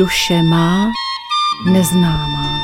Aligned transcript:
duše 0.00 0.42
má 0.42 0.92
neznámá. 1.66 2.60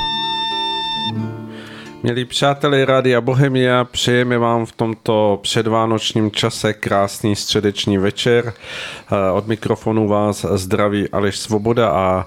Milí 2.02 2.24
přátelé 2.24 2.84
Rádia 2.84 3.20
Bohemia, 3.20 3.84
přejeme 3.84 4.38
vám 4.38 4.66
v 4.66 4.72
tomto 4.72 5.38
předvánočním 5.42 6.30
čase 6.30 6.72
krásný 6.72 7.36
středeční 7.36 7.98
večer. 7.98 8.52
Eh, 8.52 9.30
od 9.30 9.46
mikrofonu 9.46 10.08
vás 10.08 10.46
zdraví 10.54 11.08
Aleš 11.08 11.38
Svoboda 11.38 11.90
a 11.90 12.26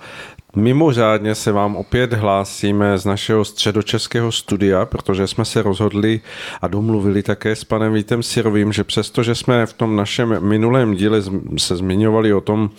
Mimořádně 0.55 1.35
se 1.35 1.52
vám 1.52 1.76
opět 1.76 2.13
hlásíme 2.13 2.98
z 2.98 3.05
našeho 3.05 3.45
středočeského 3.45 4.31
studia, 4.31 4.85
protože 4.85 5.27
jsme 5.27 5.45
se 5.45 5.62
rozhodli 5.62 6.21
a 6.62 6.67
domluvili 6.67 7.23
také 7.23 7.55
s 7.55 7.63
panem 7.63 7.94
Vítem 7.94 8.23
Sirovým, 8.23 8.73
že 8.73 8.84
přesto, 8.84 9.23
že 9.23 9.35
jsme 9.35 9.66
v 9.66 9.73
tom 9.73 9.95
našem 9.95 10.40
minulém 10.40 10.95
díle 10.95 11.21
se 11.57 11.76
zmiňovali 11.76 12.34
o 12.34 12.41
tom, 12.41 12.70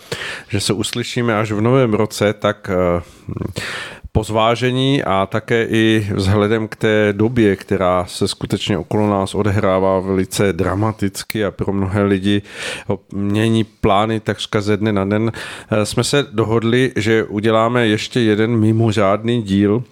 že 0.49 0.61
se 0.61 0.73
uslyšíme 0.73 1.39
až 1.39 1.53
v 1.53 1.61
novém 1.61 1.95
roce, 1.95 2.33
tak 2.33 2.71
eh, 2.71 3.03
po 4.13 4.25
zvážení 4.25 5.03
a 5.03 5.27
také 5.27 5.67
i 5.71 6.07
vzhledem 6.15 6.69
k 6.69 6.77
té 6.77 7.13
době, 7.13 7.57
která 7.57 8.05
se 8.09 8.29
skutečně 8.29 8.79
okolo 8.79 9.11
nás 9.11 9.35
odehrává 9.35 10.01
velice 10.01 10.53
dramaticky 10.53 11.45
a 11.45 11.51
pro 11.51 11.73
mnohé 11.73 12.03
lidi 12.03 12.43
mění 13.13 13.65
plány 13.65 14.21
takřka 14.21 14.61
ze 14.61 14.77
dne 14.77 14.93
na 14.93 15.05
den, 15.05 15.33
eh, 15.71 15.87
jsme 15.87 16.05
se 16.05 16.27
dohodli, 16.33 16.93
že 16.97 17.25
uděláme 17.25 17.87
ještě 17.87 18.21
jeden 18.21 18.57
mimořádný 18.57 19.43
díl, 19.43 19.85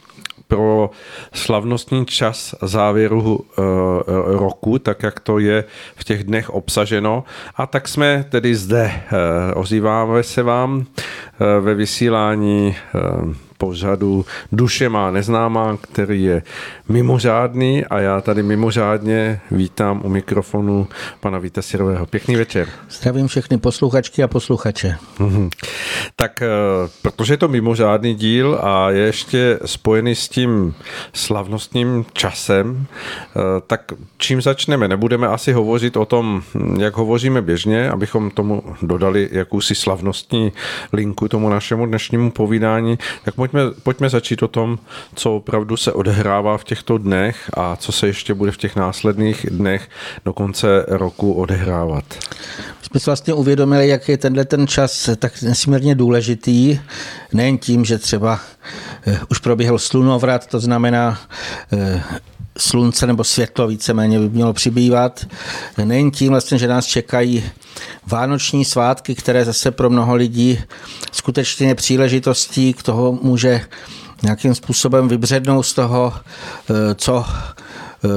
pro 0.49 0.91
slavnostní 1.33 2.07
čas 2.07 2.55
závěru 2.63 3.41
e, 3.41 3.63
roku, 4.39 4.79
tak 4.79 5.03
jak 5.03 5.21
to 5.21 5.39
je 5.39 5.65
v 5.97 6.05
těch 6.05 6.25
dnech 6.25 6.51
obsaženo. 6.51 7.25
A 7.57 7.67
tak 7.67 7.89
jsme 7.89 8.25
tedy 8.31 8.55
zde. 8.55 8.85
E, 8.85 9.55
ozýváme 9.55 10.23
se 10.23 10.43
vám 10.43 10.87
ve 11.61 11.75
vysílání 11.75 12.77
pořadu 13.59 14.25
Duše 14.53 14.89
má 14.89 15.11
neznámá, 15.11 15.79
který 15.81 16.23
je 16.23 16.43
mimořádný 16.89 17.85
a 17.85 18.01
já 18.01 18.21
tady 18.21 18.43
mimořádně 18.43 19.41
vítám 19.51 20.01
u 20.05 20.09
mikrofonu 20.09 20.89
pana 21.21 21.39
Víta 21.39 21.63
Sirového. 21.63 22.07
Pěkný 22.07 22.37
večer. 22.37 22.69
Zdravím 22.91 23.27
všechny 23.27 23.59
posluchačky 23.59 24.23
a 24.23 24.29
posluchače. 24.29 24.97
Mm-hmm. 25.19 25.51
Tak 26.17 26.43
eh, 26.43 26.49
protože 27.03 27.33
je 27.33 27.37
to 27.37 27.49
mimořádný 27.49 28.15
díl 28.15 28.59
a 28.63 28.91
je 28.91 29.03
ještě 29.03 29.59
spojený 29.65 30.15
s 30.15 30.29
tím 30.29 30.75
slavnostním 31.13 32.05
časem, 32.13 32.87
eh, 32.87 33.41
tak 33.67 33.93
čím 34.17 34.43
začneme? 34.43 34.89
Nebudeme 34.89 35.29
asi 35.29 35.53
hovořit 35.53 35.97
o 35.97 36.05
tom, 36.05 36.43
jak 36.79 36.97
hovoříme 36.97 37.43
běžně, 37.43 37.91
abychom 37.91 38.31
tomu 38.31 38.63
dodali 38.83 39.29
jakousi 39.33 39.75
slavnostní 39.75 40.53
linku 40.93 41.29
tomu 41.29 41.49
našemu 41.49 41.87
dnešnímu 41.87 42.31
povídání, 42.31 42.99
tak 43.25 43.37
pojďme, 43.49 43.71
pojďme 43.83 44.09
začít 44.09 44.43
o 44.43 44.49
tom, 44.49 44.79
co 45.15 45.37
opravdu 45.37 45.77
se 45.77 45.93
odehrává 45.93 46.59
v 46.59 46.65
těchto 46.65 46.99
dnech 46.99 47.51
a 47.57 47.77
co 47.77 47.93
se 47.93 48.07
ještě 48.07 48.35
bude 48.35 48.51
v 48.51 48.57
těch 48.57 48.77
následných 48.77 49.47
dnech 49.51 49.89
do 50.25 50.33
konce 50.33 50.85
roku 50.89 51.33
odehrávat. 51.33 52.05
Jsme 52.83 53.01
si 53.01 53.07
vlastně 53.07 53.35
uvědomili, 53.35 53.89
jak 53.89 54.09
je 54.09 54.19
tenhle 54.19 54.45
ten 54.45 54.67
čas 54.67 55.11
tak 55.19 55.43
nesmírně 55.43 55.95
důležitý, 55.95 56.81
nejen 57.33 57.59
tím, 57.59 57.85
že 57.85 57.99
třeba 57.99 58.41
eh, 59.07 59.21
už 59.31 59.39
proběhl 59.39 59.79
slunovrat, 59.79 60.47
to 60.47 60.61
znamená 60.61 61.19
eh, 61.73 62.03
slunce 62.59 63.07
nebo 63.07 63.25
světlo 63.25 63.69
víceméně 63.69 64.19
by 64.19 64.29
mělo 64.29 64.53
přibývat. 64.53 65.27
Nejen 65.85 66.11
tím 66.11 66.31
vlastně, 66.31 66.59
že 66.59 66.69
nás 66.69 66.87
čekají 66.87 67.45
vánoční 68.07 68.65
svátky, 68.65 69.15
které 69.15 69.45
zase 69.45 69.71
pro 69.71 69.91
mnoho 69.91 70.15
lidí 70.15 70.61
skutečně 71.13 71.75
příležitostí 71.75 72.75
k 72.75 72.83
toho 72.83 73.19
může 73.23 73.61
nějakým 74.23 74.55
způsobem 74.55 75.09
vybřednout 75.09 75.67
z 75.67 75.75
toho, 75.75 76.13
eh, 76.71 76.95
co 76.95 77.25
eh, 77.27 78.09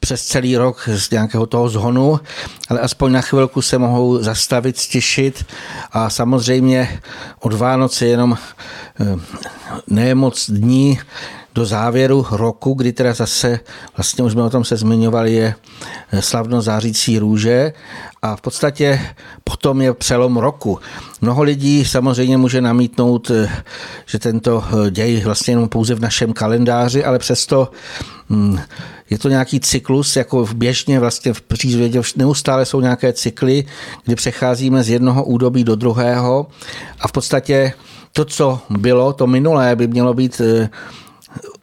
přes 0.00 0.24
celý 0.24 0.56
rok 0.56 0.88
z 0.94 1.10
nějakého 1.10 1.46
toho 1.46 1.68
zhonu, 1.68 2.20
ale 2.68 2.80
aspoň 2.80 3.12
na 3.12 3.20
chvilku 3.20 3.62
se 3.62 3.78
mohou 3.78 4.22
zastavit, 4.22 4.78
stišit 4.78 5.46
a 5.92 6.10
samozřejmě 6.10 7.00
od 7.40 7.52
Vánoce 7.52 8.06
jenom 8.06 8.38
eh, 9.00 9.20
nemoc 9.86 10.50
dní 10.50 10.98
do 11.54 11.64
závěru 11.64 12.26
roku, 12.30 12.74
kdy 12.74 12.92
teda 12.92 13.14
zase, 13.14 13.60
vlastně 13.96 14.24
už 14.24 14.32
jsme 14.32 14.42
o 14.42 14.50
tom 14.50 14.64
se 14.64 14.76
zmiňovali, 14.76 15.34
je 15.34 15.54
slavno 16.20 16.62
zářící 16.62 17.18
růže 17.18 17.72
a 18.22 18.36
v 18.36 18.40
podstatě 18.40 19.00
potom 19.44 19.80
je 19.80 19.94
přelom 19.94 20.36
roku. 20.36 20.78
Mnoho 21.20 21.42
lidí 21.42 21.84
samozřejmě 21.84 22.36
může 22.36 22.60
namítnout, 22.60 23.30
že 24.06 24.18
tento 24.18 24.64
děj 24.90 25.20
vlastně 25.20 25.52
jenom 25.52 25.68
pouze 25.68 25.94
v 25.94 26.00
našem 26.00 26.32
kalendáři, 26.32 27.04
ale 27.04 27.18
přesto 27.18 27.70
hm, 28.30 28.58
je 29.10 29.18
to 29.18 29.28
nějaký 29.28 29.60
cyklus, 29.60 30.16
jako 30.16 30.44
v 30.44 30.54
běžně 30.54 31.00
vlastně 31.00 31.32
v 31.32 31.40
přírodě 31.42 32.02
neustále 32.16 32.66
jsou 32.66 32.80
nějaké 32.80 33.12
cykly, 33.12 33.64
kdy 34.04 34.14
přecházíme 34.14 34.82
z 34.82 34.88
jednoho 34.88 35.24
údobí 35.24 35.64
do 35.64 35.76
druhého 35.76 36.46
a 37.00 37.08
v 37.08 37.12
podstatě 37.12 37.72
to, 38.12 38.24
co 38.24 38.60
bylo, 38.70 39.12
to 39.12 39.26
minulé, 39.26 39.76
by 39.76 39.86
mělo 39.86 40.14
být 40.14 40.40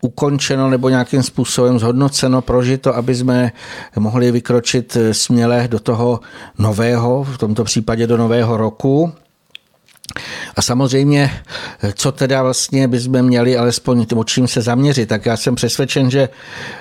ukončeno 0.02 0.70
nebo 0.70 0.90
nějakým 0.90 1.24
způsobem 1.24 1.80
zhodnoceno, 1.80 2.42
prožito, 2.42 2.96
aby 2.96 3.16
jsme 3.16 3.52
mohli 4.00 4.32
vykročit 4.32 4.98
směle 5.12 5.68
do 5.68 5.80
toho 5.80 6.20
nového, 6.58 7.24
v 7.24 7.38
tomto 7.38 7.64
případě 7.64 8.08
do 8.08 8.18
nového 8.18 8.58
roku. 8.58 9.14
A 10.56 10.62
samozřejmě, 10.62 11.32
co 11.94 12.12
teda 12.12 12.44
vlastně 12.44 12.88
bychom 12.88 13.22
měli 13.22 13.58
alespoň 13.58 14.06
o 14.16 14.24
čím 14.24 14.48
se 14.48 14.62
zaměřit, 14.62 15.10
tak 15.10 15.26
já 15.26 15.38
jsem 15.38 15.56
přesvědčen, 15.56 16.12
že 16.12 16.30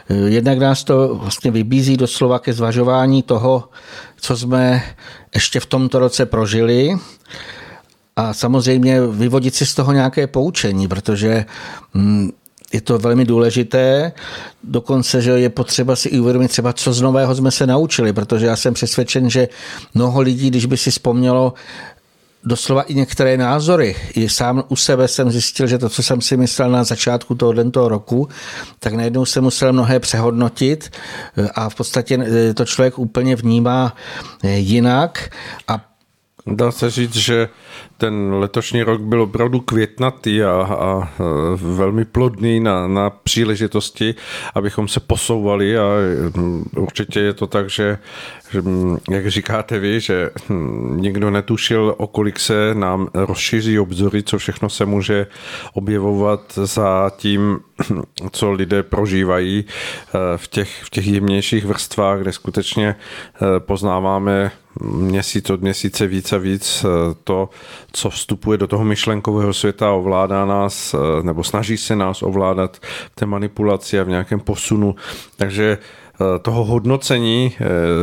eh, 0.09 0.15
jednak 0.15 0.59
nás 0.59 0.85
to 0.85 1.15
vlastně 1.15 1.51
vybízí 1.51 1.97
doslova 1.97 2.39
ke 2.39 2.53
zvažování 2.53 3.23
toho, 3.23 3.69
co 4.21 4.37
jsme 4.37 4.83
ještě 5.35 5.61
v 5.61 5.67
tomto 5.67 5.99
roce 5.99 6.27
prožili, 6.27 6.99
a 8.17 8.35
samozřejmě 8.35 9.07
vyvodit 9.07 9.55
si 9.55 9.67
z 9.67 9.75
toho 9.75 9.93
nějaké 9.93 10.27
poučení, 10.27 10.89
protože 10.89 11.45
hm, 11.95 12.31
je 12.77 12.81
to 12.81 12.99
velmi 12.99 13.25
důležité, 13.25 14.13
dokonce, 14.65 15.23
že 15.23 15.31
je 15.31 15.51
potřeba 15.51 15.97
si 15.97 16.21
uvědomit 16.21 16.49
třeba, 16.49 16.73
co 16.73 16.93
z 16.93 17.01
nového 17.01 17.35
jsme 17.35 17.51
se 17.51 17.67
naučili, 17.67 18.13
protože 18.13 18.47
já 18.47 18.57
jsem 18.57 18.75
přesvědčen, 18.75 19.31
že 19.31 19.49
mnoho 19.95 20.21
lidí, 20.21 20.51
když 20.51 20.67
by 20.67 20.77
si 20.77 20.91
vzpomnělo 20.91 21.55
doslova 22.45 22.83
i 22.83 22.95
některé 22.95 23.37
názory. 23.37 23.97
I 24.15 24.29
sám 24.29 24.65
u 24.69 24.77
sebe 24.77 25.09
jsem 25.09 25.31
zjistil, 25.31 25.67
že 25.67 25.79
to, 25.79 25.89
co 25.89 26.03
jsem 26.03 26.21
si 26.21 26.37
myslel 26.37 26.71
na 26.71 26.85
začátku 26.85 27.35
tohoto 27.35 27.89
roku, 27.89 28.29
tak 28.79 28.95
najednou 28.95 29.25
jsem 29.25 29.45
musel 29.45 29.73
mnohé 29.73 30.01
přehodnotit 30.01 30.91
a 31.55 31.69
v 31.69 31.75
podstatě 31.75 32.19
to 32.55 32.65
člověk 32.65 32.99
úplně 32.99 33.37
vnímá 33.37 33.97
jinak 34.43 35.31
a 35.69 35.96
Dá 36.47 36.71
se 36.71 36.91
říct, 36.91 37.17
že 37.17 37.49
ten 37.99 38.35
letošní 38.35 38.83
rok 38.83 39.01
byl 39.01 39.23
opravdu 39.23 39.61
květnatý 39.61 40.43
a, 40.43 40.51
a 40.51 41.09
velmi 41.57 42.05
plodný 42.05 42.61
na, 42.61 42.87
na 42.87 43.11
příležitosti, 43.11 44.15
abychom 44.55 44.89
se 44.89 45.01
posouvali 45.01 45.79
a 45.79 45.85
mm, 46.37 46.65
určitě 46.77 47.21
je 47.21 47.33
to 47.33 47.47
tak, 47.47 47.71
že, 47.71 47.99
mm, 48.61 48.99
jak 49.11 49.31
říkáte 49.31 49.79
vy, 49.79 50.01
že 50.01 50.31
hm, 50.49 50.97
nikdo 51.01 51.31
netušil, 51.31 51.95
o 51.99 52.07
kolik 52.07 52.39
se 52.39 52.75
nám 52.75 53.09
rozšíří 53.15 53.79
obzory, 53.79 54.23
co 54.23 54.39
všechno 54.39 54.71
se 54.71 54.87
může 54.87 55.27
objevovat 55.73 56.41
za 56.55 57.11
tím, 57.17 57.59
co 58.31 58.53
lidé 58.53 58.83
prožívají 58.83 59.65
eh, 59.65 60.19
v 60.37 60.49
těch, 60.49 60.83
v 60.83 60.91
těch 60.91 61.07
jemnějších 61.07 61.65
vrstvách, 61.65 62.21
kde 62.21 62.33
skutečně 62.33 62.97
eh, 62.97 63.61
poznáváme 63.61 64.53
měsíc 64.83 65.51
od 65.51 65.63
měsíce 65.63 66.07
víc 66.07 66.33
a 66.33 66.39
víc 66.39 66.85
eh, 66.85 67.15
to, 67.25 67.49
co 67.93 68.11
vstupuje 68.11 68.59
do 68.59 68.67
toho 68.67 68.85
myšlenkového 68.85 69.53
světa, 69.55 69.93
ovládá 69.93 70.45
nás, 70.45 70.95
eh, 70.95 71.23
nebo 71.23 71.45
snaží 71.45 71.77
se 71.77 71.97
nás 71.97 72.23
ovládat 72.23 72.77
v 73.13 73.15
té 73.15 73.27
manipulaci 73.27 74.01
a 74.01 74.03
v 74.03 74.09
nějakém 74.09 74.41
posunu. 74.41 74.95
Takže 75.37 75.79
eh, 75.79 76.39
toho 76.39 76.65
hodnocení, 76.65 77.53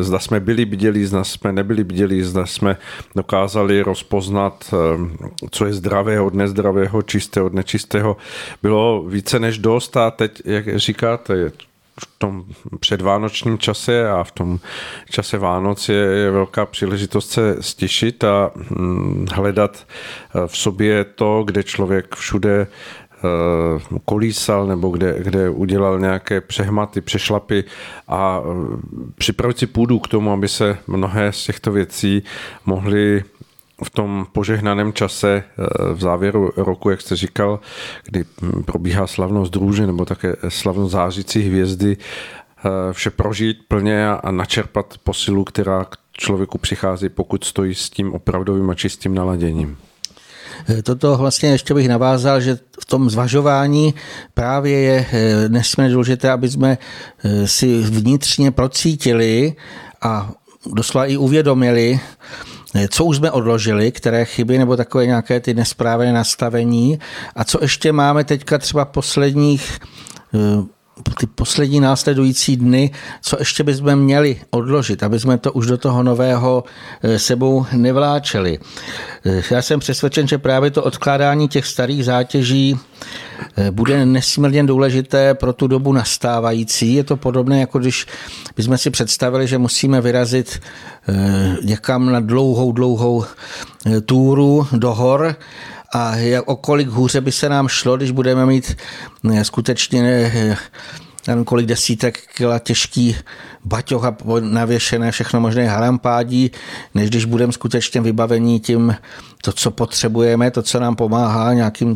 zda 0.01 0.19
jsme 0.19 0.39
byli 0.39 0.65
bdělí, 0.65 1.05
zda 1.05 1.23
jsme 1.23 1.51
nebyli 1.51 1.83
bdělí, 1.83 2.21
zda 2.21 2.45
jsme 2.45 2.77
dokázali 3.15 3.81
rozpoznat, 3.81 4.73
co 5.51 5.65
je 5.65 5.73
zdravé 5.73 6.21
od 6.21 6.33
nezdravého, 6.33 7.01
čisté 7.01 7.41
od 7.41 7.53
nečistého, 7.53 8.17
bylo 8.61 9.03
více 9.07 9.39
než 9.39 9.57
dost 9.57 9.97
a 9.97 10.11
teď, 10.11 10.41
jak 10.45 10.77
říkáte, 10.77 11.51
v 11.99 12.07
tom 12.17 12.45
předvánočním 12.79 13.57
čase 13.57 14.09
a 14.09 14.23
v 14.23 14.31
tom 14.31 14.59
čase 15.09 15.37
Vánoc 15.37 15.89
je, 15.89 15.95
je 15.95 16.31
velká 16.31 16.65
příležitost 16.65 17.31
se 17.31 17.57
stišit 17.59 18.23
a 18.23 18.51
hm, 18.55 19.25
hledat 19.31 19.77
eh, 20.35 20.47
v 20.47 20.57
sobě 20.57 21.03
to, 21.03 21.43
kde 21.45 21.63
člověk 21.63 22.15
všude 22.15 22.67
eh, 22.67 23.99
kolísal 24.05 24.67
nebo 24.67 24.89
kde, 24.89 25.15
kde 25.17 25.49
udělal 25.49 25.99
nějaké 25.99 26.41
přehmaty, 26.41 27.01
přešlapy 27.01 27.63
a 28.07 28.41
eh, 28.41 28.47
připravit 29.15 29.57
si 29.57 29.67
půdu 29.67 29.99
k 29.99 30.07
tomu, 30.07 30.31
aby 30.31 30.47
se 30.47 30.77
mnohé 30.87 31.31
z 31.31 31.43
těchto 31.43 31.71
věcí 31.71 32.23
mohly 32.65 33.23
v 33.83 33.89
tom 33.89 34.27
požehnaném 34.31 34.93
čase 34.93 35.43
v 35.93 36.01
závěru 36.01 36.51
roku, 36.57 36.89
jak 36.89 37.01
jste 37.01 37.15
říkal, 37.15 37.59
kdy 38.03 38.25
probíhá 38.65 39.07
slavnost 39.07 39.53
druže 39.53 39.87
nebo 39.87 40.05
také 40.05 40.35
slavnost 40.49 40.91
zářící 40.91 41.41
hvězdy, 41.41 41.97
vše 42.91 43.09
prožít 43.09 43.57
plně 43.67 44.09
a 44.09 44.31
načerpat 44.31 44.97
posilu, 45.03 45.43
která 45.43 45.85
k 45.85 45.95
člověku 46.11 46.57
přichází, 46.57 47.09
pokud 47.09 47.43
stojí 47.43 47.75
s 47.75 47.89
tím 47.89 48.13
opravdovým 48.13 48.69
a 48.69 48.73
čistým 48.75 49.15
naladěním. 49.15 49.77
Toto 50.83 51.17
vlastně 51.17 51.49
ještě 51.49 51.73
bych 51.73 51.89
navázal, 51.89 52.41
že 52.41 52.57
v 52.81 52.85
tom 52.85 53.09
zvažování 53.09 53.93
právě 54.33 54.79
je 54.79 55.05
eh, 55.11 55.49
nesmírně 55.49 55.93
důležité, 55.93 56.31
aby 56.31 56.49
jsme 56.49 56.77
eh, 57.23 57.47
si 57.47 57.81
vnitřně 57.81 58.51
procítili 58.51 59.55
a 60.01 60.31
doslova 60.73 61.05
i 61.05 61.17
uvědomili, 61.17 61.99
eh, 61.99 62.25
co 62.89 63.05
už 63.05 63.17
jsme 63.17 63.31
odložili, 63.31 63.91
které 63.91 64.25
chyby 64.25 64.57
nebo 64.57 64.77
takové 64.77 65.05
nějaké 65.05 65.39
ty 65.39 65.53
nesprávné 65.53 66.13
nastavení? 66.13 66.99
A 67.35 67.43
co 67.43 67.59
ještě 67.61 67.91
máme 67.91 68.23
teďka 68.23 68.57
třeba 68.57 68.85
posledních 68.85 69.79
ty 71.19 71.27
poslední 71.27 71.79
následující 71.79 72.57
dny, 72.57 72.91
co 73.21 73.35
ještě 73.39 73.63
bychom 73.63 73.95
měli 73.95 74.41
odložit, 74.49 75.03
aby 75.03 75.19
jsme 75.19 75.37
to 75.37 75.51
už 75.51 75.65
do 75.67 75.77
toho 75.77 76.03
nového 76.03 76.63
eh, 77.03 77.19
sebou 77.19 77.65
nevláčeli. 77.71 78.59
Eh, 79.25 79.41
já 79.51 79.61
jsem 79.61 79.79
přesvědčen, 79.79 80.27
že 80.27 80.37
právě 80.37 80.71
to 80.71 80.83
odkládání 80.83 81.47
těch 81.47 81.65
starých 81.65 82.05
zátěží 82.05 82.79
eh, 83.57 83.71
bude 83.71 84.05
nesmírně 84.05 84.63
důležité 84.63 85.33
pro 85.33 85.53
tu 85.53 85.67
dobu 85.67 85.93
nastávající. 85.93 86.93
Je 86.93 87.03
to 87.03 87.17
podobné, 87.17 87.59
jako 87.59 87.79
když 87.79 88.05
bychom 88.55 88.77
si 88.77 88.89
představili, 88.89 89.47
že 89.47 89.57
musíme 89.57 90.01
vyrazit 90.01 90.61
někam 91.63 92.11
na 92.11 92.19
dlouhou, 92.19 92.71
dlouhou 92.71 93.25
túru 94.05 94.67
do 94.71 94.93
hor 94.93 95.35
a 95.93 96.15
jak, 96.15 96.47
o 96.47 96.55
kolik 96.55 96.87
hůře 96.87 97.21
by 97.21 97.31
se 97.31 97.49
nám 97.49 97.67
šlo, 97.67 97.97
když 97.97 98.11
budeme 98.11 98.45
mít 98.45 98.75
skutečně 99.43 100.31
nevím, 101.27 101.45
kolik 101.45 101.65
desítek 101.65 102.19
kila 102.35 102.59
těžký 102.59 103.15
baťoch 103.65 104.05
a 104.05 104.15
navěšené 104.39 105.11
všechno 105.11 105.39
možné 105.39 105.67
harampádí, 105.67 106.51
než 106.95 107.09
když 107.09 107.25
budeme 107.25 107.53
skutečně 107.53 108.01
vybavení 108.01 108.59
tím, 108.59 108.95
to, 109.41 109.51
co 109.51 109.71
potřebujeme, 109.71 110.51
to, 110.51 110.61
co 110.61 110.79
nám 110.79 110.95
pomáhá 110.95 111.53
nějakým 111.53 111.95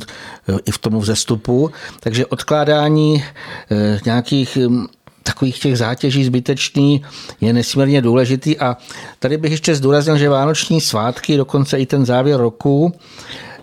i 0.65 0.71
v 0.71 0.77
tomu 0.77 0.99
vzestupu. 0.99 1.71
Takže 1.99 2.25
odkládání 2.25 3.23
eh, 3.71 3.99
nějakých 4.05 4.57
hm, 4.57 4.85
takových 5.23 5.59
těch 5.59 5.77
zátěží 5.77 6.25
zbytečný 6.25 7.05
je 7.41 7.53
nesmírně 7.53 8.01
důležitý 8.01 8.59
a 8.59 8.77
tady 9.19 9.37
bych 9.37 9.51
ještě 9.51 9.75
zdůraznil, 9.75 10.17
že 10.17 10.29
vánoční 10.29 10.81
svátky, 10.81 11.37
dokonce 11.37 11.79
i 11.79 11.85
ten 11.85 12.05
závěr 12.05 12.39
roku, 12.39 12.93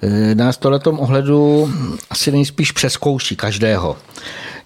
eh, 0.04 0.34
nás 0.34 0.56
tohletom 0.56 1.00
ohledu 1.00 1.70
asi 2.10 2.32
nejspíš 2.32 2.72
přeskouší 2.72 3.36
každého. 3.36 3.96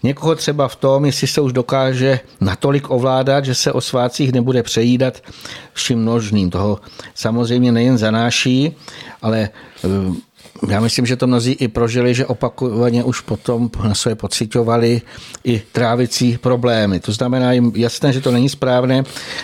Někoho 0.02 0.34
třeba 0.34 0.68
v 0.68 0.76
tom, 0.76 1.04
jestli 1.04 1.26
se 1.26 1.40
už 1.40 1.52
dokáže 1.52 2.20
natolik 2.40 2.90
ovládat, 2.90 3.44
že 3.44 3.54
se 3.54 3.72
o 3.72 3.80
svácích 3.80 4.32
nebude 4.32 4.62
přejídat 4.62 5.22
vším 5.72 5.98
množným. 5.98 6.50
Toho 6.50 6.80
samozřejmě 7.14 7.72
nejen 7.72 7.98
zanáší, 7.98 8.76
ale 9.22 9.48
eh, 9.84 9.88
já 10.68 10.80
myslím, 10.80 11.06
že 11.06 11.16
to 11.16 11.26
mnozí 11.26 11.52
i 11.52 11.68
prožili, 11.68 12.14
že 12.14 12.26
opakovaně 12.26 13.04
už 13.04 13.20
potom 13.20 13.70
na 13.84 13.94
své 13.94 14.14
pocitovali 14.14 15.02
i 15.44 15.62
trávicí 15.72 16.38
problémy. 16.38 17.00
To 17.00 17.12
znamená 17.12 17.52
jim 17.52 17.72
jasné, 17.76 18.12
že 18.12 18.20
to 18.20 18.30
není 18.30 18.48
správné, 18.48 19.02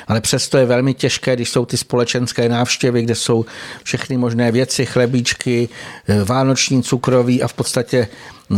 ale 0.08 0.20
přesto 0.20 0.58
je 0.58 0.66
velmi 0.66 0.94
těžké, 0.94 1.36
když 1.36 1.50
jsou 1.50 1.64
ty 1.64 1.76
společenské 1.76 2.48
návštěvy, 2.48 3.02
kde 3.02 3.14
jsou 3.14 3.44
všechny 3.82 4.16
možné 4.16 4.52
věci, 4.52 4.86
chlebíčky, 4.86 5.68
eh, 6.08 6.24
vánoční 6.24 6.82
cukroví 6.82 7.42
a 7.42 7.48
v 7.48 7.54
podstatě 7.54 8.08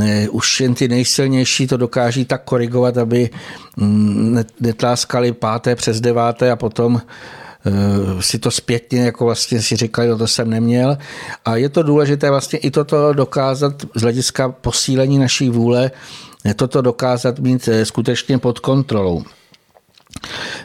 eh, 0.01 0.29
už 0.29 0.61
jen 0.61 0.75
ty 0.75 0.89
nejsilnější 0.89 1.67
to 1.67 1.77
dokáží 1.77 2.25
tak 2.25 2.45
korigovat, 2.45 2.99
aby 2.99 3.31
mm, 3.77 4.45
netláskali 4.61 5.33
páté 5.33 5.75
přes 5.75 6.01
deváté 6.01 6.51
a 6.51 6.57
potom 6.57 7.01
si 8.21 8.39
to 8.39 8.51
zpětně 8.51 9.01
jako 9.01 9.25
vlastně 9.25 9.63
si 9.63 9.77
říkali, 9.77 10.09
no 10.09 10.19
to 10.19 10.27
jsem 10.27 10.51
neměl. 10.51 10.99
A 11.45 11.57
je 11.57 11.69
to 11.69 11.83
důležité 11.83 12.31
vlastně 12.31 12.59
i 12.59 12.71
toto 12.71 13.13
dokázat 13.13 13.73
z 13.95 14.03
hlediska 14.03 14.49
posílení 14.49 15.19
naší 15.19 15.51
vůle, 15.51 15.91
toto 16.57 16.83
dokázat 16.83 17.39
mít 17.39 17.69
eh, 17.69 17.85
skutečně 17.85 18.39
pod 18.39 18.59
kontrolou. 18.59 19.25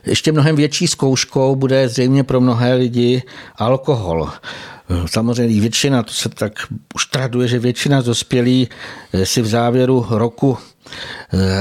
Ještě 0.05 0.31
mnohem 0.31 0.55
větší 0.55 0.87
zkouškou 0.87 1.55
bude 1.55 1.89
zřejmě 1.89 2.23
pro 2.23 2.41
mnohé 2.41 2.73
lidi 2.73 3.23
alkohol. 3.55 4.29
Eh, 4.29 5.07
samozřejmě 5.07 5.61
většina, 5.61 6.03
to 6.03 6.13
se 6.13 6.29
tak 6.29 6.53
už 6.95 7.05
traduje, 7.05 7.47
že 7.47 7.59
většina 7.59 8.01
dospělý 8.01 8.67
si 9.23 9.41
v 9.41 9.47
závěru 9.47 10.05
roku 10.09 10.57
Eh, 10.57 10.70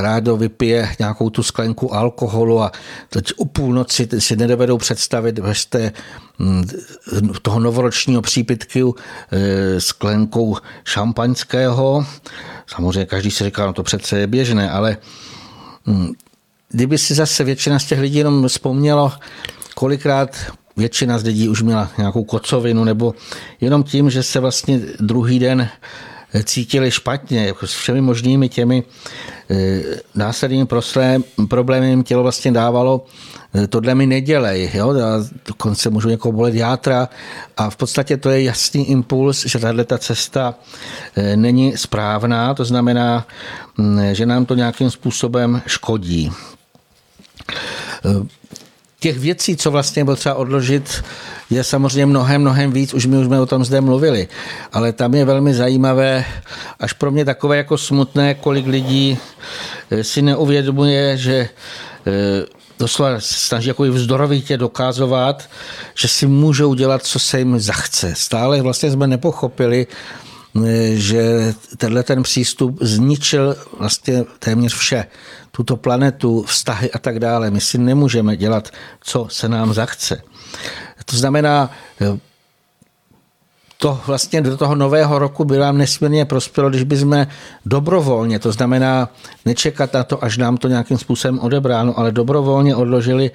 rádo 0.00 0.36
vypije 0.36 0.96
nějakou 0.98 1.30
tu 1.30 1.42
sklenku 1.42 1.94
alkoholu 1.94 2.62
a 2.62 2.72
teď 3.08 3.32
o 3.36 3.44
půlnoci 3.44 4.08
si 4.18 4.36
nedovedou 4.36 4.78
představit 4.78 5.38
bez 5.38 5.66
té, 5.66 5.92
hm, 6.38 6.64
toho 7.42 7.60
novoročního 7.60 8.22
přípitku 8.22 8.94
eh, 9.32 9.80
sklenkou 9.80 10.56
šampaňského. 10.84 12.06
Samozřejmě 12.66 13.06
každý 13.06 13.30
si 13.30 13.44
říká, 13.44 13.66
no 13.66 13.72
to 13.72 13.82
přece 13.82 14.18
je 14.18 14.26
běžné, 14.26 14.70
ale 14.70 14.96
hm, 15.86 16.12
kdyby 16.70 16.98
si 16.98 17.14
zase 17.14 17.44
většina 17.44 17.78
z 17.78 17.84
těch 17.84 18.00
lidí 18.00 18.18
jenom 18.18 18.48
vzpomnělo, 18.48 19.12
kolikrát 19.74 20.36
většina 20.76 21.18
z 21.18 21.24
lidí 21.24 21.48
už 21.48 21.62
měla 21.62 21.90
nějakou 21.98 22.24
kocovinu, 22.24 22.84
nebo 22.84 23.14
jenom 23.60 23.82
tím, 23.82 24.10
že 24.10 24.22
se 24.22 24.40
vlastně 24.40 24.80
druhý 25.00 25.38
den 25.38 25.68
cítili 26.44 26.90
špatně, 26.90 27.46
jako 27.46 27.66
s 27.66 27.74
všemi 27.74 28.00
možnými 28.00 28.48
těmi 28.48 28.82
eh, 29.50 29.82
následnými 30.14 30.66
problémy 31.48 31.88
jim 31.88 32.02
tělo 32.02 32.22
vlastně 32.22 32.52
dávalo, 32.52 33.06
eh, 33.54 33.66
tohle 33.66 33.94
mi 33.94 34.06
nedělej, 34.06 34.70
jo? 34.74 34.90
A 34.90 35.26
dokonce 35.46 35.90
můžu 35.90 36.08
někoho 36.08 36.32
bolet 36.32 36.54
játra. 36.54 37.08
A 37.56 37.70
v 37.70 37.76
podstatě 37.76 38.16
to 38.16 38.30
je 38.30 38.42
jasný 38.42 38.90
impuls, 38.90 39.46
že 39.46 39.58
tahle 39.58 39.84
ta 39.84 39.98
cesta 39.98 40.54
eh, 41.16 41.36
není 41.36 41.76
správná, 41.76 42.54
to 42.54 42.64
znamená, 42.64 43.26
že 44.12 44.26
nám 44.26 44.46
to 44.46 44.54
nějakým 44.54 44.90
způsobem 44.90 45.62
škodí 45.66 46.32
těch 49.00 49.18
věcí, 49.18 49.56
co 49.56 49.70
vlastně 49.70 50.04
bylo 50.04 50.16
třeba 50.16 50.34
odložit, 50.34 51.04
je 51.50 51.64
samozřejmě 51.64 52.06
mnohem, 52.06 52.40
mnohem 52.40 52.72
víc, 52.72 52.94
už 52.94 53.06
my 53.06 53.18
už 53.18 53.26
jsme 53.26 53.40
o 53.40 53.46
tom 53.46 53.64
zde 53.64 53.80
mluvili, 53.80 54.28
ale 54.72 54.92
tam 54.92 55.14
je 55.14 55.24
velmi 55.24 55.54
zajímavé, 55.54 56.24
až 56.80 56.92
pro 56.92 57.10
mě 57.10 57.24
takové 57.24 57.56
jako 57.56 57.78
smutné, 57.78 58.34
kolik 58.34 58.66
lidí 58.66 59.18
eh, 59.90 60.04
si 60.04 60.22
neuvědomuje, 60.22 61.16
že 61.16 61.48
eh, 62.06 62.10
doslova 62.78 63.10
snaží 63.18 63.68
jako 63.68 63.82
vzdorovitě 63.82 64.56
dokázovat, 64.56 65.48
že 65.94 66.08
si 66.08 66.26
můžou 66.26 66.74
dělat, 66.74 67.06
co 67.06 67.18
se 67.18 67.38
jim 67.38 67.58
zachce. 67.58 68.14
Stále 68.16 68.62
vlastně 68.62 68.90
jsme 68.90 69.06
nepochopili, 69.06 69.86
že 70.94 71.54
tenhle 71.76 72.02
ten 72.02 72.22
přístup 72.22 72.78
zničil 72.80 73.56
vlastně 73.78 74.24
téměř 74.38 74.74
vše 74.74 75.06
tuto 75.50 75.76
planetu, 75.76 76.42
vztahy 76.42 76.90
a 76.90 76.98
tak 76.98 77.18
dále. 77.18 77.50
My 77.50 77.60
si 77.60 77.78
nemůžeme 77.78 78.36
dělat, 78.36 78.68
co 79.00 79.26
se 79.30 79.48
nám 79.48 79.74
zachce. 79.74 80.22
To 81.04 81.16
znamená, 81.16 81.70
to 83.80 84.00
vlastně 84.06 84.40
do 84.40 84.56
toho 84.56 84.74
nového 84.74 85.18
roku 85.18 85.44
by 85.44 85.58
nám 85.58 85.78
nesmírně 85.78 86.24
prospělo, 86.24 86.70
když 86.70 86.82
bychom 86.82 87.26
dobrovolně, 87.66 88.38
to 88.38 88.52
znamená 88.52 89.08
nečekat 89.44 89.92
na 89.92 90.04
to, 90.04 90.24
až 90.24 90.36
nám 90.36 90.56
to 90.56 90.68
nějakým 90.68 90.98
způsobem 90.98 91.38
odebráno, 91.38 91.98
ale 91.98 92.12
dobrovolně 92.12 92.76
odložili 92.76 93.30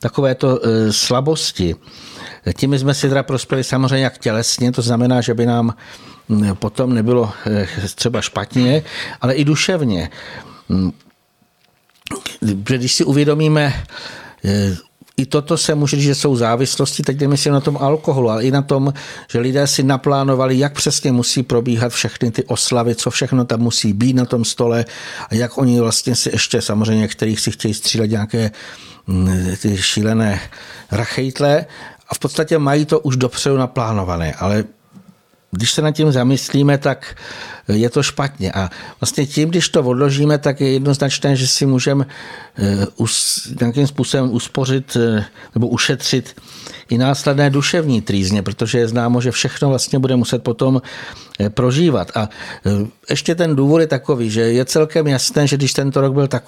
takovéto 0.00 0.60
e, 0.62 0.92
slabosti. 0.92 1.76
Tím 2.56 2.78
jsme 2.78 2.94
si 2.94 3.08
teda 3.08 3.22
prospěli 3.22 3.64
samozřejmě 3.64 4.04
jak 4.04 4.18
tělesně, 4.18 4.72
to 4.72 4.82
znamená, 4.82 5.20
že 5.20 5.34
by 5.34 5.46
nám 5.46 5.74
potom 6.54 6.94
nebylo 6.94 7.32
e, 7.46 7.68
třeba 7.94 8.20
špatně, 8.20 8.82
ale 9.20 9.34
i 9.34 9.44
duševně. 9.44 10.10
Když 12.40 12.94
si 12.94 13.04
uvědomíme, 13.04 13.84
eh, 14.44 14.76
i 15.16 15.26
toto 15.26 15.56
se 15.56 15.74
může 15.74 15.96
říct, 15.96 16.04
že 16.04 16.14
jsou 16.14 16.36
závislosti, 16.36 17.02
teď 17.02 17.20
nemyslím 17.20 17.52
na 17.52 17.60
tom 17.60 17.76
alkoholu, 17.76 18.30
ale 18.30 18.44
i 18.44 18.50
na 18.50 18.62
tom, 18.62 18.92
že 19.30 19.38
lidé 19.38 19.66
si 19.66 19.82
naplánovali, 19.82 20.58
jak 20.58 20.72
přesně 20.72 21.12
musí 21.12 21.42
probíhat 21.42 21.92
všechny 21.92 22.30
ty 22.30 22.44
oslavy, 22.44 22.94
co 22.94 23.10
všechno 23.10 23.44
tam 23.44 23.60
musí 23.60 23.92
být 23.92 24.16
na 24.16 24.24
tom 24.24 24.44
stole 24.44 24.84
a 25.28 25.34
jak 25.34 25.58
oni 25.58 25.80
vlastně 25.80 26.16
si 26.16 26.30
ještě, 26.32 26.62
samozřejmě 26.62 27.00
některých 27.00 27.40
si 27.40 27.50
chtějí 27.50 27.74
střílet 27.74 28.10
nějaké 28.10 28.50
mm, 29.06 29.56
ty 29.62 29.76
šílené 29.76 30.40
rachejtle 30.90 31.66
a 32.10 32.14
v 32.14 32.18
podstatě 32.18 32.58
mají 32.58 32.86
to 32.86 33.00
už 33.00 33.16
dopředu 33.16 33.56
naplánované, 33.56 34.34
ale 34.34 34.64
když 35.50 35.72
se 35.72 35.82
nad 35.82 35.90
tím 35.90 36.12
zamyslíme, 36.12 36.78
tak 36.78 37.16
je 37.68 37.90
to 37.90 38.02
špatně. 38.02 38.52
A 38.52 38.70
vlastně 39.00 39.26
tím, 39.26 39.48
když 39.48 39.68
to 39.68 39.82
odložíme, 39.82 40.38
tak 40.38 40.60
je 40.60 40.72
jednoznačné, 40.72 41.36
že 41.36 41.46
si 41.46 41.66
můžeme 41.66 42.06
eh, 42.58 42.86
nějakým 43.60 43.86
způsobem 43.86 44.30
uspořit 44.32 44.96
eh, 44.96 45.24
nebo 45.54 45.68
ušetřit 45.68 46.40
i 46.88 46.98
následné 46.98 47.50
duševní 47.50 48.02
trýzně, 48.02 48.42
protože 48.42 48.78
je 48.78 48.88
známo, 48.88 49.20
že 49.20 49.30
všechno 49.30 49.68
vlastně 49.68 49.98
bude 49.98 50.16
muset 50.16 50.42
potom 50.42 50.82
eh, 51.40 51.50
prožívat. 51.50 52.16
A 52.16 52.28
ještě 53.10 53.34
ten 53.34 53.56
důvod 53.56 53.78
je 53.78 53.86
takový, 53.86 54.30
že 54.30 54.40
je 54.40 54.64
celkem 54.64 55.06
jasné, 55.06 55.46
že 55.46 55.56
když 55.56 55.72
tento 55.72 56.00
rok 56.00 56.12
byl 56.14 56.28
tak 56.28 56.44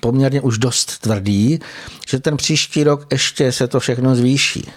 poměrně 0.00 0.40
už 0.40 0.58
dost 0.58 0.98
tvrdý, 0.98 1.60
že 2.08 2.20
ten 2.20 2.36
příští 2.36 2.84
rok 2.84 3.06
ještě 3.12 3.52
se 3.52 3.68
to 3.68 3.80
všechno 3.80 4.14
zvýší. 4.14 4.68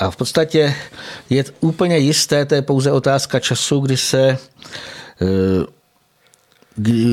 A 0.00 0.10
v 0.10 0.16
podstatě 0.16 0.74
je 1.30 1.44
úplně 1.60 1.98
jisté, 1.98 2.44
to 2.44 2.54
je 2.54 2.62
pouze 2.62 2.92
otázka 2.92 3.40
času, 3.40 3.80
kdy 3.80 3.96
se 3.96 4.38
eh, 5.22 5.80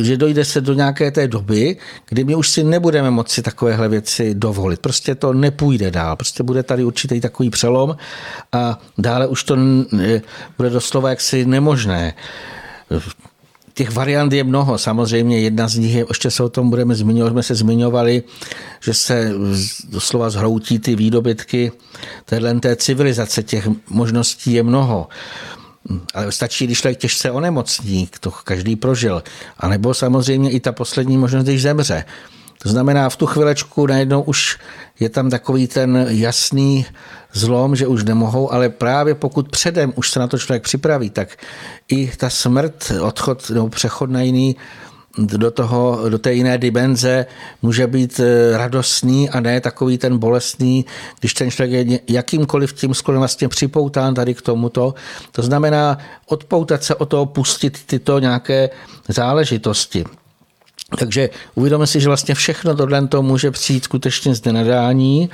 že 0.02 0.18
dojde 0.18 0.46
se 0.46 0.62
do 0.62 0.74
nějaké 0.74 1.12
té 1.12 1.28
doby, 1.28 1.78
kdy 2.10 2.24
my 2.24 2.36
už 2.36 2.50
si 2.50 2.64
nebudeme 2.64 3.12
moci 3.12 3.42
takovéhle 3.42 3.90
věci 3.90 4.36
dovolit. 4.36 4.80
Prostě 4.80 5.16
to 5.16 5.34
nepůjde 5.34 5.92
dál. 5.92 6.16
Prostě 6.16 6.44
bude 6.44 6.64
tady 6.64 6.84
určitý 6.84 7.22
takový 7.22 7.50
přelom 7.50 7.98
a 8.52 8.80
dále 8.98 9.28
už 9.28 9.44
to 9.44 9.58
bude 10.58 10.70
doslova 10.70 11.10
jaksi 11.10 11.46
nemožné. 11.46 12.14
Těch 13.78 13.92
variant 13.92 14.34
je 14.34 14.44
mnoho. 14.44 14.78
Samozřejmě 14.78 15.40
jedna 15.40 15.68
z 15.68 15.78
nich 15.78 15.96
je, 15.96 16.06
ještě 16.10 16.32
se 16.32 16.44
o 16.44 16.50
tom 16.50 16.70
budeme 16.70 16.96
zmiňovat, 16.96 17.32
jsme 17.32 17.44
se 17.44 17.56
zmiňovali, 17.56 18.24
že 18.82 18.94
se 18.94 19.32
doslova 19.90 20.30
zhroutí 20.30 20.80
ty 20.80 20.96
výdobytky 20.96 21.72
téhle 22.26 22.60
té 22.60 22.76
civilizace. 22.76 23.44
Těch 23.44 23.70
možností 23.90 24.54
je 24.54 24.64
mnoho. 24.64 25.08
Ale 26.14 26.32
stačí, 26.32 26.66
když 26.66 26.80
člověk 26.80 26.98
těžce 26.98 27.32
onemocní, 27.32 28.10
to 28.20 28.32
každý 28.32 28.76
prožil. 28.76 29.24
A 29.58 29.68
nebo 29.68 29.94
samozřejmě 29.94 30.52
i 30.52 30.60
ta 30.60 30.72
poslední 30.72 31.18
možnost, 31.18 31.44
když 31.44 31.62
zemře. 31.62 32.04
To 32.64 32.70
znamená, 32.70 33.10
v 33.10 33.16
tu 33.16 33.26
chvilečku 33.26 33.88
najednou 33.88 34.22
už 34.22 34.58
je 35.00 35.10
tam 35.10 35.30
takový 35.30 35.68
ten 35.68 36.06
jasný 36.10 36.86
zlom, 37.34 37.76
že 37.76 37.88
už 37.88 38.04
nemohou, 38.04 38.54
ale 38.54 38.70
právě 38.70 39.16
pokud 39.16 39.50
předem 39.50 39.94
už 39.96 40.12
se 40.12 40.20
na 40.20 40.28
to 40.28 40.38
člověk 40.38 40.64
připraví, 40.64 41.10
tak 41.10 41.38
i 41.88 42.12
ta 42.18 42.30
smrt, 42.30 42.92
odchod 43.02 43.50
nebo 43.50 43.70
přechod 43.70 44.10
na 44.10 44.22
jiný 44.22 44.56
do, 45.18 45.52
toho, 45.52 46.10
do 46.10 46.20
té 46.20 46.34
jiné 46.34 46.58
dimenze 46.58 47.26
může 47.62 47.88
být 47.88 48.20
eh, 48.20 48.58
radostný 48.58 49.30
a 49.30 49.40
ne 49.40 49.62
takový 49.62 49.98
ten 49.98 50.18
bolestný, 50.18 50.86
když 51.20 51.34
ten 51.34 51.52
člověk 51.52 51.90
je 51.90 52.00
jakýmkoliv 52.08 52.74
tím 52.74 52.94
sklonem 52.94 53.20
vlastně 53.20 53.48
připoután 53.48 54.14
tady 54.14 54.34
k 54.34 54.42
tomuto. 54.42 54.94
To 55.32 55.42
znamená 55.42 55.98
odpoutat 56.26 56.84
se 56.84 56.96
o 56.96 57.06
toho, 57.06 57.26
pustit 57.26 57.86
tyto 57.86 58.20
nějaké 58.20 58.70
záležitosti. 59.08 60.06
Takže 60.96 61.30
uvědomíme 61.56 61.88
si, 61.88 62.00
že 62.00 62.08
vlastně 62.08 62.36
všechno 62.36 62.76
tohle 62.76 63.08
to 63.08 63.22
může 63.22 63.52
přijít 63.52 63.84
skutečně 63.84 64.36
z 64.36 64.46
nenadání 64.46 65.30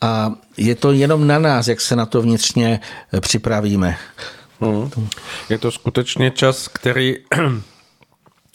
a 0.00 0.32
je 0.56 0.74
to 0.74 0.92
jenom 0.92 1.26
na 1.26 1.38
nás, 1.38 1.68
jak 1.68 1.80
se 1.80 1.96
na 1.96 2.06
to 2.06 2.22
vnitřně 2.22 2.80
připravíme. 3.20 3.96
Hmm. 4.60 4.90
Je 5.48 5.58
to 5.58 5.70
skutečně 5.70 6.30
čas, 6.30 6.68
který 6.68 7.16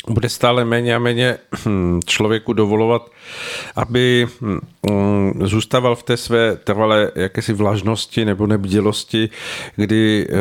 bude 0.09 0.29
stále 0.29 0.65
méně 0.65 0.95
a 0.95 0.99
méně 0.99 1.37
hm, 1.65 1.99
člověku 2.05 2.53
dovolovat, 2.53 3.11
aby 3.75 4.27
hm, 4.41 4.59
zůstával 5.43 5.95
v 5.95 6.03
té 6.03 6.17
své 6.17 6.55
trvalé 6.55 7.11
jakési 7.15 7.53
vlažnosti 7.53 8.25
nebo 8.25 8.47
nebdělosti, 8.47 9.29
kdy 9.75 10.27
eh, 10.29 10.33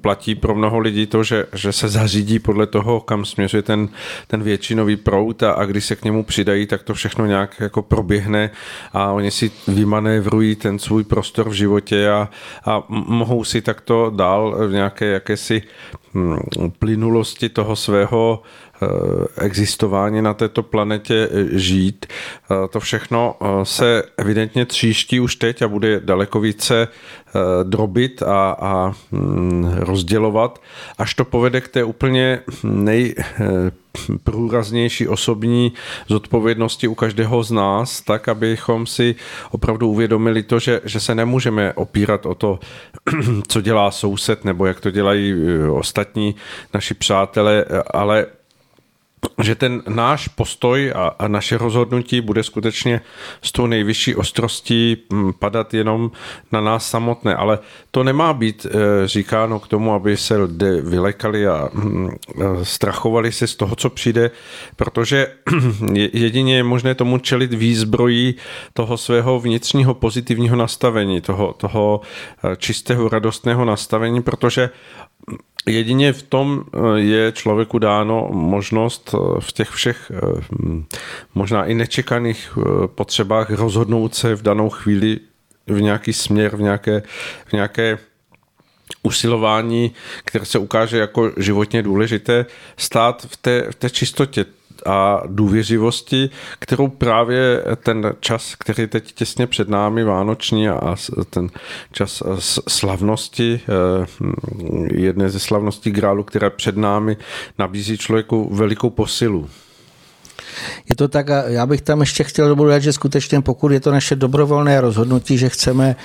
platí 0.00 0.34
pro 0.34 0.54
mnoho 0.54 0.78
lidí 0.78 1.06
to, 1.06 1.24
že, 1.24 1.46
že 1.54 1.72
se 1.72 1.88
zařídí 1.88 2.38
podle 2.38 2.66
toho, 2.66 3.00
kam 3.00 3.24
směřuje 3.24 3.62
ten, 3.62 3.88
ten 4.26 4.42
většinový 4.42 4.96
prout 4.96 5.42
a, 5.42 5.52
a 5.52 5.64
když 5.64 5.84
se 5.84 5.96
k 5.96 6.04
němu 6.04 6.24
přidají, 6.24 6.66
tak 6.66 6.82
to 6.82 6.94
všechno 6.94 7.26
nějak 7.26 7.60
jako 7.60 7.82
proběhne 7.82 8.50
a 8.92 9.12
oni 9.12 9.30
si 9.30 9.50
vymanévrují 9.68 10.56
ten 10.56 10.78
svůj 10.78 11.04
prostor 11.04 11.48
v 11.48 11.52
životě 11.52 12.10
a, 12.10 12.28
a 12.64 12.82
mohou 12.88 13.44
si 13.44 13.60
takto 13.60 14.12
dál 14.16 14.68
v 14.68 14.72
nějaké 14.72 15.06
jakési 15.06 15.62
hm, 16.14 16.38
plynulosti 16.78 17.48
toho 17.48 17.76
svého 17.76 18.42
existování 19.38 20.22
na 20.22 20.34
této 20.34 20.62
planetě 20.62 21.28
eh, 21.30 21.58
žít. 21.58 22.06
Eh, 22.06 22.54
to 22.68 22.80
všechno 22.80 23.34
se 23.62 24.02
evidentně 24.16 24.66
tříští 24.66 25.20
už 25.20 25.36
teď 25.36 25.62
a 25.62 25.68
bude 25.68 26.00
daleko 26.00 26.40
více 26.40 26.88
drobit 27.62 28.22
a, 28.22 28.56
a 28.60 28.92
mm, 29.10 29.74
rozdělovat, 29.76 30.62
až 30.98 31.14
to 31.14 31.24
povede 31.24 31.60
k 31.60 31.68
té 31.68 31.84
úplně 31.84 32.40
nejprůraznější 32.64 35.08
osobní 35.08 35.72
zodpovědnosti 36.08 36.88
u 36.88 36.94
každého 36.94 37.42
z 37.42 37.50
nás, 37.50 38.00
tak 38.00 38.28
abychom 38.28 38.86
si 38.86 39.14
opravdu 39.50 39.88
uvědomili 39.88 40.42
to, 40.42 40.58
že, 40.58 40.80
že 40.84 41.00
se 41.00 41.14
nemůžeme 41.14 41.72
opírat 41.72 42.26
o 42.26 42.34
to, 42.34 42.58
co 43.48 43.60
dělá 43.60 43.90
soused 43.90 44.44
nebo 44.44 44.66
jak 44.66 44.80
to 44.80 44.90
dělají 44.90 45.34
ostatní 45.70 46.34
naši 46.74 46.94
přátelé, 46.94 47.64
ale 47.90 48.26
že 49.42 49.54
ten 49.54 49.82
náš 49.88 50.28
postoj 50.28 50.92
a, 50.94 51.06
a 51.18 51.28
naše 51.28 51.58
rozhodnutí 51.58 52.20
bude 52.20 52.42
skutečně 52.42 53.00
s 53.42 53.52
tou 53.52 53.66
nejvyšší 53.66 54.14
ostrostí 54.14 54.96
hm, 55.12 55.32
padat 55.38 55.74
jenom 55.74 56.10
na 56.52 56.60
nás 56.60 56.90
samotné. 56.90 57.34
Ale 57.34 57.58
to 57.90 58.04
nemá 58.04 58.32
být 58.32 58.66
e, 58.66 58.68
říkáno 59.08 59.60
k 59.60 59.68
tomu, 59.68 59.94
aby 59.94 60.16
se 60.16 60.36
lidé 60.36 60.80
vylekali 60.80 61.46
a 61.46 61.68
hm, 61.74 62.10
strachovali 62.62 63.32
se 63.32 63.46
z 63.46 63.56
toho, 63.56 63.76
co 63.76 63.90
přijde, 63.90 64.30
protože 64.76 65.26
jedině 66.12 66.56
je 66.56 66.62
možné 66.62 66.94
tomu 66.94 67.18
čelit 67.18 67.54
výzbrojí 67.54 68.34
toho 68.72 68.96
svého 68.96 69.40
vnitřního 69.40 69.94
pozitivního 69.94 70.56
nastavení, 70.56 71.20
toho, 71.20 71.52
toho 71.52 72.00
e, 72.44 72.56
čistého 72.56 73.08
radostného 73.08 73.64
nastavení, 73.64 74.22
protože 74.22 74.70
Jedině 75.66 76.12
v 76.12 76.22
tom 76.22 76.64
eh, 76.64 77.00
je 77.00 77.32
člověku 77.32 77.78
dáno 77.78 78.28
možnost 78.32 79.14
eh, 79.14 79.40
v 79.40 79.52
těch 79.52 79.70
všech 79.70 80.12
eh, 80.14 80.40
hm, 80.52 80.84
možná 81.34 81.64
i 81.64 81.74
nečekaných 81.74 82.58
potřebách 82.86 83.50
rozhodnout 83.50 84.14
se 84.14 84.34
v 84.34 84.42
danou 84.42 84.70
chvíli 84.70 85.18
v 85.66 85.80
nějaký 85.80 86.12
směr, 86.12 86.56
v 86.56 86.60
nějaké, 86.60 87.02
v 87.46 87.52
nějaké 87.52 87.98
usilování, 89.02 89.92
které 90.24 90.44
se 90.44 90.58
ukáže 90.58 90.98
jako 90.98 91.32
životně 91.36 91.82
důležité, 91.82 92.46
stát 92.76 93.26
v 93.30 93.36
té, 93.36 93.70
v 93.70 93.74
té 93.74 93.90
čistotě 93.90 94.44
a 94.86 95.22
důvěřivosti, 95.26 96.30
kterou 96.58 96.88
právě 96.88 97.64
ten 97.82 98.12
čas, 98.20 98.54
který 98.54 98.86
teď 98.86 99.12
těsně 99.12 99.46
před 99.46 99.68
námi, 99.68 100.04
Vánoční 100.04 100.68
a 100.68 100.96
ten 101.30 101.48
čas 101.92 102.22
slavnosti, 102.68 103.60
eh, 103.68 104.06
jedné 104.94 105.30
ze 105.30 105.38
slavností 105.38 105.90
Grálu, 105.90 106.22
která 106.24 106.50
před 106.50 106.76
námi 106.76 107.16
nabízí 107.58 107.98
člověku 107.98 108.54
velikou 108.54 108.90
posilu. 108.90 109.48
Je 110.88 110.96
to 110.96 111.08
tak 111.08 111.30
a 111.30 111.48
já 111.48 111.66
bych 111.66 111.80
tam 111.80 112.00
ještě 112.00 112.24
chtěl 112.24 112.54
dodat, 112.54 112.78
že 112.78 112.92
skutečně 112.92 113.40
pokud 113.40 113.72
je 113.72 113.80
to 113.80 113.92
naše 113.92 114.16
dobrovolné 114.16 114.80
rozhodnutí, 114.80 115.38
že 115.38 115.48
chceme 115.48 115.96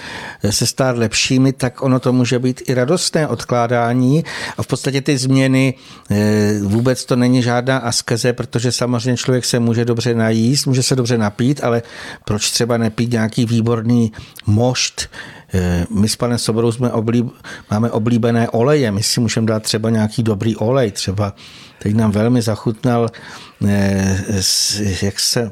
se 0.49 0.67
stát 0.67 0.97
lepšími, 0.97 1.53
tak 1.53 1.81
ono 1.81 1.99
to 1.99 2.13
může 2.13 2.39
být 2.39 2.61
i 2.69 2.73
radostné 2.73 3.27
odkládání. 3.27 4.23
A 4.57 4.63
v 4.63 4.67
podstatě 4.67 5.01
ty 5.01 5.17
změny 5.17 5.73
eh, 6.11 6.59
vůbec 6.63 7.05
to 7.05 7.15
není 7.15 7.43
žádná 7.43 7.77
askeze, 7.77 8.33
protože 8.33 8.71
samozřejmě 8.71 9.17
člověk 9.17 9.45
se 9.45 9.59
může 9.59 9.85
dobře 9.85 10.13
najíst, 10.13 10.67
může 10.67 10.83
se 10.83 10.95
dobře 10.95 11.17
napít, 11.17 11.63
ale 11.63 11.81
proč 12.25 12.51
třeba 12.51 12.77
nepít 12.77 13.11
nějaký 13.11 13.45
výborný 13.45 14.11
mošt, 14.45 15.09
my 15.89 16.09
s 16.09 16.15
panem 16.15 16.37
Soborou 16.37 16.71
jsme 16.71 16.91
oblíb, 16.91 17.31
máme 17.71 17.91
oblíbené 17.91 18.49
oleje, 18.49 18.91
my 18.91 19.03
si 19.03 19.19
můžeme 19.19 19.47
dát 19.47 19.63
třeba 19.63 19.89
nějaký 19.89 20.23
dobrý 20.23 20.55
olej, 20.55 20.91
třeba 20.91 21.33
teď 21.79 21.95
nám 21.95 22.11
velmi 22.11 22.41
zachutnal, 22.41 23.09
eh, 23.67 24.23
jak 25.01 25.19
se 25.19 25.51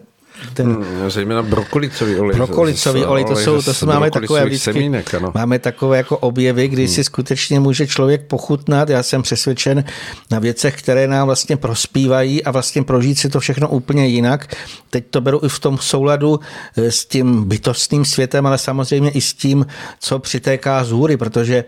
ten... 0.54 0.74
Hmm, 0.74 1.10
zejména 1.10 1.42
brokolicový 1.42 2.16
olej. 2.16 2.36
Brokolicový 2.36 3.06
olej, 3.06 3.26
to 3.26 3.36
jsou, 3.36 3.62
to 3.62 3.74
jsou 3.74 3.86
máme 3.86 4.12
takové 4.12 4.46
vždycky, 4.46 4.64
semínek, 4.64 5.14
ano. 5.14 5.32
máme 5.36 5.60
takové 5.60 5.98
jako 5.98 6.18
objevy, 6.18 6.68
kdy 6.68 6.86
hmm. 6.86 6.94
si 6.94 7.04
skutečně 7.04 7.60
může 7.60 7.88
člověk 7.88 8.28
pochutnat, 8.28 8.90
já 8.90 9.04
jsem 9.04 9.22
přesvědčen 9.22 9.84
na 10.32 10.40
věcech, 10.40 10.80
které 10.80 11.08
nám 11.08 11.26
vlastně 11.26 11.58
prospívají 11.58 12.44
a 12.44 12.52
vlastně 12.52 12.84
prožít 12.84 13.20
si 13.20 13.30
to 13.30 13.40
všechno 13.40 13.70
úplně 13.70 14.08
jinak. 14.08 14.56
Teď 14.90 15.06
to 15.10 15.22
beru 15.22 15.42
i 15.44 15.50
v 15.50 15.60
tom 15.60 15.78
souladu 15.78 16.40
eh, 16.78 16.92
s 16.92 17.06
tím 17.06 17.44
bytostným 17.44 18.06
světem, 18.06 18.46
ale 18.46 18.58
samozřejmě 18.58 19.10
i 19.10 19.22
s 19.22 19.34
tím, 19.34 19.66
co 20.00 20.20
přitéká 20.20 20.84
z 20.84 20.92
hůry, 20.92 21.18
protože 21.18 21.64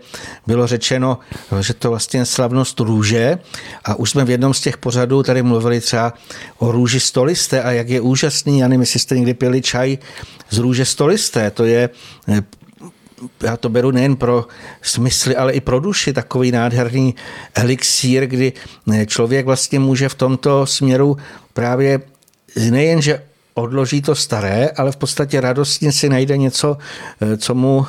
bylo 0.46 0.66
řečeno, 0.66 1.18
že 1.60 1.74
to 1.74 1.90
vlastně 1.90 2.24
slavnost 2.24 2.80
růže 2.80 3.38
a 3.84 3.94
už 3.94 4.10
jsme 4.10 4.24
v 4.24 4.30
jednom 4.30 4.54
z 4.54 4.60
těch 4.60 4.76
pořadů 4.76 5.22
tady 5.22 5.42
mluvili 5.42 5.80
třeba 5.80 6.12
o 6.58 6.72
růži 6.72 7.00
stolisté 7.00 7.62
a 7.62 7.70
jak 7.70 7.88
je 7.88 8.00
úžasný 8.00 8.57
já 8.58 8.68
nevím, 8.68 8.80
jestli 8.80 9.00
jste 9.00 9.16
někdy 9.16 9.34
pili 9.34 9.62
čaj 9.62 9.98
z 10.50 10.58
růže 10.58 10.84
stolisté, 10.84 11.50
to 11.50 11.64
je 11.64 11.90
eh, 12.28 12.42
já 13.42 13.56
to 13.56 13.68
beru 13.68 13.90
nejen 13.90 14.16
pro 14.16 14.46
smysly, 14.82 15.36
ale 15.36 15.52
i 15.52 15.60
pro 15.60 15.80
duši, 15.80 16.12
takový 16.12 16.52
nádherný 16.52 17.14
elixír, 17.54 18.26
kdy 18.26 18.52
člověk 19.06 19.46
vlastně 19.46 19.78
může 19.78 20.08
v 20.08 20.14
tomto 20.14 20.66
směru 20.66 21.16
právě 21.52 22.00
nejenže 22.70 23.22
odloží 23.54 24.02
to 24.02 24.14
staré, 24.14 24.70
ale 24.76 24.92
v 24.92 24.96
podstatě 24.96 25.40
radostně 25.40 25.92
si 25.92 26.08
najde 26.08 26.36
něco, 26.36 26.76
co 27.36 27.54
mu 27.54 27.86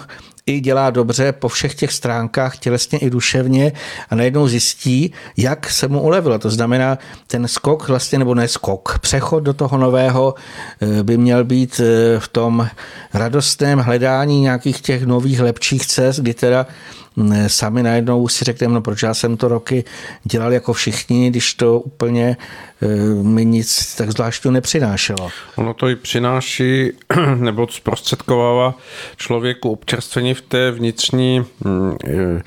i 0.50 0.60
dělá 0.60 0.90
dobře 0.90 1.32
po 1.32 1.48
všech 1.48 1.76
těch 1.76 1.92
stránkách, 1.94 2.58
tělesně 2.58 3.00
i 3.00 3.10
duševně 3.10 3.72
a 4.10 4.16
najednou 4.16 4.48
zjistí, 4.48 5.14
jak 5.38 5.70
se 5.70 5.88
mu 5.88 6.02
ulevilo. 6.02 6.40
To 6.40 6.50
znamená, 6.50 6.98
ten 7.28 7.48
skok 7.48 7.88
vlastně, 7.88 8.20
nebo 8.20 8.36
ne 8.36 8.48
skok, 8.48 9.00
přechod 9.00 9.40
do 9.40 9.54
toho 9.54 9.78
nového 9.78 10.36
eh, 10.82 11.04
by 11.04 11.18
měl 11.18 11.44
být 11.44 11.82
eh, 11.84 12.20
v 12.20 12.28
tom 12.28 12.68
radostném 13.14 13.80
hledání 13.80 14.42
nějakých 14.42 14.82
těch 14.82 15.06
nových, 15.06 15.40
lepších 15.40 15.86
cest, 15.88 16.20
kdy 16.20 16.34
teda 16.34 16.66
sami 17.48 17.84
najednou 17.84 18.28
si 18.28 18.46
řekneme, 18.46 18.74
no 18.74 18.82
proč 18.82 19.04
já 19.04 19.14
jsem 19.14 19.38
to 19.38 19.48
roky 19.48 19.84
dělal 20.24 20.54
jako 20.54 20.74
všichni, 20.74 21.30
když 21.30 21.54
to 21.54 21.80
úplně 21.80 22.38
e, 22.82 22.88
mi 23.24 23.46
nic 23.46 23.96
tak 23.96 24.12
zvláštního 24.12 24.52
nepřinášelo. 24.52 25.30
Ono 25.56 25.74
to 25.74 25.90
i 25.90 25.96
přináší, 25.96 26.92
nebo 27.36 27.68
zprostředkovává 27.68 28.78
člověku 29.18 29.72
občerstvení 29.72 30.34
v 30.34 30.42
té 30.42 30.72
vnitřní 30.72 31.46
mm, 31.64 31.98
e, 32.08 32.42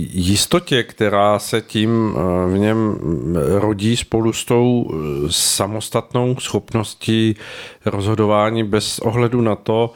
jistotě, 0.00 0.82
která 0.82 1.38
se 1.38 1.60
tím 1.60 2.16
e, 2.16 2.54
v 2.54 2.58
něm 2.58 2.98
rodí 3.58 3.96
spolu 3.96 4.32
s 4.32 4.44
tou 4.44 4.90
samostatnou 5.30 6.36
schopností 6.40 7.36
rozhodování 7.84 8.64
bez 8.64 8.98
ohledu 8.98 9.40
na 9.40 9.56
to, 9.56 9.94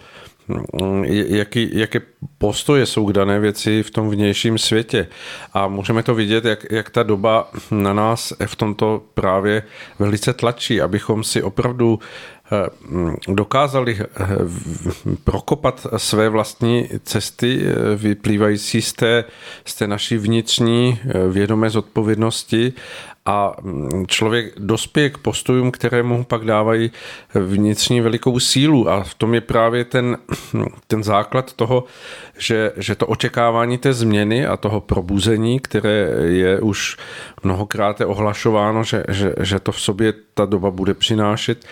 jaký, 1.28 1.70
jaké 1.72 2.00
postoje 2.38 2.86
jsou 2.86 3.06
k 3.06 3.12
dané 3.12 3.40
věci 3.40 3.82
v 3.82 3.90
tom 3.90 4.10
vnějším 4.10 4.58
světě. 4.58 5.06
A 5.52 5.68
můžeme 5.68 6.02
to 6.02 6.14
vidět, 6.14 6.44
jak, 6.44 6.66
jak 6.70 6.90
ta 6.90 7.02
doba 7.02 7.50
na 7.70 7.92
nás 7.92 8.32
v 8.46 8.56
tomto 8.56 9.02
právě 9.14 9.62
velice 9.98 10.32
tlačí, 10.32 10.80
abychom 10.80 11.24
si 11.24 11.42
opravdu 11.42 11.98
eh, 12.52 12.70
dokázali 13.28 13.98
eh, 14.00 14.06
prokopat 15.24 15.86
své 15.96 16.28
vlastní 16.28 16.88
cesty 17.02 17.60
eh, 17.62 17.96
vyplývající 17.96 18.82
z 18.82 18.92
té, 18.92 19.24
z 19.64 19.74
té 19.74 19.86
naší 19.86 20.16
vnitřní 20.16 21.00
vědomé 21.30 21.70
zodpovědnosti 21.70 22.72
a 23.26 23.54
mm, 23.62 24.06
člověk 24.06 24.52
dospěje 24.58 25.10
k 25.10 25.18
postojům, 25.18 25.70
které 25.70 26.02
mu 26.02 26.24
pak 26.24 26.44
dávají 26.44 26.90
vnitřní 27.34 28.00
velikou 28.00 28.40
sílu. 28.40 28.88
A 28.88 29.02
v 29.02 29.14
tom 29.14 29.34
je 29.34 29.40
právě 29.40 29.84
ten, 29.84 30.18
ten 30.86 31.02
základ 31.02 31.52
toho, 31.52 31.84
že, 32.38 32.72
že 32.76 32.94
to 32.94 33.06
očekávání 33.06 33.78
té 33.78 33.92
změny 33.92 34.46
a 34.46 34.56
toho 34.56 34.80
probuzení, 34.80 35.60
které 35.60 36.08
je 36.22 36.60
už 36.60 36.96
mnohokrát 37.42 38.00
ohlašováno, 38.00 38.84
že, 38.84 39.04
že, 39.08 39.34
že 39.40 39.60
to 39.60 39.72
v 39.72 39.80
sobě 39.80 40.14
ta 40.34 40.44
doba 40.44 40.70
bude 40.70 40.94
přinášet, 40.94 41.64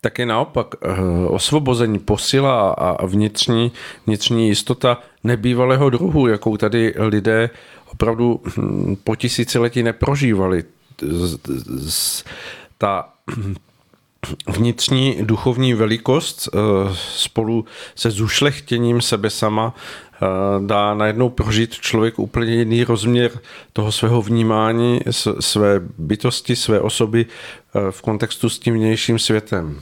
tak 0.00 0.18
je 0.18 0.26
naopak 0.26 0.74
eh, 0.82 0.88
osvobození, 1.28 1.98
posila 1.98 2.70
a 2.70 3.06
vnitřní, 3.06 3.72
vnitřní 4.06 4.48
jistota 4.48 4.98
nebývalého 5.24 5.90
druhu, 5.90 6.26
jakou 6.26 6.56
tady 6.56 6.94
lidé 6.96 7.50
opravdu 7.92 8.40
hm, 8.56 8.96
po 9.04 9.16
tisíciletí 9.16 9.82
neprožívali 9.82 10.64
ta 12.78 13.08
vnitřní 14.46 15.16
duchovní 15.20 15.74
velikost 15.74 16.48
eh, 16.48 16.58
spolu 17.16 17.64
se 17.94 18.10
zušlechtěním 18.10 19.00
sebe 19.00 19.30
sama 19.30 19.74
eh, 19.74 20.26
dá 20.66 20.94
najednou 20.94 21.28
prožít 21.28 21.74
člověk 21.74 22.18
úplně 22.18 22.54
jiný 22.54 22.84
rozměr 22.84 23.30
toho 23.72 23.92
svého 23.92 24.22
vnímání, 24.22 25.00
své 25.40 25.80
bytosti, 25.98 26.56
své 26.56 26.80
osoby 26.80 27.26
eh, 27.26 27.90
v 27.90 28.02
kontextu 28.02 28.48
s 28.48 28.58
tím 28.58 28.74
vnějším 28.74 29.18
světem. 29.18 29.80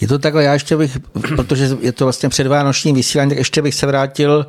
Je 0.00 0.08
to 0.08 0.18
takhle, 0.18 0.44
já 0.44 0.52
ještě 0.52 0.76
bych, 0.76 0.98
protože 1.36 1.76
je 1.80 1.92
to 1.92 2.04
vlastně 2.04 2.28
předvánoční 2.28 2.92
vysílání, 2.92 3.30
tak 3.30 3.38
ještě 3.38 3.62
bych 3.62 3.74
se 3.74 3.86
vrátil 3.86 4.46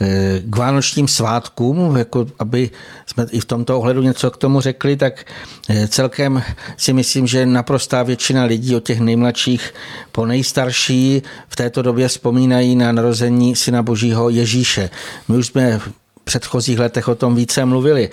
eh, 0.00 0.42
k 0.44 0.56
vánočním 0.56 1.08
svátkům, 1.08 1.96
jako 1.96 2.26
aby 2.38 2.70
jsme 3.06 3.26
i 3.30 3.40
v 3.40 3.44
tomto 3.44 3.78
ohledu 3.78 4.02
něco 4.02 4.30
k 4.30 4.36
tomu 4.36 4.60
řekli, 4.60 4.96
tak 4.96 5.24
eh, 5.68 5.88
celkem 5.88 6.42
si 6.76 6.92
myslím, 6.92 7.26
že 7.26 7.46
naprostá 7.46 8.02
většina 8.02 8.44
lidí 8.44 8.76
od 8.76 8.84
těch 8.84 9.00
nejmladších 9.00 9.74
po 10.12 10.26
nejstarší 10.26 11.22
v 11.48 11.56
této 11.56 11.82
době 11.82 12.08
vzpomínají 12.08 12.76
na 12.76 12.92
narození 12.92 13.56
Syna 13.56 13.82
Božího 13.82 14.30
Ježíše. 14.30 14.90
My 15.28 15.36
už 15.36 15.46
jsme 15.46 15.78
v 15.78 15.90
předchozích 16.24 16.78
letech 16.78 17.08
o 17.08 17.14
tom 17.14 17.34
více 17.34 17.64
mluvili. 17.64 18.10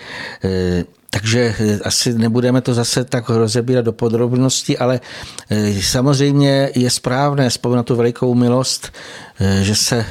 Takže 1.18 1.56
eh, 1.60 1.80
asi 1.84 2.14
nebudeme 2.14 2.62
to 2.62 2.74
zase 2.74 3.04
tak 3.04 3.30
rozebírat 3.30 3.86
do 3.86 3.92
podrobností, 3.92 4.78
ale 4.78 5.02
eh, 5.50 5.82
samozřejmě 5.82 6.70
je 6.76 6.90
správné 6.90 7.50
vzpomínat 7.50 7.86
tu 7.86 7.96
velikou 7.96 8.36
milost, 8.36 8.94
eh, 9.40 9.64
že 9.64 9.76
se 9.76 10.06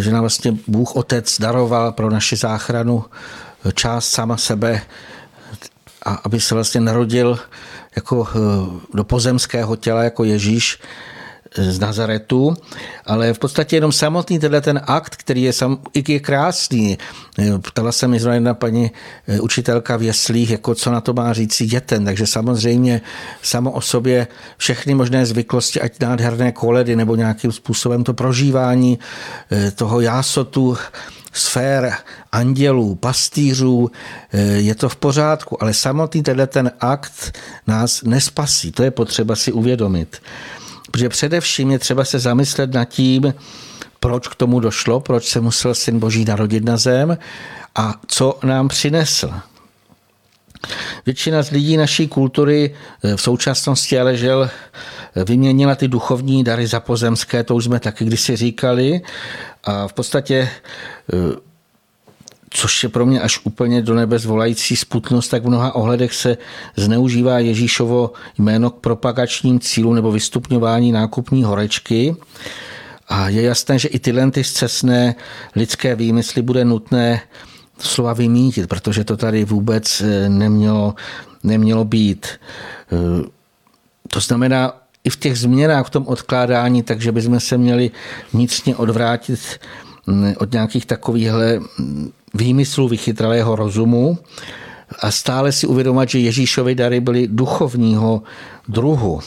že 0.00 0.10
nám 0.10 0.20
vlastně 0.20 0.56
Bůh 0.66 0.96
Otec 0.96 1.38
daroval 1.40 1.92
pro 1.92 2.10
naši 2.10 2.36
záchranu 2.36 3.04
část 3.74 4.08
sama 4.08 4.36
sebe, 4.36 4.82
a 6.06 6.14
aby 6.14 6.40
se 6.40 6.54
vlastně 6.54 6.80
narodil 6.80 7.38
jako 7.96 8.28
do 8.94 9.04
pozemského 9.04 9.76
těla 9.76 10.02
jako 10.02 10.24
Ježíš, 10.24 10.78
z 11.56 11.78
Nazaretu, 11.78 12.56
ale 13.06 13.34
v 13.34 13.38
podstatě 13.38 13.76
jenom 13.76 13.92
samotný 13.92 14.38
tenhle 14.38 14.60
ten 14.60 14.80
akt, 14.84 15.16
který 15.16 15.42
je, 15.42 15.52
sam, 15.52 15.78
je 16.08 16.20
krásný. 16.20 16.98
Ptala 17.62 17.92
se 17.92 18.08
mi 18.08 18.20
zrovna 18.20 18.54
paní 18.54 18.90
eh, 19.28 19.40
učitelka 19.40 19.96
v 19.96 20.02
jeslích, 20.02 20.50
jako 20.50 20.74
co 20.74 20.92
na 20.92 21.00
to 21.00 21.12
má 21.12 21.32
říct 21.32 21.62
dětem, 21.62 22.04
takže 22.04 22.26
samozřejmě 22.26 23.00
samo 23.42 23.70
o 23.70 23.80
sobě 23.80 24.26
všechny 24.56 24.94
možné 24.94 25.26
zvyklosti, 25.26 25.80
ať 25.80 26.00
nádherné 26.00 26.52
koledy 26.52 26.96
nebo 26.96 27.16
nějakým 27.16 27.52
způsobem 27.52 28.04
to 28.04 28.14
prožívání 28.14 28.98
eh, 29.50 29.70
toho 29.70 30.00
jásotu, 30.00 30.76
sfér 31.32 31.92
andělů, 32.32 32.94
pastýřů, 32.94 33.90
je 34.56 34.74
to 34.74 34.88
v 34.88 34.96
pořádku, 34.96 35.62
ale 35.62 35.74
samotný 35.74 36.22
tenhle 36.22 36.46
ten 36.46 36.70
akt 36.80 37.38
nás 37.66 38.02
nespasí. 38.02 38.72
To 38.72 38.82
je 38.82 38.90
potřeba 38.90 39.36
si 39.36 39.52
uvědomit. 39.52 40.22
Protože 40.90 41.08
především 41.08 41.70
je 41.70 41.78
třeba 41.78 42.04
se 42.04 42.18
zamyslet 42.18 42.74
nad 42.74 42.84
tím, 42.84 43.34
proč 44.00 44.28
k 44.28 44.34
tomu 44.34 44.60
došlo, 44.60 45.00
proč 45.00 45.24
se 45.24 45.40
musel 45.40 45.74
syn 45.74 45.98
Boží 45.98 46.24
narodit 46.24 46.64
na 46.64 46.76
zem 46.76 47.18
a 47.74 47.94
co 48.06 48.38
nám 48.42 48.68
přinesl. 48.68 49.30
Většina 51.06 51.42
z 51.42 51.50
lidí 51.50 51.76
naší 51.76 52.08
kultury 52.08 52.74
eh, 53.04 53.16
v 53.16 53.20
současnosti 53.20 54.00
ale 54.00 54.16
žel 54.16 54.50
eh, 54.50 55.24
vyměnila 55.24 55.74
ty 55.74 55.88
duchovní 55.88 56.44
dary 56.44 56.66
za 56.66 56.80
pozemské, 56.80 57.44
to 57.44 57.54
už 57.54 57.64
jsme 57.64 57.80
taky 57.80 58.04
kdysi 58.04 58.36
říkali. 58.36 59.00
A 59.64 59.88
v 59.88 59.92
podstatě 59.92 60.48
eh, 61.12 61.49
což 62.50 62.82
je 62.82 62.88
pro 62.88 63.06
mě 63.06 63.20
až 63.20 63.40
úplně 63.44 63.82
do 63.82 63.94
nebe 63.94 64.18
zvolající 64.18 64.76
sputnost, 64.76 65.28
tak 65.28 65.42
v 65.42 65.48
mnoha 65.48 65.74
ohledech 65.74 66.14
se 66.14 66.38
zneužívá 66.76 67.38
Ježíšovo 67.38 68.12
jméno 68.38 68.70
k 68.70 68.80
propagačním 68.80 69.60
cílům 69.60 69.94
nebo 69.94 70.12
vystupňování 70.12 70.92
nákupní 70.92 71.44
horečky. 71.44 72.16
A 73.08 73.28
je 73.28 73.42
jasné, 73.42 73.78
že 73.78 73.88
i 73.88 73.98
tyhle 73.98 74.30
ty 74.30 74.44
zcesné 74.44 75.14
lidské 75.56 75.94
výmysly 75.94 76.42
bude 76.42 76.64
nutné 76.64 77.20
slova 77.78 78.12
vymítit, 78.12 78.66
protože 78.66 79.04
to 79.04 79.16
tady 79.16 79.44
vůbec 79.44 80.00
eh, 80.00 80.28
nemělo, 80.28 80.94
nemělo 81.42 81.84
být. 81.84 82.26
Eh, 82.92 83.24
to 84.10 84.20
znamená, 84.20 84.72
i 85.04 85.10
v 85.10 85.16
těch 85.16 85.38
změnách, 85.38 85.86
v 85.86 85.90
tom 85.90 86.06
odkládání, 86.06 86.82
takže 86.82 87.12
bychom 87.12 87.40
se 87.40 87.58
měli 87.58 87.90
vnitřně 88.32 88.76
odvrátit 88.76 89.60
od 90.38 90.52
nějakých 90.52 90.86
takovýchhle 90.86 91.60
výmyslu 92.34 92.88
vychytralého 92.88 93.56
rozumu 93.56 94.18
a 94.98 95.10
stále 95.10 95.52
si 95.52 95.66
uvědomovat, 95.66 96.08
že 96.08 96.18
Ježíšovy 96.18 96.74
dary 96.74 97.00
byly 97.00 97.28
duchovního 97.28 98.22
druhu. 98.68 99.20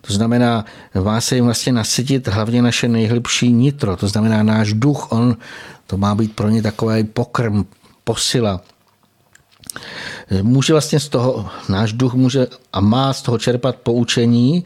To 0.00 0.12
znamená, 0.12 0.64
má 1.04 1.20
se 1.20 1.34
jim 1.34 1.44
vlastně 1.44 1.72
nasytit 1.72 2.28
hlavně 2.28 2.62
naše 2.62 2.88
nejhlubší 2.88 3.52
nitro, 3.52 3.96
to 3.96 4.08
znamená 4.08 4.42
náš 4.42 4.72
duch, 4.72 5.12
on, 5.12 5.36
to 5.86 5.96
má 5.96 6.14
být 6.14 6.36
pro 6.36 6.48
ně 6.48 6.62
takový 6.62 7.04
pokrm, 7.04 7.64
posila. 8.04 8.60
Může 10.42 10.72
vlastně 10.72 11.00
z 11.00 11.08
toho, 11.08 11.48
náš 11.68 11.92
duch 11.92 12.14
může 12.14 12.46
a 12.72 12.80
má 12.80 13.12
z 13.12 13.22
toho 13.22 13.38
čerpat 13.38 13.76
poučení, 13.76 14.64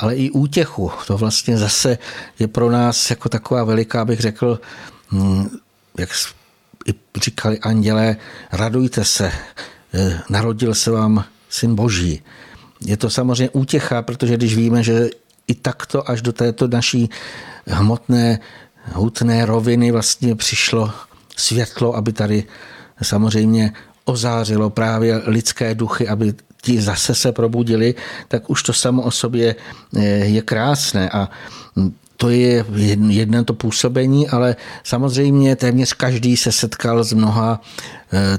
ale 0.00 0.16
i 0.16 0.30
útěchu. 0.30 0.90
To 1.06 1.16
vlastně 1.16 1.58
zase 1.58 1.98
je 2.38 2.48
pro 2.48 2.70
nás 2.70 3.10
jako 3.10 3.28
taková 3.28 3.64
veliká, 3.64 4.04
bych 4.04 4.20
řekl, 4.20 4.60
hm, 5.12 5.48
jak 5.98 6.10
i 6.86 6.94
říkali 7.20 7.58
andělé, 7.58 8.16
radujte 8.52 9.04
se, 9.04 9.32
eh, 9.94 10.20
narodil 10.30 10.74
se 10.74 10.90
vám 10.90 11.24
syn 11.48 11.74
boží. 11.74 12.22
Je 12.80 12.96
to 12.96 13.10
samozřejmě 13.10 13.50
útěcha, 13.50 14.02
protože 14.02 14.36
když 14.36 14.56
víme, 14.56 14.82
že 14.82 15.08
i 15.46 15.54
takto 15.54 16.10
až 16.10 16.22
do 16.22 16.32
této 16.32 16.68
naší 16.68 17.10
hmotné 17.66 18.38
hutné 18.92 19.46
roviny 19.46 19.90
vlastně 19.90 20.36
přišlo 20.36 20.92
světlo, 21.36 21.96
aby 21.96 22.12
tady 22.12 22.44
samozřejmě 23.02 23.72
ozářilo 24.04 24.70
právě 24.70 25.22
lidské 25.24 25.74
duchy, 25.74 26.08
aby 26.08 26.34
ti 26.60 26.80
zase 26.80 27.14
se 27.14 27.32
probudili, 27.32 27.94
tak 28.28 28.50
už 28.50 28.62
to 28.62 28.72
samo 28.72 29.02
o 29.02 29.10
sobě 29.10 29.56
eh, 29.96 30.00
je 30.04 30.42
krásné. 30.42 31.10
A 31.10 31.28
to 32.16 32.30
je 32.30 32.64
jedno 33.08 33.44
to 33.44 33.54
působení, 33.54 34.28
ale 34.28 34.56
samozřejmě 34.84 35.56
téměř 35.56 35.92
každý 35.92 36.36
se 36.36 36.52
setkal 36.52 37.04
s 37.04 37.12
mnoha 37.12 37.60
eh, 38.12 38.38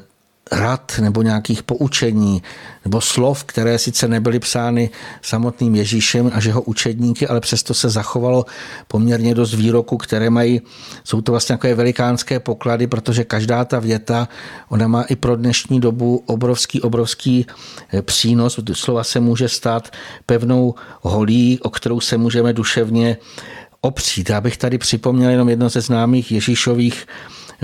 rad 0.51 0.91
nebo 1.01 1.21
nějakých 1.21 1.63
poučení 1.63 2.43
nebo 2.86 3.01
slov, 3.01 3.43
které 3.43 3.77
sice 3.77 4.08
nebyly 4.08 4.39
psány 4.39 4.89
samotným 5.21 5.75
Ježíšem 5.75 6.32
a 6.34 6.39
že 6.39 6.51
ho 6.51 6.62
učedníky, 6.62 7.27
ale 7.27 7.39
přesto 7.39 7.73
se 7.73 7.89
zachovalo 7.89 8.45
poměrně 8.88 9.36
dost 9.36 9.54
výroků, 9.54 9.97
které 9.97 10.30
mají, 10.30 10.62
jsou 11.04 11.21
to 11.21 11.32
vlastně 11.32 11.54
takové 11.54 11.75
velikánské 11.75 12.39
poklady, 12.39 12.88
protože 12.88 13.23
každá 13.23 13.65
ta 13.65 13.80
věta, 13.80 14.27
ona 14.69 14.88
má 14.88 15.01
i 15.01 15.15
pro 15.15 15.36
dnešní 15.36 15.80
dobu 15.80 16.23
obrovský, 16.25 16.82
obrovský 16.82 17.45
eh, 17.93 18.01
přínos. 18.01 18.60
Slova 18.73 19.04
se 19.04 19.19
může 19.19 19.49
stát 19.49 19.89
pevnou 20.25 20.75
holí, 21.01 21.60
o 21.60 21.69
kterou 21.69 21.99
se 21.99 22.17
můžeme 22.17 22.54
duševně 22.54 23.17
opřít. 23.82 24.30
Já 24.30 24.41
bych 24.41 24.58
tady 24.58 24.77
připomněl 24.77 25.30
jenom 25.30 25.49
jedno 25.49 25.69
ze 25.69 25.82
známých 25.82 26.32
Ježíšových 26.32 27.08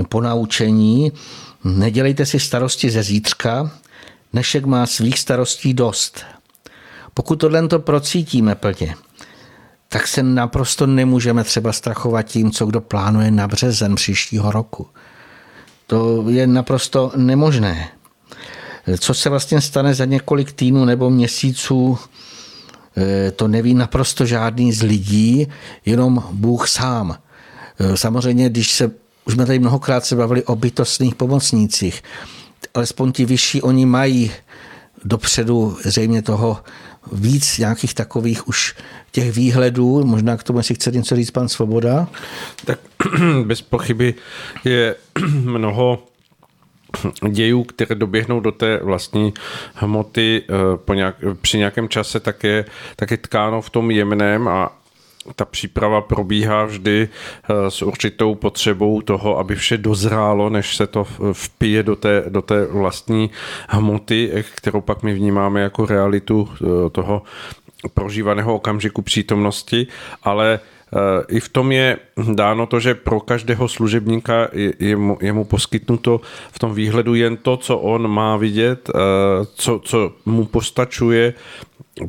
ponaučení, 0.09 1.11
Nedělejte 1.67 2.25
si 2.25 2.39
starosti 2.39 2.89
ze 2.89 3.03
zítřka, 3.03 3.71
dnešek 4.33 4.65
má 4.65 4.85
svých 4.85 5.19
starostí 5.19 5.73
dost. 5.73 6.25
Pokud 7.13 7.35
tohle 7.35 7.67
to 7.67 7.79
procítíme 7.79 8.55
plně, 8.55 8.95
tak 9.89 10.07
se 10.07 10.23
naprosto 10.23 10.87
nemůžeme 10.87 11.43
třeba 11.43 11.73
strachovat 11.73 12.25
tím, 12.25 12.51
co 12.51 12.65
kdo 12.65 12.81
plánuje 12.81 13.31
na 13.31 13.47
březen 13.47 13.95
příštího 13.95 14.51
roku. 14.51 14.87
To 15.87 16.29
je 16.29 16.47
naprosto 16.47 17.11
nemožné. 17.15 17.89
Co 18.99 19.13
se 19.13 19.29
vlastně 19.29 19.61
stane 19.61 19.93
za 19.93 20.05
několik 20.05 20.51
týdnů 20.51 20.85
nebo 20.85 21.09
měsíců, 21.09 21.97
eh, 22.97 23.31
to 23.31 23.47
neví 23.47 23.73
naprosto 23.73 24.25
žádný 24.25 24.73
z 24.73 24.81
lidí, 24.83 25.47
jenom 25.85 26.23
Bůh 26.31 26.67
sám. 26.67 27.17
Eh, 27.79 27.97
samozřejmě, 27.97 28.49
když 28.49 28.71
se 28.71 28.91
už 29.27 29.33
jsme 29.33 29.45
tady 29.45 29.59
mnohokrát 29.59 30.05
se 30.05 30.15
bavili 30.15 30.43
o 30.43 30.55
bytostných 30.55 31.15
pomocnících. 31.15 32.03
Alespoň 32.73 33.11
ti 33.11 33.25
vyšší, 33.25 33.61
oni 33.61 33.85
mají 33.85 34.31
dopředu 35.03 35.77
zřejmě 35.83 36.21
toho 36.21 36.57
víc 37.11 37.57
nějakých 37.57 37.93
takových 37.93 38.47
už 38.47 38.75
těch 39.11 39.31
výhledů. 39.31 40.05
Možná 40.05 40.37
k 40.37 40.43
tomu, 40.43 40.59
jestli 40.59 40.75
chce 40.75 40.91
něco 40.91 41.15
říct 41.15 41.31
pan 41.31 41.49
Svoboda. 41.49 42.07
Tak 42.65 42.79
bez 43.43 43.61
pochyby 43.61 44.13
je 44.65 44.95
mnoho 45.33 46.03
dějů, 47.29 47.63
které 47.63 47.95
doběhnou 47.95 48.39
do 48.39 48.51
té 48.51 48.79
vlastní 48.83 49.33
hmoty 49.73 50.43
eh, 50.43 50.77
po 50.77 50.93
nějak, 50.93 51.15
při 51.41 51.57
nějakém 51.57 51.89
čase, 51.89 52.19
tak 52.19 52.43
je, 52.43 52.65
tak 52.95 53.11
je 53.11 53.17
tkáno 53.17 53.61
v 53.61 53.69
tom 53.69 53.91
jemném 53.91 54.47
a 54.47 54.77
ta 55.35 55.45
příprava 55.45 56.01
probíhá 56.01 56.65
vždy 56.65 57.09
eh, 57.09 57.71
s 57.71 57.81
určitou 57.81 58.35
potřebou 58.35 59.01
toho, 59.01 59.39
aby 59.39 59.55
vše 59.55 59.77
dozrálo, 59.77 60.49
než 60.49 60.75
se 60.75 60.87
to 60.87 61.07
vpije 61.33 61.83
do 61.83 61.95
té, 61.95 62.23
do 62.29 62.41
té 62.41 62.65
vlastní 62.65 63.29
hmoty, 63.69 64.31
eh, 64.33 64.43
kterou 64.43 64.81
pak 64.81 65.03
my 65.03 65.13
vnímáme 65.13 65.61
jako 65.61 65.85
realitu 65.85 66.49
eh, 66.53 66.89
toho 66.89 67.21
prožívaného 67.93 68.55
okamžiku 68.55 69.01
přítomnosti, 69.01 69.87
ale 70.23 70.59
i 71.27 71.39
v 71.39 71.49
tom 71.49 71.71
je 71.71 71.97
dáno 72.33 72.65
to, 72.65 72.79
že 72.79 72.95
pro 72.95 73.19
každého 73.19 73.67
služebníka 73.67 74.47
je 74.79 74.95
mu, 74.95 75.17
je 75.21 75.33
mu 75.33 75.43
poskytnuto 75.43 76.21
v 76.51 76.59
tom 76.59 76.73
výhledu 76.73 77.15
jen 77.15 77.37
to, 77.37 77.57
co 77.57 77.77
on 77.77 78.07
má 78.07 78.37
vidět, 78.37 78.89
co, 79.55 79.81
co 79.83 80.11
mu 80.25 80.45
postačuje 80.45 81.33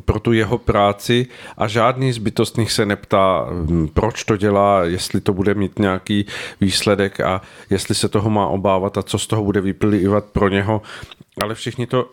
pro 0.05 0.19
tu 0.19 0.33
jeho 0.33 0.57
práci 0.57 1.27
a 1.57 1.67
žádný 1.67 2.11
z 2.11 2.17
bytostných 2.17 2.71
se 2.71 2.85
neptá, 2.85 3.47
hm, 3.49 3.87
proč 3.93 4.23
to 4.23 4.37
dělá, 4.37 4.83
jestli 4.83 5.21
to 5.21 5.33
bude 5.33 5.53
mít 5.53 5.79
nějaký 5.79 6.25
výsledek 6.61 7.19
a 7.19 7.41
jestli 7.69 7.95
se 7.95 8.09
toho 8.09 8.29
má 8.29 8.47
obávat 8.47 8.97
a 8.97 9.03
co 9.03 9.19
z 9.19 9.27
toho 9.27 9.43
bude 9.43 9.61
vyplývat 9.61 10.25
pro 10.25 10.49
něho 10.49 10.81
ale 11.41 11.55
všichni 11.55 11.87
to 11.87 12.09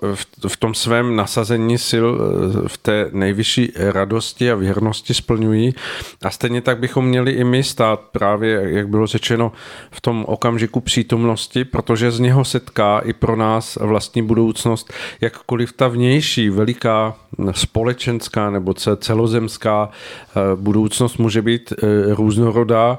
v, 0.48 0.56
tom 0.56 0.74
svém 0.74 1.16
nasazení 1.16 1.78
sil 1.88 2.06
eh, 2.14 2.68
v 2.68 2.78
té 2.78 3.10
nejvyšší 3.12 3.72
radosti 3.76 4.50
a 4.50 4.54
věrnosti 4.54 5.14
splňují. 5.14 5.74
A 6.22 6.30
stejně 6.30 6.60
tak 6.60 6.78
bychom 6.78 7.06
měli 7.06 7.32
i 7.32 7.44
my 7.44 7.62
stát 7.62 8.00
právě, 8.00 8.62
jak 8.64 8.88
bylo 8.88 9.06
řečeno, 9.06 9.52
v 9.90 10.00
tom 10.00 10.24
okamžiku 10.28 10.80
přítomnosti, 10.80 11.64
protože 11.64 12.10
z 12.10 12.20
něho 12.20 12.44
setká 12.44 12.98
i 12.98 13.12
pro 13.12 13.36
nás 13.36 13.76
vlastní 13.76 14.22
budoucnost, 14.22 14.92
jakkoliv 15.20 15.72
ta 15.72 15.88
vnější, 15.88 16.50
veliká 16.50 17.16
společenská 17.52 18.50
nebo 18.50 18.74
celozemská 18.74 19.88
eh, 19.90 20.40
budoucnost 20.56 21.16
může 21.18 21.42
být 21.42 21.72
eh, 21.72 21.86
různorodá, 22.14 22.98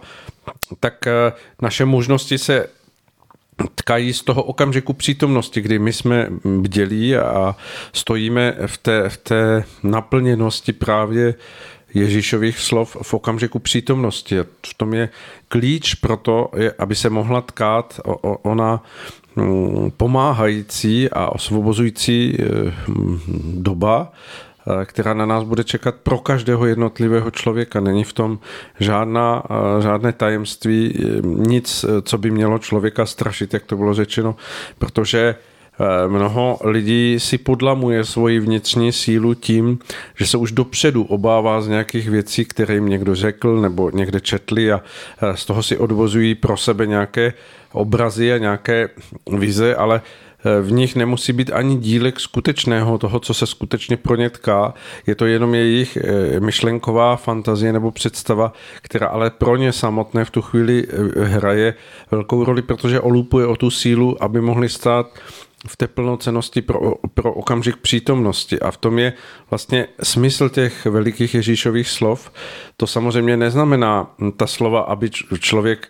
tak 0.79 1.07
naše 1.61 1.85
možnosti 1.85 2.37
se 2.37 2.67
tkají 3.75 4.13
z 4.13 4.23
toho 4.23 4.43
okamžiku 4.43 4.93
přítomnosti, 4.93 5.61
kdy 5.61 5.79
my 5.79 5.93
jsme 5.93 6.27
bdělí 6.43 7.15
a 7.15 7.55
stojíme 7.93 8.55
v 8.65 8.77
té, 8.77 9.09
v 9.09 9.17
té 9.17 9.63
naplněnosti 9.83 10.73
právě 10.73 11.35
Ježíšových 11.93 12.59
slov 12.59 12.97
v 13.01 13.13
okamžiku 13.13 13.59
přítomnosti. 13.59 14.37
V 14.65 14.73
tom 14.77 14.93
je 14.93 15.09
klíč 15.47 15.95
pro 15.95 16.17
to, 16.17 16.51
aby 16.79 16.95
se 16.95 17.09
mohla 17.09 17.41
tkát 17.41 17.99
ona 18.21 18.83
mm, 19.35 19.91
pomáhající 19.97 21.09
a 21.09 21.29
osvobozující 21.29 22.37
eh, 22.39 22.45
doba, 23.53 24.11
která 24.85 25.13
na 25.13 25.25
nás 25.25 25.43
bude 25.43 25.63
čekat 25.63 25.95
pro 25.95 26.17
každého 26.17 26.65
jednotlivého 26.65 27.31
člověka. 27.31 27.79
Není 27.79 28.03
v 28.03 28.13
tom 28.13 28.39
žádná, 28.79 29.43
eh, 29.49 29.81
žádné 29.81 30.13
tajemství, 30.13 30.93
eh, 30.95 31.21
nic, 31.23 31.85
co 32.01 32.17
by 32.17 32.31
mělo 32.31 32.59
člověka 32.59 33.05
strašit, 33.05 33.53
jak 33.53 33.63
to 33.63 33.77
bylo 33.77 33.93
řečeno, 33.93 34.35
protože 34.79 35.35
Mnoho 36.07 36.59
lidí 36.63 37.19
si 37.19 37.37
podlamuje 37.37 38.03
svoji 38.03 38.39
vnitřní 38.39 38.91
sílu 38.91 39.33
tím, 39.33 39.79
že 40.15 40.27
se 40.27 40.37
už 40.37 40.51
dopředu 40.51 41.03
obává 41.03 41.61
z 41.61 41.67
nějakých 41.67 42.09
věcí, 42.09 42.45
které 42.45 42.73
jim 42.73 42.89
někdo 42.89 43.15
řekl 43.15 43.61
nebo 43.61 43.91
někde 43.93 44.19
četli 44.19 44.71
a 44.71 44.81
z 45.35 45.45
toho 45.45 45.63
si 45.63 45.77
odvozují 45.77 46.35
pro 46.35 46.57
sebe 46.57 46.87
nějaké 46.87 47.33
obrazy 47.71 48.33
a 48.33 48.37
nějaké 48.37 48.89
vize, 49.29 49.75
ale 49.75 50.01
Eh, 50.01 50.26
v 50.61 50.71
nich 50.71 50.95
nemusí 50.95 51.33
být 51.33 51.51
ani 51.53 51.77
dílek 51.77 52.19
skutečného, 52.19 52.97
toho, 52.97 53.19
co 53.19 53.33
se 53.33 53.45
skutečně 53.45 53.97
pro 53.97 54.15
ně 54.15 54.29
tká. 54.29 54.73
Je 55.07 55.15
to 55.15 55.25
jenom 55.25 55.55
jejich 55.55 55.97
eh, 55.97 56.39
myšlenková 56.39 57.15
fantazie 57.15 57.73
nebo 57.73 57.91
představa, 57.91 58.53
která 58.81 59.07
ale 59.07 59.29
pro 59.29 59.55
ně 59.55 59.73
samotné 59.73 60.25
v 60.25 60.31
tu 60.31 60.41
chvíli 60.41 60.87
eh, 60.89 61.23
hraje 61.23 61.73
velkou 62.11 62.43
roli, 62.43 62.61
protože 62.61 62.99
olupuje 62.99 63.47
o 63.47 63.55
tu 63.55 63.71
sílu, 63.71 64.23
aby 64.23 64.41
mohli 64.41 64.69
stát 64.69 65.07
v 65.67 65.75
té 65.75 65.87
plnocenosti 65.87 66.61
pro, 66.61 66.93
pro 67.13 67.33
okamžik 67.33 67.77
přítomnosti. 67.77 68.59
A 68.59 68.71
v 68.71 68.77
tom 68.77 68.99
je 68.99 69.13
vlastně 69.49 69.87
smysl 70.03 70.49
těch 70.49 70.85
velikých 70.85 71.35
Ježíšových 71.35 71.89
slov. 71.89 72.31
To 72.77 72.87
samozřejmě 72.87 73.37
neznamená 73.37 74.15
ta 74.37 74.47
slova, 74.47 74.79
aby 74.81 75.09
člověk 75.39 75.87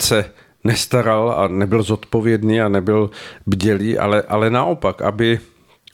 se 0.00 0.24
nestaral 0.64 1.30
a 1.30 1.48
nebyl 1.48 1.82
zodpovědný 1.82 2.60
a 2.60 2.68
nebyl 2.68 3.10
bdělý, 3.46 3.98
ale, 3.98 4.22
ale 4.22 4.50
naopak, 4.50 5.02
aby 5.02 5.40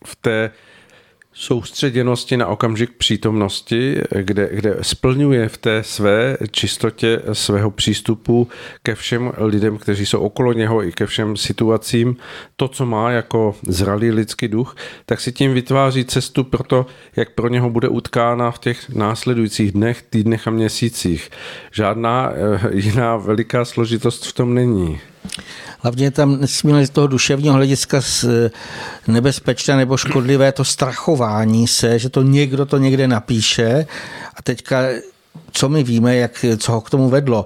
v 0.05 0.17
té 0.17 0.51
soustředěnosti 1.39 2.37
na 2.37 2.47
okamžik 2.47 2.91
přítomnosti, 2.91 4.01
kde, 4.21 4.49
kde 4.53 4.77
splňuje 4.83 5.49
v 5.49 5.59
té 5.59 5.83
své 5.83 6.37
čistotě 6.51 7.23
svého 7.33 7.71
přístupu 7.71 8.49
ke 8.83 8.95
všem 8.95 9.33
lidem, 9.39 9.79
kteří 9.79 10.07
jsou 10.07 10.21
okolo 10.21 10.53
něho 10.53 10.85
i 10.85 10.93
ke 10.93 11.07
všem 11.07 11.37
situacím, 11.37 12.17
to, 12.57 12.69
co 12.69 12.87
má 12.87 13.11
jako 13.11 13.55
zralý 13.69 14.11
lidský 14.11 14.49
duch, 14.49 14.77
tak 15.07 15.21
si 15.21 15.33
tím 15.33 15.55
vytváří 15.55 16.05
cestu 16.05 16.45
pro 16.45 16.63
to, 16.63 16.87
jak 17.17 17.31
pro 17.31 17.49
něho 17.49 17.71
bude 17.71 17.89
utkána 17.89 18.51
v 18.51 18.59
těch 18.59 18.89
následujících 18.89 19.73
dnech, 19.73 20.03
týdnech 20.03 20.49
a 20.49 20.51
měsících. 20.51 21.31
Žádná 21.73 22.31
eh, 22.33 22.61
jiná 22.73 23.17
veliká 23.17 23.65
složitost 23.65 24.27
v 24.27 24.33
tom 24.33 24.55
není. 24.55 25.01
Hlavně 25.81 26.11
tam 26.11 26.41
nesmíme 26.41 26.87
z 26.87 26.91
toho 26.91 27.07
duševního 27.07 27.55
hlediska 27.55 28.01
nebezpečné 29.07 29.77
nebo 29.77 29.97
škodlivé 29.97 30.53
to 30.53 30.65
strachování 30.65 31.69
se, 31.69 31.99
že 31.99 32.09
to 32.09 32.23
někdo 32.23 32.67
to 32.67 32.79
někde 32.79 33.09
napíše. 33.09 33.87
A 34.35 34.43
teďka 34.43 34.83
co 35.57 35.69
my 35.69 35.83
víme, 35.83 36.17
jak, 36.17 36.45
co 36.59 36.73
ho 36.73 36.81
k 36.81 36.91
tomu 36.91 37.09
vedlo. 37.09 37.45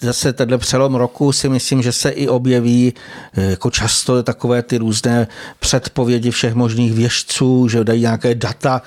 Zase 0.00 0.32
tenhle 0.32 0.58
přelom 0.58 0.94
roku 0.94 1.32
si 1.32 1.48
myslím, 1.48 1.82
že 1.82 1.92
se 1.92 2.10
i 2.10 2.28
objeví 2.28 2.94
jako 3.36 3.70
často 3.70 4.22
takové 4.22 4.62
ty 4.62 4.78
různé 4.78 5.28
předpovědi 5.60 6.30
všech 6.30 6.54
možných 6.54 6.92
věžců, 6.92 7.68
že 7.68 7.84
dají 7.84 8.00
nějaké 8.00 8.34
data, 8.34 8.82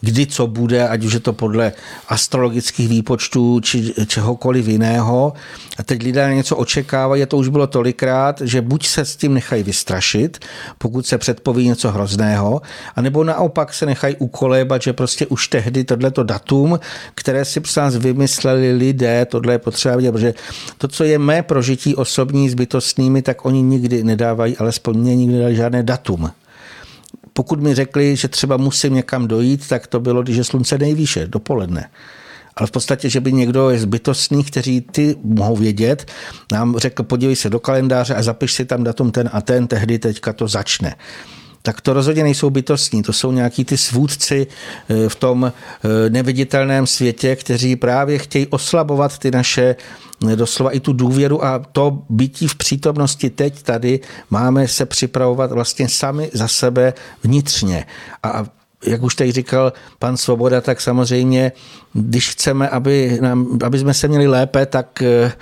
kdy 0.00 0.26
co 0.26 0.46
bude, 0.46 0.88
ať 0.88 1.04
už 1.04 1.12
je 1.12 1.20
to 1.20 1.32
podle 1.32 1.72
astrologických 2.08 2.88
výpočtů 2.88 3.60
či 3.60 3.94
čehokoliv 4.06 4.68
jiného. 4.68 5.32
A 5.78 5.82
teď 5.82 6.02
lidé 6.02 6.34
něco 6.34 6.56
očekávají, 6.56 7.22
a 7.22 7.26
to 7.26 7.36
už 7.36 7.48
bylo 7.48 7.66
tolikrát, 7.66 8.40
že 8.40 8.60
buď 8.60 8.86
se 8.86 9.04
s 9.04 9.16
tím 9.16 9.34
nechají 9.34 9.62
vystrašit, 9.62 10.38
pokud 10.78 11.06
se 11.06 11.18
předpoví 11.18 11.68
něco 11.68 11.90
hrozného, 11.90 12.62
anebo 12.96 13.24
naopak 13.24 13.74
se 13.74 13.86
nechají 13.86 14.16
ukolébat, 14.16 14.82
že 14.82 14.92
prostě 14.92 15.26
už 15.26 15.48
tehdy 15.48 15.84
tohleto 15.84 16.22
datum, 16.22 16.80
které 17.14 17.44
si 17.44 17.60
prostě 17.60 17.80
nás 17.86 17.96
vymysleli 17.96 18.72
lidé, 18.72 19.24
tohle 19.24 19.54
je 19.54 19.58
potřeba 19.58 19.96
vidět, 19.96 20.12
protože 20.12 20.34
to, 20.78 20.88
co 20.88 21.04
je 21.04 21.18
mé 21.18 21.42
prožití 21.42 21.94
osobní 21.94 22.50
s 22.50 22.54
bytostnými, 22.54 23.22
tak 23.22 23.44
oni 23.44 23.62
nikdy 23.62 24.04
nedávají, 24.04 24.56
alespoň 24.56 24.98
mě 24.98 25.16
nikdy 25.16 25.34
nedali 25.34 25.56
žádné 25.56 25.82
datum. 25.82 26.30
Pokud 27.32 27.60
mi 27.60 27.74
řekli, 27.74 28.16
že 28.16 28.28
třeba 28.28 28.56
musím 28.56 28.94
někam 28.94 29.28
dojít, 29.28 29.68
tak 29.68 29.86
to 29.86 30.00
bylo, 30.00 30.22
když 30.22 30.36
je 30.36 30.44
slunce 30.44 30.78
nejvýše, 30.78 31.26
dopoledne. 31.26 31.90
Ale 32.56 32.66
v 32.66 32.70
podstatě, 32.70 33.10
že 33.10 33.20
by 33.20 33.32
někdo 33.32 33.70
je 33.70 33.78
zbytostný, 33.78 34.44
kteří 34.44 34.80
ty 34.80 35.16
mohou 35.22 35.56
vědět, 35.56 36.10
nám 36.52 36.78
řekl, 36.78 37.02
podívej 37.02 37.36
se 37.36 37.50
do 37.50 37.60
kalendáře 37.60 38.14
a 38.14 38.22
zapiš 38.22 38.52
si 38.52 38.64
tam 38.64 38.84
datum 38.84 39.10
ten 39.10 39.30
a 39.32 39.40
ten, 39.40 39.66
tehdy 39.66 39.98
teďka 39.98 40.32
to 40.32 40.48
začne 40.48 40.94
tak 41.66 41.80
to 41.80 41.92
rozhodně 41.92 42.22
nejsou 42.22 42.50
bytostní, 42.50 43.02
to 43.02 43.12
jsou 43.12 43.32
nějaký 43.32 43.64
ty 43.64 43.76
svůdci 43.76 44.46
eh, 44.46 45.08
v 45.08 45.16
tom 45.16 45.52
eh, 45.52 46.10
neviditelném 46.10 46.86
světě, 46.86 47.36
kteří 47.36 47.76
právě 47.76 48.18
chtějí 48.18 48.46
oslabovat 48.46 49.18
ty 49.18 49.30
naše 49.30 49.76
eh, 50.30 50.36
doslova 50.36 50.70
i 50.70 50.80
tu 50.80 50.92
důvěru 50.92 51.44
a 51.44 51.58
to 51.58 52.02
bytí 52.08 52.48
v 52.48 52.54
přítomnosti 52.54 53.30
teď 53.30 53.62
tady 53.62 54.00
máme 54.30 54.68
se 54.68 54.86
připravovat 54.86 55.52
vlastně 55.52 55.88
sami 55.88 56.30
za 56.32 56.48
sebe 56.48 56.94
vnitřně. 57.22 57.86
A 58.22 58.46
jak 58.86 59.02
už 59.02 59.14
tady 59.14 59.32
říkal 59.32 59.72
pan 59.98 60.16
Svoboda, 60.16 60.60
tak 60.60 60.80
samozřejmě, 60.80 61.52
když 61.92 62.30
chceme, 62.30 62.68
aby, 62.68 63.18
nám, 63.20 63.58
aby 63.64 63.78
jsme 63.78 63.94
se 63.94 64.08
měli 64.08 64.26
lépe, 64.26 64.66
tak 64.66 65.02
eh, 65.02 65.32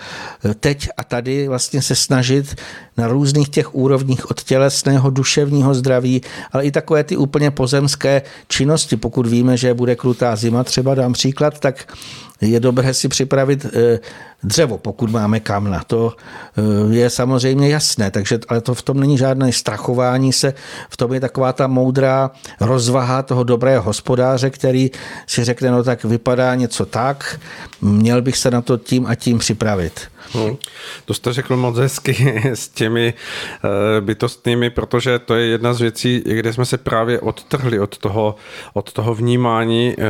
teď 0.61 0.88
a 0.97 1.05
tady 1.05 1.49
vlastně 1.49 1.83
se 1.83 1.94
snažit 1.94 2.55
na 2.97 3.09
různých 3.09 3.49
těch 3.49 3.75
úrovních 3.75 4.31
od 4.31 4.42
tělesného, 4.42 5.11
duševního 5.11 5.75
zdraví, 5.75 6.23
ale 6.53 6.64
i 6.64 6.70
takové 6.70 7.05
ty 7.05 7.16
úplně 7.16 7.51
pozemské 7.51 8.23
činnosti. 8.49 8.97
Pokud 8.97 9.27
víme, 9.27 9.57
že 9.57 9.75
bude 9.75 9.97
krutá 9.97 10.37
zima, 10.37 10.64
třeba 10.64 10.94
dám 10.94 11.12
příklad, 11.12 11.59
tak 11.61 11.94
je 12.40 12.61
dobré 12.61 12.94
si 12.94 13.09
připravit 13.09 13.66
eh, 13.66 13.99
dřevo, 14.42 14.79
pokud 14.79 15.11
máme 15.11 15.40
kamna. 15.40 15.83
To 15.87 16.12
eh, 16.12 16.94
je 16.94 17.11
samozřejmě 17.11 17.68
jasné, 17.68 18.11
takže, 18.11 18.38
ale 18.49 18.61
to 18.61 18.75
v 18.75 18.83
tom 18.83 19.01
není 19.01 19.18
žádné 19.18 19.53
strachování 19.53 20.33
se, 20.33 20.55
v 20.90 20.97
tom 20.97 21.12
je 21.12 21.20
taková 21.20 21.53
ta 21.53 21.66
moudrá 21.66 22.31
rozvaha 22.61 23.23
toho 23.23 23.44
dobrého 23.44 23.83
hospodáře, 23.83 24.51
který 24.51 24.90
si 25.27 25.44
řekne, 25.44 25.70
no 25.70 25.85
tak 25.85 26.05
vypadá 26.05 26.55
něco 26.55 26.87
tak, 26.87 27.40
měl 27.81 28.23
bych 28.23 28.37
se 28.37 28.51
na 28.51 28.62
to 28.62 28.77
tím 28.77 29.07
a 29.07 29.14
tím 29.14 29.38
připravit. 29.38 30.13
Hmm. 30.33 30.57
To 31.05 31.15
jste 31.15 31.33
řekl 31.33 31.57
moc 31.57 31.79
hezky 31.79 32.43
s 32.55 32.69
těmi 32.69 33.15
eh, 33.15 34.01
bytostnými, 34.01 34.71
protože 34.71 35.19
to 35.19 35.35
je 35.35 35.47
jedna 35.47 35.75
z 35.75 35.81
věcí, 35.81 36.23
kde 36.27 36.53
jsme 36.53 36.65
se 36.65 36.79
právě 36.79 37.21
odtrhli 37.21 37.81
od 37.81 37.99
toho, 37.99 38.37
od 38.75 38.93
toho 38.93 39.15
vnímání 39.15 39.95
eh, 39.99 40.05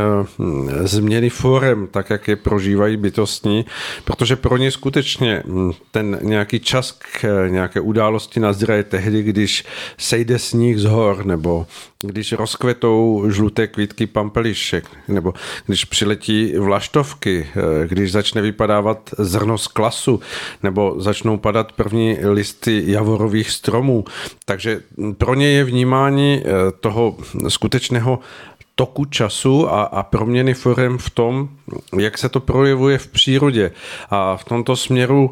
změny 0.87 1.31
forem, 1.31 1.87
tak 1.87 2.11
jak 2.11 2.29
je 2.29 2.37
prožívají 2.37 2.97
bytostní, 2.97 3.65
protože 4.05 4.37
pro 4.37 4.57
ně 4.57 4.71
skutečně 4.71 5.43
hm, 5.47 5.73
ten 5.91 6.19
nějaký 6.23 6.61
čas 6.61 6.93
k 6.93 7.49
nějaké 7.49 7.81
události 7.81 8.41
nazraje 8.41 8.83
tehdy, 8.83 9.23
když 9.23 9.65
sejde 9.99 10.39
sníh 10.39 10.79
z 10.79 10.85
hor, 10.85 11.27
nebo 11.27 11.67
když 12.07 12.33
rozkvetou 12.33 13.25
žluté 13.29 13.67
kvítky 13.67 14.07
pampelišek, 14.07 14.85
nebo 15.09 15.35
když 15.67 15.85
přiletí 15.85 16.53
vlaštovky, 16.59 17.47
když 17.87 18.13
začne 18.13 18.43
vypadávat 18.43 19.11
zrno 19.19 19.59
z 19.59 19.67
klasu, 19.67 20.21
nebo 20.63 20.95
začnou 20.99 21.37
padat 21.37 21.73
první 21.73 22.19
listy 22.23 22.83
javorových 22.87 23.51
stromů. 23.51 24.05
Takže 24.45 24.81
pro 25.19 25.35
ně 25.35 25.47
je 25.47 25.65
vnímání 25.65 26.43
eh, 26.45 26.51
toho 26.81 27.17
skutečného 27.49 28.19
toku 28.75 29.05
času 29.05 29.73
a, 29.73 29.83
a 29.83 30.03
proměny 30.03 30.55
forem 30.55 30.99
v 30.99 31.11
tom, 31.11 31.49
jak 31.99 32.19
se 32.19 32.29
to 32.29 32.41
projevuje 32.41 32.99
v 32.99 33.07
přírodě. 33.07 33.71
A 34.11 34.37
v 34.37 34.45
tomto 34.45 34.77
směru 34.77 35.31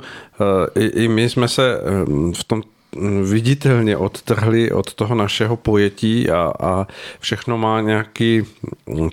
eh, 0.79 0.89
i, 0.89 1.09
my 1.09 1.31
jsme 1.31 1.49
se 1.49 1.75
eh, 1.75 1.83
v 2.37 2.45
tom 2.45 2.63
viditelně 3.23 3.97
odtrhli 3.97 4.73
od 4.73 4.95
toho 4.95 5.15
našeho 5.15 5.57
pojetí 5.57 6.31
a, 6.31 6.53
a 6.61 6.87
všechno 7.21 7.59
má 7.59 7.81
nějaký 7.81 8.43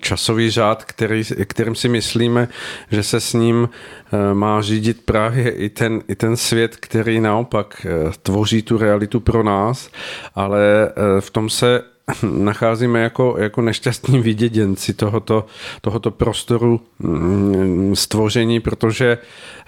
časový 0.00 0.50
řád, 0.50 0.84
který, 0.84 1.24
kterým 1.44 1.74
si 1.74 1.88
myslíme, 1.88 2.48
že 2.90 3.02
se 3.02 3.20
s 3.20 3.32
ním 3.32 3.68
eh, 4.12 4.34
má 4.34 4.62
řídit 4.62 5.04
právě 5.04 5.50
i 5.50 5.68
ten, 5.68 6.02
i 6.08 6.14
ten 6.14 6.36
svět, 6.36 6.76
který 6.76 7.20
naopak 7.20 7.86
eh, 7.86 8.12
tvoří 8.22 8.62
tu 8.62 8.78
realitu 8.78 9.20
pro 9.20 9.42
nás, 9.42 9.90
ale 10.34 10.60
eh, 10.88 11.20
v 11.20 11.30
tom 11.30 11.50
se 11.50 11.82
nacházíme 12.22 13.00
jako, 13.00 13.36
jako 13.38 13.62
nešťastní 13.62 14.20
viděděnci 14.20 14.94
tohoto, 14.94 15.46
tohoto 15.80 16.10
prostoru 16.10 16.80
mm, 16.98 17.96
stvoření, 17.96 18.60
protože 18.60 19.18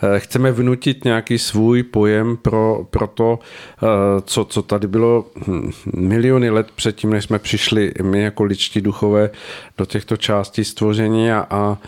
eh, 0.03 0.21
chceme 0.21 0.53
vnutit 0.53 1.05
nějaký 1.05 1.39
svůj 1.39 1.83
pojem 1.83 2.37
pro, 2.37 2.87
pro 2.91 3.07
to, 3.07 3.39
eh, 3.83 3.87
co, 4.25 4.45
co 4.45 4.63
tady 4.63 4.87
bylo 4.87 5.25
hm, 5.47 5.71
miliony 5.97 6.51
let 6.51 6.71
předtím, 6.75 7.11
než 7.11 7.25
jsme 7.25 7.39
přišli 7.39 7.93
my 8.03 8.23
jako 8.23 8.45
ličtí 8.45 8.81
duchové 8.81 9.31
do 9.79 9.87
těchto 9.87 10.17
částí 10.17 10.65
stvoření 10.65 11.33
a, 11.33 11.47
a 11.51 11.79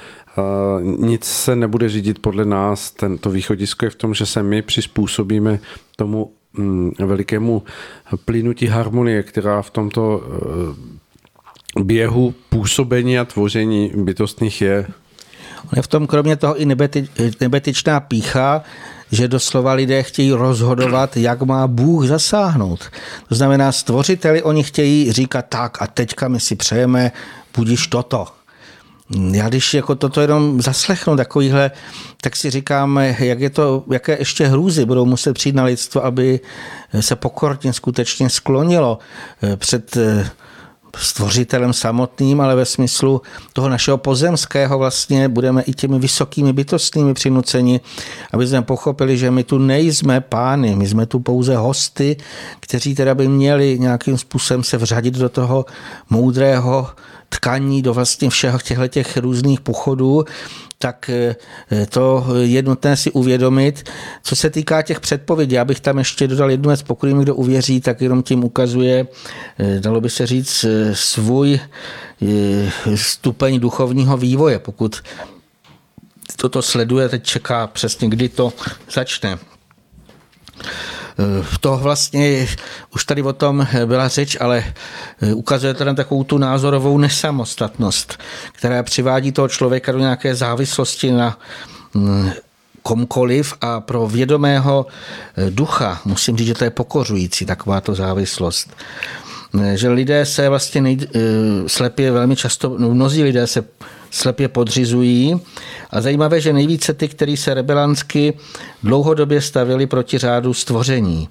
nic 0.82 1.24
se 1.24 1.56
nebude 1.56 1.88
řídit 1.88 2.18
podle 2.18 2.44
nás. 2.44 2.90
Tento 2.90 3.30
východisko 3.30 3.84
je 3.84 3.90
v 3.90 3.94
tom, 3.94 4.14
že 4.14 4.26
se 4.26 4.42
my 4.42 4.62
přizpůsobíme 4.62 5.58
tomu 5.96 6.32
velikému 6.98 7.62
plynutí 8.24 8.66
harmonie, 8.66 9.22
která 9.22 9.62
v 9.62 9.70
tomto 9.70 10.22
eh, 10.22 11.82
běhu 11.82 12.34
působení 12.48 13.18
a 13.18 13.24
tvoření 13.24 13.92
bytostných 13.94 14.62
je. 14.62 14.86
Je 15.76 15.82
v 15.82 15.86
tom 15.86 16.06
kromě 16.06 16.36
toho 16.36 16.56
i 16.56 16.64
nebeti, 16.66 17.08
nebetičná 17.40 18.00
pícha, 18.00 18.62
že 19.12 19.28
doslova 19.28 19.72
lidé 19.72 20.02
chtějí 20.02 20.32
rozhodovat, 20.32 21.16
jak 21.16 21.42
má 21.42 21.66
Bůh 21.66 22.06
zasáhnout. 22.06 22.90
To 23.28 23.34
znamená, 23.34 23.72
stvořiteli 23.72 24.42
oni 24.42 24.62
chtějí 24.62 25.12
říkat 25.12 25.46
tak 25.48 25.82
a 25.82 25.86
teďka 25.86 26.28
my 26.28 26.40
si 26.40 26.56
přejeme, 26.56 27.12
budíš 27.56 27.86
toto. 27.86 28.26
Já 29.32 29.48
když 29.48 29.74
jako 29.74 29.94
toto 29.94 30.20
jenom 30.20 30.62
zaslechnu 30.62 31.16
takovýhle, 31.16 31.70
tak 32.20 32.36
si 32.36 32.50
říkám, 32.50 32.98
jak 33.18 33.40
je 33.40 33.50
to, 33.50 33.84
jaké 33.92 34.18
ještě 34.18 34.46
hrůzy 34.46 34.84
budou 34.84 35.04
muset 35.04 35.32
přijít 35.32 35.54
na 35.56 35.64
lidstvo, 35.64 36.04
aby 36.04 36.40
se 37.00 37.16
pokorně 37.16 37.72
skutečně 37.72 38.30
sklonilo 38.30 38.98
eh, 39.42 39.56
před 39.56 39.96
eh, 39.96 40.30
stvořitelem 40.98 41.72
samotným, 41.72 42.40
ale 42.40 42.56
ve 42.56 42.64
smyslu 42.64 43.22
toho 43.52 43.68
našeho 43.68 43.98
pozemského 43.98 44.78
vlastně 44.78 45.28
budeme 45.28 45.62
i 45.62 45.72
těmi 45.72 45.98
vysokými 45.98 46.52
bytostnými 46.52 47.14
přinuceni, 47.14 47.80
aby 48.32 48.46
jsme 48.46 48.62
pochopili, 48.62 49.18
že 49.18 49.30
my 49.30 49.44
tu 49.44 49.58
nejsme 49.58 50.20
pány, 50.20 50.76
my 50.76 50.88
jsme 50.88 51.06
tu 51.06 51.20
pouze 51.20 51.56
hosty, 51.56 52.16
kteří 52.60 52.94
teda 52.94 53.14
by 53.14 53.28
měli 53.28 53.78
nějakým 53.78 54.18
způsobem 54.18 54.64
se 54.64 54.76
vřadit 54.76 55.14
do 55.14 55.28
toho 55.28 55.64
moudrého 56.10 56.88
tkaní, 57.28 57.82
do 57.82 57.94
vlastně 57.94 58.30
všech 58.30 58.62
těchto 58.62 58.88
těch 58.88 59.16
různých 59.16 59.60
pochodů, 59.60 60.24
tak 60.84 61.08
eh, 61.08 61.36
to 61.88 62.26
je 62.44 62.62
nutné 62.62 62.96
si 62.96 63.10
uvědomit. 63.10 63.88
Co 64.22 64.36
se 64.36 64.50
týká 64.50 64.82
těch 64.82 65.00
předpovědí, 65.00 65.54
já 65.54 65.64
bych 65.64 65.80
tam 65.80 65.98
ještě 65.98 66.28
dodal 66.28 66.50
jednu 66.50 66.68
věc, 66.68 66.82
pokud 66.82 67.06
jim 67.06 67.20
kdo 67.20 67.34
uvěří, 67.34 67.80
tak 67.80 68.00
jenom 68.00 68.22
tím 68.22 68.44
ukazuje, 68.44 69.06
eh, 69.58 69.80
dalo 69.80 70.00
by 70.00 70.10
se 70.10 70.26
říct, 70.26 70.64
eh, 70.64 70.94
svůj 70.94 71.60
stupeň 72.94 73.60
duchovního 73.60 74.16
vývoje. 74.16 74.58
Pokud 74.58 75.02
toto 76.36 76.62
sleduje, 76.62 77.08
teď 77.08 77.22
čeká 77.22 77.66
přesně, 77.66 78.08
kdy 78.08 78.28
to 78.28 78.52
začne. 78.92 79.38
Eh, 81.18 81.44
to 81.60 81.76
vlastně 81.76 82.46
už 82.94 83.04
tady 83.04 83.22
o 83.22 83.32
tom 83.32 83.66
byla 83.86 84.08
řeč, 84.08 84.36
ale 84.40 84.64
eh, 85.22 85.34
ukazuje 85.34 85.74
to 85.74 85.84
na 85.84 85.94
takovou 85.94 86.24
tu 86.24 86.38
názorovou 86.38 86.98
nesamostatnost, 86.98 88.18
která 88.52 88.82
přivádí 88.82 89.32
toho 89.32 89.48
člověka 89.48 89.92
do 89.92 89.98
nějaké 89.98 90.34
závislosti 90.34 91.12
na 91.12 91.38
mm, 91.94 92.30
komkoliv 92.82 93.54
a 93.60 93.80
pro 93.80 94.06
vědomého 94.06 94.86
eh, 95.36 95.50
ducha, 95.50 96.00
musím 96.04 96.36
říct, 96.36 96.46
že 96.46 96.54
to 96.54 96.64
je 96.64 96.70
pokořující 96.70 97.46
takováto 97.46 97.94
závislost. 97.94 98.76
Že 99.74 99.88
lidé 99.88 100.26
se 100.26 100.48
vlastně 100.48 100.80
nej, 100.80 100.98
slepě 101.66 102.12
velmi 102.12 102.36
často, 102.36 102.76
no, 102.78 102.94
mnozí 102.94 103.22
lidé 103.22 103.46
se 103.46 103.64
slepě 104.14 104.48
podřizují. 104.48 105.40
A 105.90 106.00
zajímavé, 106.00 106.40
že 106.40 106.52
nejvíce 106.52 106.94
ty, 106.94 107.08
kteří 107.08 107.36
se 107.36 107.54
rebelansky 107.54 108.34
dlouhodobě 108.82 109.40
stavili 109.40 109.86
proti 109.86 110.18
řádu 110.18 110.54
stvoření. 110.54 111.28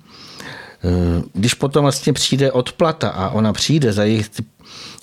Eh, 0.84 1.24
když 1.34 1.54
potom 1.54 1.82
vlastně 1.82 2.14
přijde 2.14 2.52
odplata 2.52 3.10
a 3.10 3.30
ona 3.30 3.54
přijde 3.54 3.94
za 3.94 4.04
jejich 4.04 4.30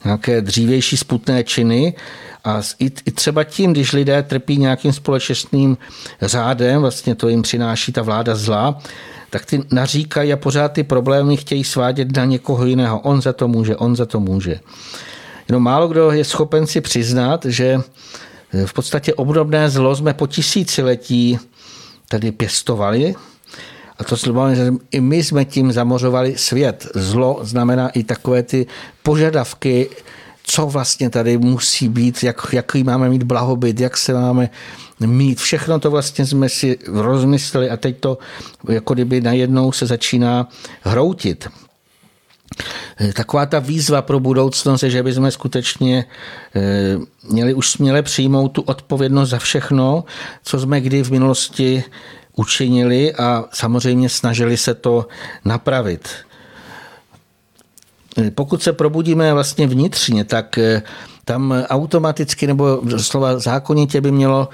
nějaké 0.05 0.41
dřívější 0.41 0.97
sputné 0.97 1.45
činy, 1.45 1.95
a 2.45 2.63
i, 2.79 2.93
i 3.07 3.11
třeba 3.11 3.45
tím, 3.45 3.73
když 3.73 3.93
lidé 3.93 4.23
trpí 4.23 4.57
nějakým 4.57 4.93
společným 4.93 5.79
řádem, 6.23 6.81
vlastně 6.81 7.15
to 7.15 7.29
jim 7.29 7.43
přináší 7.43 7.93
ta 7.93 8.03
vláda 8.03 8.35
zla, 8.35 8.79
tak 9.31 9.47
ty 9.47 9.63
naříkají 9.73 10.33
a 10.33 10.37
pořád 10.37 10.73
ty 10.73 10.83
problémy 10.83 11.37
chtějí 11.37 11.65
svádět 11.65 12.17
na 12.17 12.25
někoho 12.25 12.67
jiného. 12.67 13.01
On 13.01 13.23
za 13.23 13.33
to 13.33 13.49
může, 13.49 13.77
on 13.77 13.97
za 13.97 14.07
to 14.07 14.21
může. 14.21 14.61
Jenom 15.51 15.63
málo 15.63 15.89
kdo 15.89 16.11
je 16.11 16.25
schopen 16.25 16.67
si 16.67 16.81
přiznat, 16.81 17.45
že 17.45 17.79
v 18.67 18.73
podstatě 18.73 19.15
obdobné 19.15 19.71
zlo 19.71 19.97
jsme 19.97 20.15
po 20.15 20.27
tisíciletí 20.27 21.39
tady 22.09 22.33
pěstovali, 22.33 23.15
a 23.99 24.05
to 24.05 24.17
znamená, 24.17 24.55
že 24.55 24.75
i 24.91 25.01
my 25.01 25.25
jsme 25.25 25.45
tím 25.45 25.73
zamořovali 25.73 26.39
svět. 26.39 26.87
Zlo 26.95 27.39
znamená 27.43 27.89
i 27.89 28.05
takové 28.05 28.43
ty 28.43 28.67
požadavky, 29.03 29.91
co 30.43 30.67
vlastně 30.67 31.11
tady 31.11 31.39
musí 31.39 31.89
být, 31.89 32.23
jak, 32.23 32.47
jaký 32.53 32.85
máme 32.85 33.09
mít 33.09 33.23
blahobyt, 33.23 33.81
jak 33.81 33.97
se 33.97 34.15
máme 34.15 34.51
mít. 35.01 35.39
Všechno 35.39 35.79
to 35.79 35.91
vlastně 35.91 36.27
jsme 36.27 36.49
si 36.49 36.79
rozmysleli 36.87 37.71
a 37.71 37.77
teď 37.77 38.01
to 38.01 38.19
jako 38.69 38.95
kdyby 38.95 39.21
najednou 39.21 39.73
se 39.73 39.87
začíná 39.87 40.49
hroutit. 40.83 41.49
Taková 43.15 43.47
ta 43.47 43.59
výzva 43.59 44.03
pro 44.03 44.21
budoucnost 44.21 44.83
je, 44.83 44.91
že 44.91 45.03
bychom 45.03 45.31
skutečně 45.31 46.05
eh, 46.55 46.99
měli 47.31 47.55
už 47.55 47.71
směle 47.71 48.03
přijmout 48.03 48.49
tu 48.49 48.63
odpovědnost 48.63 49.29
za 49.29 49.39
všechno, 49.39 50.05
co 50.43 50.61
jsme 50.61 50.81
kdy 50.81 51.05
v 51.05 51.11
minulosti 51.11 51.85
učinili 52.37 53.15
a 53.15 53.45
samozřejmě 53.53 54.09
snažili 54.09 54.57
se 54.57 54.75
to 54.75 55.07
napravit. 55.45 56.09
Pokud 58.35 58.63
se 58.63 58.73
probudíme 58.73 59.33
vlastně 59.35 59.67
vnitřně, 59.67 60.25
tak 60.25 60.59
eh, 60.59 60.83
tam 61.25 61.55
automaticky 61.69 62.47
nebo 62.47 62.83
slova 62.97 63.39
zákonitě 63.39 64.01
by 64.01 64.13
mělo 64.13 64.49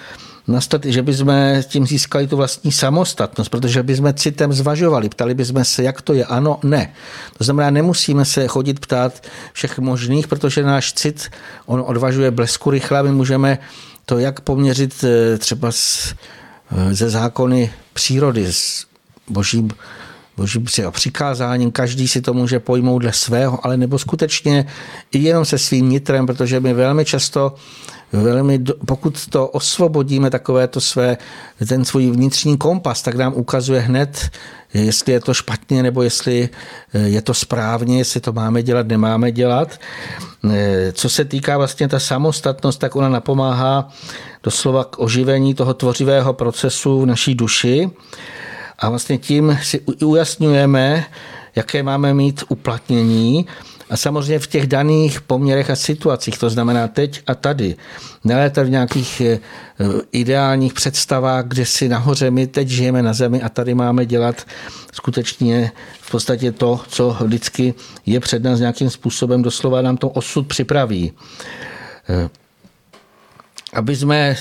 nastat, 0.49 0.85
že 0.85 1.03
bychom 1.03 1.33
tím 1.63 1.87
získali 1.87 2.27
tu 2.27 2.37
vlastní 2.37 2.73
samostatnost, 2.73 3.49
protože 3.49 3.83
bychom 3.83 4.15
citem 4.15 4.53
zvažovali, 4.53 5.09
ptali 5.09 5.35
bychom 5.35 5.65
se, 5.65 5.83
jak 5.83 6.03
to 6.03 6.13
je, 6.13 6.25
ano, 6.25 6.59
ne. 6.63 6.93
To 7.39 7.45
znamená, 7.45 7.71
nemusíme 7.71 8.25
se 8.25 8.49
chodit 8.49 8.81
ptát 8.81 9.23
všech 9.53 9.79
možných, 9.79 10.29
protože 10.29 10.63
náš 10.63 10.93
cit, 10.93 11.31
on 11.67 11.85
odvažuje 11.87 12.31
blesku 12.31 12.71
rychle, 12.71 13.03
my 13.03 13.13
můžeme 13.13 13.59
to 14.07 14.19
jak 14.19 14.41
poměřit 14.41 15.05
eh, 15.05 15.39
třeba 15.39 15.73
s 15.73 16.15
Eh, 16.71 16.95
ze 16.95 17.11
zákony 17.11 17.73
přírody, 17.93 18.53
s 18.53 18.87
božím, 19.29 19.71
božím 20.37 20.67
přikázáním, 20.91 21.73
každý 21.73 22.09
si 22.09 22.21
to 22.21 22.35
může 22.35 22.61
pojmout 22.61 22.99
dle 22.99 23.13
svého, 23.13 23.67
ale 23.67 23.77
nebo 23.77 23.99
skutečně 23.99 24.67
i 25.13 25.19
jenom 25.19 25.45
se 25.45 25.59
svým 25.59 25.89
nitrem, 25.89 26.27
protože 26.27 26.61
my 26.61 26.75
velmi 26.75 27.05
často 27.05 27.55
velmi, 28.13 28.59
pokud 28.87 29.27
to 29.27 29.49
osvobodíme 29.49 30.31
takové 30.31 30.69
to 30.69 30.81
své, 30.81 31.17
ten 31.69 31.85
svůj 31.85 32.11
vnitřní 32.11 32.59
kompas, 32.59 33.03
tak 33.03 33.15
nám 33.15 33.33
ukazuje 33.37 33.81
hned, 33.81 34.31
jestli 34.75 35.13
je 35.13 35.21
to 35.21 35.35
špatně 35.35 35.83
nebo 35.83 36.03
jestli 36.03 36.49
eh, 36.95 36.99
je 36.99 37.23
to 37.23 37.35
správně, 37.35 37.99
jestli 37.99 38.21
to 38.21 38.33
máme 38.33 38.63
dělat, 38.63 38.87
nemáme 38.87 39.33
dělat. 39.33 39.81
Eh, 40.51 40.93
co 40.93 41.09
se 41.09 41.25
týká 41.25 41.59
vlastně 41.59 41.89
ta 41.89 41.99
samostatnost, 41.99 42.81
tak 42.81 42.97
ona 42.97 43.09
napomáhá 43.09 43.89
doslova 44.43 44.85
k 44.85 44.99
oživení 44.99 45.55
toho 45.55 45.75
tvořivého 45.75 46.33
procesu 46.33 47.01
v 47.01 47.07
naší 47.07 47.35
duši 47.35 47.91
a 48.79 48.89
vlastně 48.89 49.19
tím 49.19 49.59
si 49.63 49.81
ujasňujeme, 49.81 51.05
jaké 51.57 51.83
máme 51.83 52.15
mít 52.15 52.45
uplatnění 52.49 53.47
a 53.91 53.97
samozřejmě 53.97 54.39
v 54.39 54.47
těch 54.47 54.67
daných 54.67 55.21
poměrech 55.21 55.71
a 55.71 55.77
situacích, 55.77 56.39
to 56.39 56.51
znamená 56.51 56.89
teď 56.89 57.23
a 57.27 57.35
tady. 57.35 57.77
Neléte 58.25 58.65
v 58.65 58.71
nějakých 58.71 59.21
eh, 59.21 59.39
ideálních 60.13 60.75
představách, 60.75 61.45
kde 61.45 61.67
si 61.67 61.89
nahoře 61.89 62.31
my 62.31 62.47
teď 62.47 62.69
žijeme 62.69 63.03
na 63.03 63.13
zemi 63.13 63.43
a 63.43 63.49
tady 63.49 63.75
máme 63.75 64.07
dělat 64.07 64.47
skutečně 64.93 65.71
v 66.01 66.11
podstatě 66.11 66.53
to, 66.53 66.81
co 66.89 67.17
vždycky 67.21 67.75
je 68.07 68.21
před 68.21 68.43
nás 68.43 68.61
nějakým 68.61 68.91
způsobem, 68.91 69.43
doslova 69.43 69.83
nám 69.83 69.97
to 69.97 70.09
osud 70.09 70.47
připraví. 70.47 71.13
Eh, 72.09 72.29
aby 73.73 73.97
jsme 73.97 74.37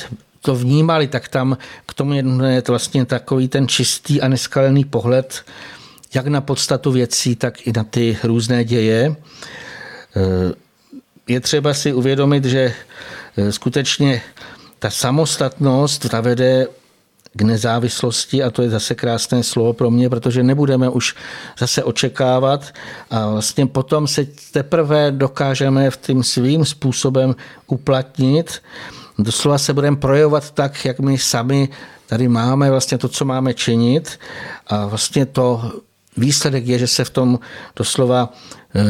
to 0.45 0.55
vnímali, 0.55 1.07
tak 1.07 1.27
tam 1.27 1.57
k 1.85 1.93
tomu 1.93 2.13
je 2.13 2.63
vlastně 2.67 3.05
takový 3.05 3.47
ten 3.47 3.67
čistý 3.67 4.21
a 4.21 4.27
neskalený 4.27 4.85
pohled 4.85 5.43
jak 6.15 6.27
na 6.27 6.41
podstatu 6.41 6.91
věcí, 6.91 7.35
tak 7.35 7.67
i 7.67 7.71
na 7.75 7.83
ty 7.83 8.17
různé 8.23 8.63
děje. 8.63 9.15
Eh, 10.15 10.53
je 11.27 11.39
třeba 11.39 11.73
si 11.73 11.93
uvědomit, 11.93 12.45
že 12.45 12.73
eh, 13.37 13.51
skutečně 13.51 14.21
ta 14.79 14.89
samostatnost 14.89 16.09
ta 16.09 16.21
vede 16.21 16.67
k 17.33 17.41
nezávislosti 17.41 18.43
a 18.43 18.49
to 18.49 18.61
je 18.61 18.69
zase 18.69 18.95
krásné 18.95 19.43
slovo 19.43 19.73
pro 19.73 19.91
mě, 19.91 20.09
protože 20.09 20.43
nebudeme 20.43 20.89
už 20.89 21.15
zase 21.59 21.83
očekávat 21.83 22.73
a 23.09 23.29
vlastně 23.29 23.65
potom 23.65 24.07
se 24.07 24.25
teprve 24.51 25.11
dokážeme 25.11 25.91
v 25.91 25.97
tím 25.97 26.23
svým 26.23 26.65
způsobem 26.65 27.35
uplatnit. 27.67 28.61
Doslova 29.19 29.57
se 29.57 29.73
budeme 29.73 29.97
projevovat 29.97 30.51
tak, 30.51 30.85
jak 30.85 30.99
my 30.99 31.17
sami 31.17 31.69
tady 32.05 32.27
máme 32.27 32.71
vlastně 32.71 32.97
to, 32.97 33.07
co 33.07 33.25
máme 33.25 33.53
činit 33.53 34.19
a 34.67 34.85
vlastně 34.85 35.25
to 35.25 35.71
výsledek 36.17 36.67
je, 36.67 36.79
že 36.79 36.87
se 36.87 37.05
v 37.05 37.09
tom 37.09 37.39
doslova 37.75 38.33
eh, 38.75 38.81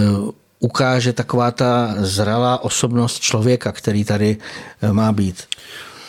ukáže 0.59 1.13
taková 1.13 1.51
ta 1.51 1.95
zralá 1.97 2.63
osobnost 2.63 3.19
člověka, 3.19 3.71
který 3.71 4.03
tady 4.03 4.37
eh, 4.81 4.93
má 4.93 5.11
být. 5.11 5.43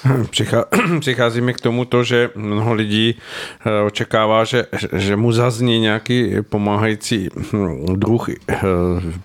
Přichází 1.01 1.41
mi 1.41 1.55
k 1.55 1.61
tomu 1.61 1.85
to, 1.85 2.05
že 2.05 2.31
mnoho 2.35 2.75
lidí 2.75 3.15
eh, 3.15 3.83
očekává, 3.83 4.45
že, 4.45 4.67
že 4.93 5.17
mu 5.17 5.33
zazní 5.33 5.81
nějaký 5.81 6.37
pomáhající 6.43 7.29
hm, 7.53 7.87
druh 7.97 8.29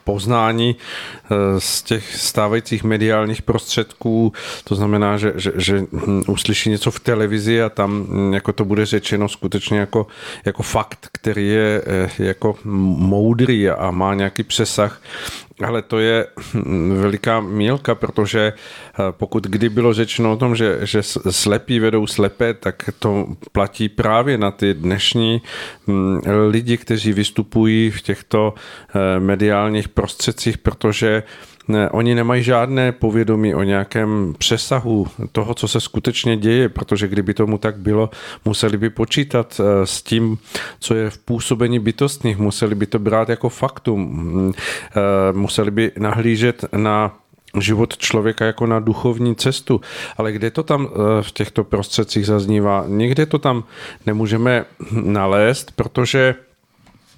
poznání 0.03 0.75
z 1.57 1.81
těch 1.83 2.15
stávajících 2.15 2.83
mediálních 2.83 3.41
prostředků. 3.41 4.33
To 4.63 4.75
znamená, 4.75 5.17
že, 5.17 5.33
že, 5.35 5.51
že 5.55 5.79
hm, 5.79 6.21
uslyší 6.27 6.69
něco 6.69 6.91
v 6.91 6.99
televizi 6.99 7.61
a 7.61 7.69
tam 7.69 8.05
hm, 8.09 8.33
jako 8.33 8.53
to 8.53 8.65
bude 8.65 8.85
řečeno 8.85 9.29
skutečně 9.29 9.79
jako, 9.79 10.07
jako 10.45 10.63
fakt, 10.63 11.07
který 11.11 11.47
je 11.47 11.81
jako 12.19 12.55
moudrý 12.63 13.69
a 13.69 13.91
má 13.91 14.13
nějaký 14.13 14.43
přesah 14.43 15.01
ale 15.63 15.81
to 15.81 15.99
je 15.99 16.27
veliká 16.95 17.39
mílka, 17.39 17.95
protože 17.95 18.53
eh, 18.53 18.97
pokud 19.11 19.47
kdy 19.47 19.69
bylo 19.69 19.93
řečeno 19.93 20.33
o 20.33 20.37
tom, 20.37 20.55
že, 20.55 20.79
že 20.81 21.03
slepí 21.29 21.79
vedou 21.79 22.07
slepé, 22.07 22.53
tak 22.53 22.89
to 22.99 23.27
platí 23.51 23.89
právě 23.89 24.37
na 24.37 24.51
ty 24.51 24.73
dnešní 24.73 25.41
mm, 25.87 26.21
lidi, 26.49 26.77
kteří 26.77 27.13
vystupují 27.13 27.91
v 27.91 28.01
těchto 28.01 28.53
eh, 28.55 29.19
mediálních 29.19 29.89
prostředcích, 29.89 30.57
protože 30.57 31.20
ne, 31.67 31.89
oni 31.89 32.15
nemají 32.15 32.43
žádné 32.43 32.91
povědomí 32.91 33.55
o 33.55 33.63
nějakém 33.63 34.35
přesahu 34.37 35.07
toho, 35.31 35.53
co 35.53 35.67
se 35.67 35.79
skutečně 35.79 36.37
děje, 36.37 36.69
protože 36.69 37.07
kdyby 37.07 37.33
tomu 37.33 37.57
tak 37.57 37.77
bylo, 37.77 38.09
museli 38.45 38.77
by 38.77 38.89
počítat 38.89 39.61
eh, 39.63 39.85
s 39.85 40.01
tím, 40.01 40.37
co 40.79 40.95
je 40.95 41.09
v 41.09 41.17
působení 41.17 41.79
bytostných, 41.79 42.37
museli 42.37 42.75
by 42.75 42.85
to 42.85 42.99
brát 42.99 43.29
jako 43.29 43.49
faktum, 43.49 44.01
mm, 44.01 44.53
eh, 44.53 45.33
museli 45.33 45.71
by 45.71 45.91
nahlížet 45.97 46.65
na 46.75 47.17
život 47.59 47.97
člověka 47.97 48.45
jako 48.45 48.65
na 48.65 48.79
duchovní 48.79 49.35
cestu. 49.35 49.81
Ale 50.17 50.31
kde 50.31 50.51
to 50.51 50.63
tam 50.63 50.87
eh, 50.91 51.23
v 51.23 51.31
těchto 51.31 51.63
prostředcích 51.63 52.25
zaznívá? 52.25 52.85
Někde 52.87 53.25
to 53.25 53.39
tam 53.39 53.63
nemůžeme 54.05 54.65
nalézt, 54.91 55.71
protože 55.75 56.35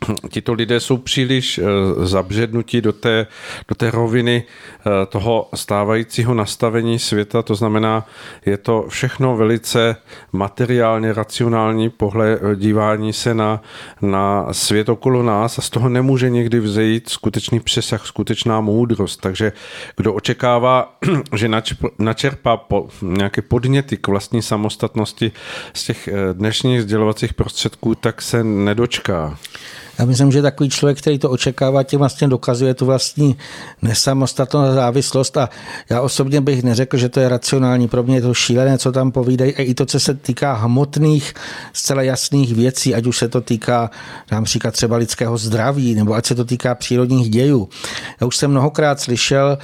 tito 0.30 0.54
lidé 0.54 0.80
jsou 0.80 0.98
příliš 0.98 1.58
eh, 1.58 1.64
zabřednutí 2.06 2.82
do 2.82 2.94
té, 2.94 3.28
do 3.68 3.76
té 3.76 3.92
roviny 3.92 4.44
eh, 4.44 5.06
toho 5.06 5.50
stávajícího 5.56 6.34
nastavení 6.34 7.00
světa, 7.00 7.42
to 7.42 7.56
znamená, 7.56 8.08
je 8.46 8.58
to 8.58 8.86
všechno 8.90 9.38
velice 9.38 9.96
materiálně, 10.32 11.14
racionální 11.14 11.90
pohled 11.90 12.40
eh, 12.44 12.56
dívání 12.56 13.14
se 13.14 13.34
na, 13.34 13.62
na 14.02 14.48
svět 14.52 14.90
okolo 14.90 15.24
nás 15.24 15.60
a 15.60 15.62
z 15.62 15.70
toho 15.70 15.90
nemůže 15.90 16.30
někdy 16.30 16.60
vzejít 16.60 17.10
skutečný 17.10 17.60
přesah, 17.60 18.06
skutečná 18.06 18.62
moudrost. 18.62 19.22
Takže 19.22 19.52
kdo 19.98 20.14
očekává, 20.14 20.98
že 21.36 21.50
načerpá 22.00 22.58
po, 22.58 22.88
nějaké 23.02 23.42
podněty 23.42 23.98
k 23.98 24.08
vlastní 24.08 24.42
samostatnosti 24.42 25.32
z 25.74 25.84
těch 25.84 26.10
dnešních 26.34 26.82
sdělovacích 26.82 27.34
prostředků, 27.34 27.96
tak 27.96 28.22
se 28.22 28.44
nedočká. 28.44 29.38
Já 30.00 30.06
myslím, 30.06 30.32
že 30.32 30.42
takový 30.42 30.70
člověk, 30.70 30.98
který 30.98 31.20
to 31.20 31.30
očekává, 31.30 31.84
tím 31.84 32.00
vlastně 32.00 32.28
dokazuje 32.28 32.74
tu 32.74 32.86
vlastní 32.86 33.38
nesamostatnou 33.82 34.74
závislost 34.74 35.38
a 35.38 35.50
já 35.90 36.02
osobně 36.02 36.42
bych 36.42 36.64
neřekl, 36.64 36.98
že 36.98 37.10
to 37.10 37.20
je 37.20 37.30
racionální. 37.30 37.88
Pro 37.88 38.04
mě 38.04 38.16
je 38.16 38.22
to 38.22 38.34
šílené, 38.34 38.78
co 38.78 38.92
tam 38.92 39.12
povídají. 39.12 39.56
A 39.56 39.62
i 39.62 39.74
to, 39.74 39.86
co 39.86 40.00
se 40.00 40.14
týká 40.14 40.54
hmotných, 40.54 41.34
zcela 41.74 42.02
jasných 42.02 42.56
věcí, 42.56 42.96
ať 42.96 43.06
už 43.06 43.18
se 43.18 43.30
to 43.30 43.42
týká 43.42 43.92
například 44.32 44.72
třeba 44.72 44.98
lidského 44.98 45.38
zdraví, 45.38 45.96
nebo 45.96 46.14
ať 46.14 46.26
se 46.26 46.36
to 46.36 46.46
týká 46.46 46.76
přírodních 46.76 47.30
dějů. 47.30 47.70
Já 48.22 48.28
už 48.28 48.38
jsem 48.38 48.52
mnohokrát 48.52 49.00
slyšel, 49.00 49.58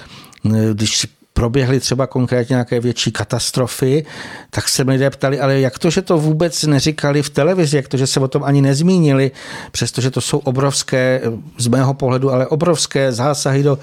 když 0.74 1.08
proběhly 1.40 1.80
třeba 1.80 2.08
konkrétně 2.08 2.54
nějaké 2.54 2.80
větší 2.80 3.12
katastrofy, 3.12 4.06
tak 4.50 4.70
se 4.70 4.84
mi 4.84 4.92
lidé 4.92 5.10
ptali, 5.10 5.40
ale 5.40 5.60
jak 5.60 5.80
to, 5.80 5.90
že 5.90 6.02
to 6.02 6.18
vůbec 6.18 6.64
neříkali 6.64 7.24
v 7.24 7.30
televizi, 7.30 7.78
jak 7.78 7.88
to, 7.88 7.98
že 7.98 8.08
se 8.08 8.20
o 8.20 8.28
tom 8.28 8.44
ani 8.44 8.62
nezmínili, 8.62 9.32
přestože 9.72 10.12
to 10.12 10.22
jsou 10.22 10.38
obrovské, 10.38 11.22
z 11.58 11.68
mého 11.68 11.94
pohledu, 11.94 12.32
ale 12.32 12.48
obrovské 12.48 13.12
zásahy 13.12 13.64
do 13.64 13.80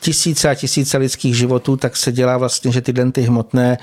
tisíce 0.00 0.48
a 0.48 0.54
tisíce 0.54 0.98
lidských 0.98 1.36
životů, 1.36 1.76
tak 1.76 1.96
se 1.96 2.12
dělá 2.12 2.36
vlastně, 2.36 2.72
že 2.72 2.80
tyhle 2.80 3.12
ty 3.12 3.22
hmotné 3.22 3.78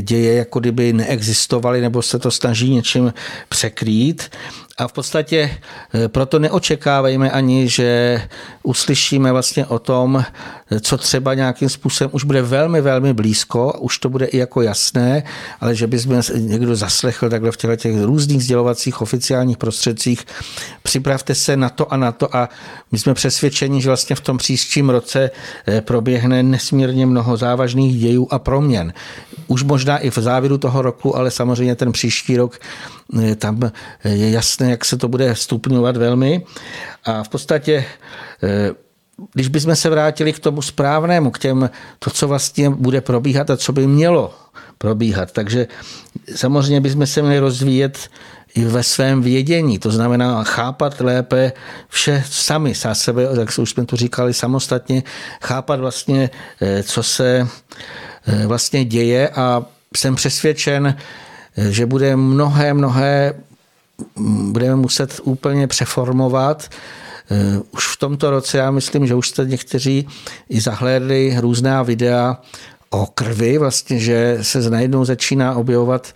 děje 0.00 0.34
jako 0.34 0.60
kdyby 0.60 0.92
neexistovaly 0.92 1.80
nebo 1.80 2.02
se 2.02 2.18
to 2.18 2.30
snaží 2.30 2.70
něčím 2.70 3.14
překrýt. 3.48 4.30
A 4.78 4.88
v 4.88 4.92
podstatě 4.92 5.58
e, 5.94 6.08
proto 6.08 6.38
neočekávejme 6.38 7.30
ani, 7.30 7.68
že 7.68 8.20
uslyšíme 8.62 9.32
vlastně 9.32 9.66
o 9.66 9.78
tom, 9.78 10.24
co 10.80 10.98
třeba 10.98 11.34
nějakým 11.34 11.68
způsobem 11.68 12.10
už 12.12 12.24
bude 12.24 12.42
velmi, 12.42 12.80
velmi 12.80 13.14
blízko, 13.14 13.72
už 13.80 13.98
to 13.98 14.08
bude 14.08 14.26
i 14.26 14.38
jako 14.38 14.62
jasné, 14.62 15.22
ale 15.60 15.74
že 15.74 15.86
bychom 15.86 16.22
někdo 16.36 16.76
zaslechl 16.76 17.30
takhle 17.30 17.52
v 17.52 17.56
těchto 17.56 17.76
těch 17.76 18.02
různých 18.02 18.44
sdělovacích 18.44 19.00
oficiálních 19.00 19.56
prostředcích, 19.56 20.24
připravte 20.82 21.34
se 21.34 21.56
na 21.56 21.68
to 21.68 21.92
a 21.92 21.96
na 21.96 22.12
to 22.12 22.36
a 22.36 22.48
my 22.92 22.98
jsme 22.98 23.14
přesvědčeni, 23.14 23.82
že 23.82 23.88
vlastně 23.88 24.16
v 24.16 24.20
tom 24.20 24.38
příštím 24.38 24.90
roce 24.90 25.30
e, 25.68 25.80
proběhne 25.80 26.42
nesmírně 26.42 27.06
mnoho 27.06 27.36
závažných 27.36 28.00
dějů 28.00 28.28
a 28.30 28.38
proměn. 28.38 28.92
Už 29.46 29.62
možná 29.72 29.98
i 29.98 30.10
v 30.10 30.18
závěru 30.18 30.58
toho 30.58 30.82
roku, 30.82 31.16
ale 31.16 31.30
samozřejmě 31.30 31.74
ten 31.74 31.92
příští 31.92 32.36
rok 32.36 32.60
eh, 32.60 33.34
tam 33.36 33.56
eh, 33.64 33.70
je 34.04 34.30
jasné, 34.30 34.70
jak 34.70 34.84
se 34.84 34.96
to 35.00 35.08
bude 35.08 35.34
stupňovat 35.34 35.96
velmi. 35.96 36.44
A 37.04 37.22
v 37.24 37.28
podstatě 37.28 37.84
eh, 38.42 38.70
když 39.32 39.48
bychom 39.48 39.76
se 39.76 39.90
vrátili 39.90 40.32
k 40.32 40.38
tomu 40.38 40.62
správnému, 40.62 41.30
k 41.30 41.38
těm, 41.38 41.70
to, 41.98 42.10
co 42.10 42.28
vlastně 42.28 42.70
bude 42.70 43.00
probíhat 43.00 43.50
a 43.50 43.56
co 43.56 43.72
by 43.72 43.86
mělo 43.86 44.34
probíhat. 44.78 45.32
Takže 45.32 45.66
samozřejmě 46.34 46.80
bychom 46.80 47.06
se 47.06 47.22
měli 47.22 47.38
rozvíjet 47.38 48.08
i 48.54 48.64
ve 48.64 48.82
svém 48.82 49.22
vědění, 49.22 49.78
to 49.78 49.90
znamená 49.90 50.44
chápat 50.44 51.00
lépe 51.00 51.52
vše 51.88 52.24
sami, 52.26 52.74
za 52.74 52.94
sebe, 52.94 53.22
jak 53.40 53.48
už 53.58 53.70
jsme 53.70 53.84
tu 53.86 53.96
říkali, 53.96 54.34
samostatně, 54.34 55.02
chápat 55.40 55.80
vlastně, 55.80 56.30
co 56.82 57.02
se 57.02 57.48
vlastně 58.46 58.84
děje 58.84 59.28
a 59.28 59.62
jsem 59.96 60.14
přesvědčen, 60.14 60.96
že 61.56 61.86
bude 61.86 62.16
mnohé, 62.16 62.74
mnohé 62.74 63.34
budeme 64.50 64.76
muset 64.76 65.20
úplně 65.22 65.66
přeformovat. 65.66 66.68
Už 67.70 67.86
v 67.86 67.96
tomto 67.96 68.30
roce 68.30 68.58
já 68.58 68.70
myslím, 68.70 69.06
že 69.06 69.14
už 69.14 69.28
jste 69.28 69.44
někteří 69.44 70.08
i 70.48 70.60
zahlédli 70.60 71.36
různá 71.40 71.82
videa 71.82 72.38
o 72.90 73.06
krvi, 73.06 73.58
vlastně, 73.58 73.98
že 73.98 74.38
se 74.42 74.70
najednou 74.70 75.04
začíná 75.04 75.54
objevovat 75.54 76.12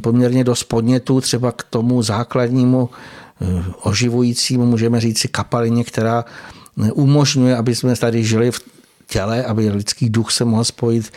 poměrně 0.00 0.44
dost 0.44 0.64
podnětů 0.64 1.20
třeba 1.20 1.52
k 1.52 1.62
tomu 1.62 2.02
základnímu 2.02 2.90
eh, 2.90 3.64
oživujícímu, 3.82 4.66
můžeme 4.66 5.00
říci, 5.00 5.28
kapalině, 5.28 5.84
která 5.84 6.24
umožňuje, 6.94 7.56
aby 7.56 7.74
jsme 7.74 7.96
tady 7.96 8.24
žili 8.24 8.50
v 8.50 8.60
těle, 9.12 9.44
aby 9.44 9.70
lidský 9.70 10.10
duch 10.10 10.32
se 10.32 10.44
mohl 10.44 10.64
spojit 10.64 11.12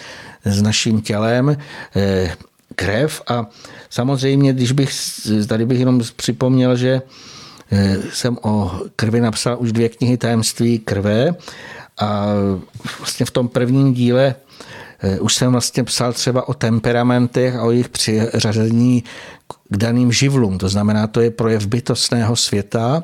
s 0.45 0.61
naším 0.61 1.01
tělem, 1.01 1.57
eh, 1.95 2.35
krev. 2.75 3.21
A 3.27 3.47
samozřejmě, 3.89 4.53
když 4.53 4.71
bych, 4.71 4.91
tady 5.47 5.65
bych 5.65 5.79
jenom 5.79 6.01
připomněl, 6.15 6.75
že 6.75 7.01
eh, 7.71 7.97
jsem 8.13 8.37
o 8.41 8.71
krvi 8.95 9.21
napsal 9.21 9.57
už 9.59 9.71
dvě 9.71 9.89
knihy 9.89 10.17
Tajemství 10.17 10.79
krve. 10.79 11.35
A 11.99 12.27
vlastně 12.99 13.25
v 13.25 13.31
tom 13.31 13.47
prvním 13.47 13.93
díle 13.93 14.35
eh, 14.99 15.19
už 15.19 15.35
jsem 15.35 15.51
vlastně 15.51 15.83
psal 15.83 16.13
třeba 16.13 16.49
o 16.49 16.53
temperamentech 16.53 17.55
a 17.55 17.63
o 17.63 17.71
jejich 17.71 17.89
přiřazení 17.89 19.03
k 19.69 19.77
daným 19.77 20.11
živlům. 20.11 20.57
To 20.57 20.69
znamená, 20.69 21.07
to 21.07 21.21
je 21.21 21.31
projev 21.31 21.65
bytostného 21.65 22.35
světa 22.35 23.03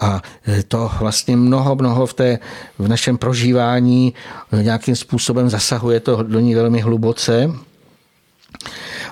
a 0.00 0.22
to 0.68 0.90
vlastně 1.00 1.36
mnoho, 1.36 1.74
mnoho 1.74 2.06
v, 2.06 2.14
té, 2.14 2.38
v 2.78 2.88
našem 2.88 3.18
prožívání 3.18 4.14
nějakým 4.62 4.96
způsobem 4.96 5.50
zasahuje 5.50 6.00
to 6.00 6.22
do 6.22 6.40
ní 6.40 6.54
velmi 6.54 6.80
hluboce. 6.80 7.50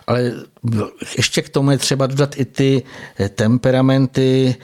Ale 0.06 0.32
ještě 1.16 1.42
k 1.42 1.48
tomu 1.48 1.70
je 1.70 1.78
třeba 1.78 2.06
dodat 2.06 2.40
i 2.40 2.44
ty 2.44 2.82
temperamenty 3.34 4.54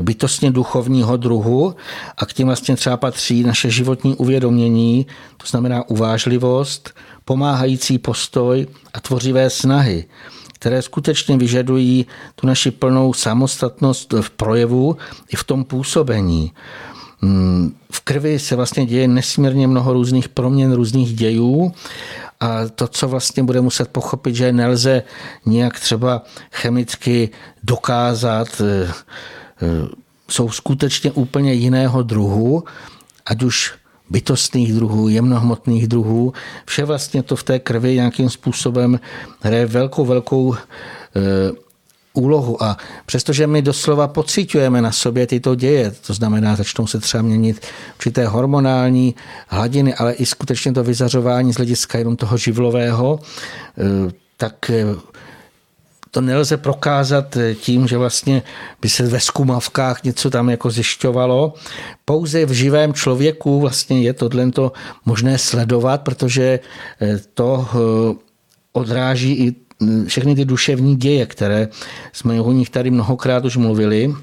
bytostně 0.00 0.50
duchovního 0.50 1.16
druhu 1.16 1.74
a 2.16 2.26
k 2.26 2.32
tím 2.32 2.46
vlastně 2.46 2.76
třeba 2.76 2.96
patří 2.96 3.42
naše 3.42 3.70
životní 3.70 4.16
uvědomění, 4.16 5.06
to 5.36 5.46
znamená 5.46 5.88
uvážlivost, 5.88 6.94
pomáhající 7.24 7.98
postoj 7.98 8.66
a 8.94 9.00
tvořivé 9.00 9.50
snahy 9.50 10.04
které 10.58 10.82
skutečně 10.82 11.36
vyžadují 11.36 12.06
tu 12.34 12.46
naši 12.46 12.70
plnou 12.70 13.12
samostatnost 13.12 14.12
v 14.20 14.30
projevu 14.30 14.96
i 15.28 15.36
v 15.36 15.44
tom 15.44 15.64
působení. 15.64 16.52
Hmm, 17.20 17.74
v 17.90 18.00
krvi 18.00 18.38
se 18.38 18.56
vlastně 18.56 18.86
děje 18.86 19.08
nesmírně 19.08 19.66
mnoho 19.66 19.92
různých 19.92 20.28
proměn, 20.28 20.72
různých 20.72 21.14
dějů 21.14 21.72
a 22.40 22.68
to, 22.74 22.88
co 22.88 23.08
vlastně 23.08 23.42
bude 23.42 23.60
muset 23.60 23.88
pochopit, 23.88 24.34
že 24.34 24.52
nelze 24.52 25.02
nějak 25.46 25.80
třeba 25.80 26.22
chemicky 26.52 27.30
dokázat, 27.62 28.48
eh, 28.60 28.92
eh, 29.62 29.88
jsou 30.30 30.50
skutečně 30.50 31.12
úplně 31.12 31.52
jiného 31.52 32.02
druhu, 32.02 32.64
ať 33.26 33.42
už 33.42 33.74
bytostných 34.10 34.72
druhů, 34.72 35.08
jemnohmotných 35.08 35.88
druhů. 35.88 36.32
Vše 36.66 36.84
vlastně 36.84 37.22
to 37.22 37.36
v 37.36 37.42
té 37.42 37.58
krvi 37.58 37.94
nějakým 37.94 38.30
způsobem 38.30 39.00
hraje 39.40 39.66
velkou, 39.66 40.04
velkou 40.04 40.54
e, 40.54 40.58
úlohu. 42.12 42.62
A 42.62 42.76
přestože 43.06 43.46
my 43.46 43.62
doslova 43.62 44.08
pocitujeme 44.08 44.82
na 44.82 44.92
sobě 44.92 45.26
tyto 45.26 45.54
děje, 45.54 45.90
to 46.06 46.14
znamená, 46.14 46.56
začnou 46.56 46.86
se 46.86 47.00
třeba 47.00 47.22
měnit 47.22 47.66
určité 47.94 48.26
hormonální 48.26 49.14
hladiny, 49.48 49.94
ale 49.94 50.12
i 50.12 50.26
skutečně 50.26 50.72
to 50.72 50.84
vyzařování 50.84 51.52
z 51.52 51.56
hlediska 51.56 51.98
jenom 51.98 52.16
toho 52.16 52.36
živlového, 52.36 53.20
e, 53.78 54.12
tak 54.36 54.70
e, 54.70 54.84
to 56.18 56.22
nelze 56.22 56.56
prokázat 56.56 57.38
tím, 57.60 57.86
že 57.86 57.98
vlastně 57.98 58.42
by 58.82 58.88
se 58.88 59.06
ve 59.06 59.20
zkumavkách 59.20 60.04
něco 60.04 60.30
tam 60.30 60.50
jako 60.50 60.70
zjišťovalo. 60.70 61.54
Pouze 62.04 62.46
v 62.46 62.50
živém 62.50 62.94
člověku 62.94 63.60
vlastně 63.60 64.02
je 64.02 64.12
tohle 64.12 64.50
možné 65.04 65.38
sledovat, 65.38 66.02
protože 66.02 66.60
eh, 67.00 67.18
to 67.34 67.68
eh, 67.70 67.74
odráží 68.72 69.32
i 69.32 69.54
hm, 69.82 70.06
všechny 70.06 70.34
ty 70.34 70.44
duševní 70.44 70.96
děje, 70.96 71.26
které 71.26 71.68
jsme 72.12 72.40
o 72.40 72.52
nich 72.52 72.70
tady 72.70 72.90
mnohokrát 72.90 73.44
už 73.44 73.56
mluvili. 73.56 74.10
Eh, 74.10 74.14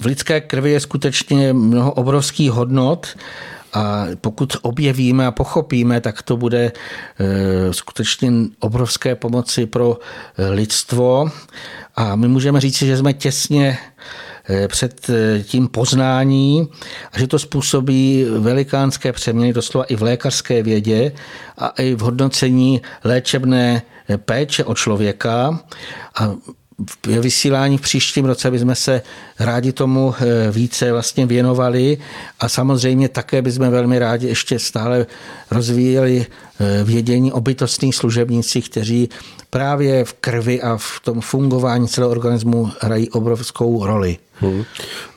v 0.00 0.06
lidské 0.06 0.40
krvi 0.40 0.70
je 0.70 0.80
skutečně 0.80 1.52
mnoho 1.52 1.92
obrovských 1.92 2.50
hodnot, 2.50 3.06
a 3.72 4.06
pokud 4.20 4.56
objevíme 4.62 5.26
a 5.26 5.30
pochopíme, 5.30 6.00
tak 6.00 6.22
to 6.22 6.36
bude 6.36 6.72
eh, 6.72 7.72
skutečně 7.72 8.32
obrovské 8.60 9.14
pomoci 9.14 9.66
pro 9.66 9.98
eh, 10.38 10.48
lidstvo. 10.48 11.30
A 11.96 12.16
my 12.16 12.28
můžeme 12.28 12.60
říct, 12.60 12.78
že 12.78 12.96
jsme 12.96 13.12
těsně 13.12 13.78
eh, 14.48 14.68
před 14.68 15.10
tím 15.42 15.68
poznání 15.68 16.68
a 17.12 17.18
že 17.18 17.26
to 17.26 17.38
způsobí 17.38 18.24
velikánské 18.38 19.12
přeměny 19.12 19.52
doslova 19.52 19.84
i 19.84 19.96
v 19.96 20.02
lékařské 20.02 20.62
vědě 20.62 21.12
a 21.58 21.68
i 21.68 21.94
v 21.94 22.00
hodnocení 22.00 22.82
léčebné 23.04 23.82
péče 24.16 24.64
o 24.64 24.74
člověka. 24.74 25.60
A 26.20 26.34
v 26.78 27.20
vysílání 27.20 27.78
v 27.78 27.80
příštím 27.80 28.24
roce 28.24 28.50
bychom 28.50 28.74
se 28.74 29.02
rádi 29.38 29.72
tomu 29.72 30.14
eh, 30.18 30.50
více 30.50 30.92
vlastně 30.92 31.26
věnovali 31.26 31.98
a 32.40 32.48
samozřejmě 32.48 33.08
také 33.08 33.42
bychom 33.42 33.70
velmi 33.70 33.98
rádi 33.98 34.26
ještě 34.26 34.58
stále 34.58 35.06
rozvíjeli 35.50 36.26
eh, 36.26 36.84
vědění 36.84 37.32
o 37.32 37.40
bytostných 37.40 37.94
služebnících, 37.94 38.70
kteří 38.70 39.08
právě 39.50 40.04
v 40.04 40.12
krvi 40.12 40.62
a 40.62 40.76
v 40.76 41.00
tom 41.04 41.20
fungování 41.20 41.88
celého 41.88 42.10
organismu 42.10 42.70
hrají 42.80 43.10
obrovskou 43.10 43.86
roli. 43.86 44.16
Hmm. 44.34 44.64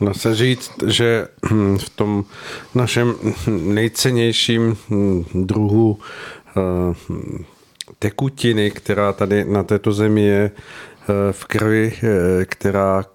Dá 0.01 0.13
se 0.13 0.35
říct, 0.35 0.71
že 0.87 1.27
hm, 1.51 1.77
v 1.77 1.89
tom 1.89 2.25
našem 2.75 3.15
nejcennějším 3.47 4.77
hm, 4.89 5.23
druhu 5.33 5.99
eh, 6.57 6.61
tekutiny, 7.99 8.71
která 8.71 9.13
tady 9.13 9.45
na 9.45 9.63
této 9.63 9.93
zemi 9.93 10.21
je 10.21 10.51
v 11.31 11.45
krvi, 11.45 11.93
která 12.45 13.05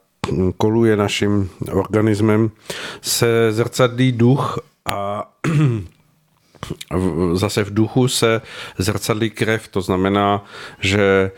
koluje 0.57 0.97
naším 0.97 1.51
organismem, 1.72 2.51
se 3.01 3.53
zrcadlí 3.53 4.12
duch 4.12 4.59
a 4.86 5.30
zase 7.32 7.64
v 7.64 7.74
duchu 7.74 8.09
se 8.09 8.40
zrcadlí 8.78 9.30
krev. 9.30 9.68
To 9.68 9.80
znamená, 9.80 10.45
že 10.80 11.30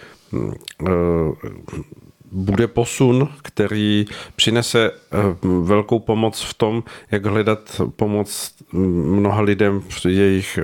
bude 2.33 2.67
posun, 2.67 3.29
který 3.43 4.05
přinese 4.37 4.91
velkou 5.43 5.99
pomoc 5.99 6.43
v 6.43 6.55
tom, 6.55 6.85
jak 7.11 7.27
hledat 7.27 7.81
pomoc 7.97 8.55
mnoha 8.73 9.41
lidem 9.41 9.81
v 9.81 10.07
jejich 10.07 10.59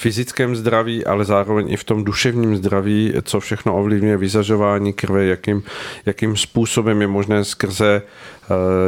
fyzickém 0.00 0.56
zdraví, 0.56 1.04
ale 1.04 1.24
zároveň 1.24 1.72
i 1.72 1.76
v 1.76 1.84
tom 1.84 2.04
duševním 2.04 2.56
zdraví, 2.56 3.12
co 3.22 3.40
všechno 3.40 3.76
ovlivňuje 3.76 4.16
vyzařování 4.16 4.92
krve, 4.92 5.24
jakým, 5.24 5.62
jakým 6.06 6.36
způsobem 6.36 7.00
je 7.00 7.06
možné 7.06 7.44
skrze 7.44 8.02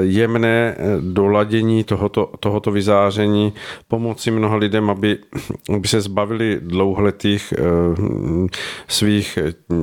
jemné 0.01 0.75
eh, 0.79 0.85
doladění 1.01 1.85
tohoto, 1.85 2.33
tohoto 2.41 2.71
vyzáření 2.71 3.53
pomoci 3.89 4.31
mnoha 4.31 4.57
lidem, 4.57 4.91
aby, 4.91 5.19
aby 5.75 5.89
se 5.89 6.01
zbavili 6.01 6.61
dlouhletých 6.63 7.55
eh, 7.59 7.63
svých 8.89 9.39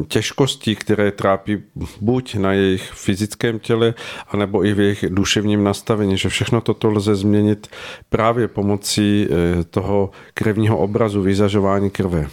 těžkostí, 0.08 0.76
které 0.76 1.12
trápí 1.12 1.64
buď 2.02 2.36
na 2.36 2.54
jejich 2.54 2.92
fyzickém 2.92 3.60
těle, 3.60 3.94
anebo 4.30 4.66
i 4.66 4.74
v 4.74 4.80
jejich 4.80 5.06
duševním 5.10 5.64
nastavení, 5.64 6.18
že 6.18 6.30
všechno 6.30 6.62
toto 6.62 6.90
lze 6.90 7.16
změnit 7.16 7.68
právě 8.10 8.48
pomocí 8.48 9.28
toho 9.70 10.10
krevního 10.34 10.78
obrazu, 10.78 11.22
vyzařování 11.22 11.90
krve. 11.90 12.28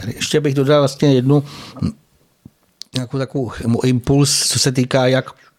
Tady 0.00 0.12
ještě 0.16 0.40
bych 0.40 0.54
dodal 0.54 0.80
vlastně 0.80 1.14
jednu 1.14 1.44
nějakou 2.94 3.18
takovou 3.18 3.52
impuls, 3.84 4.48
co 4.48 4.58
se 4.58 4.72
týká 4.72 5.06
jak 5.06 5.30
Eh, 5.30 5.49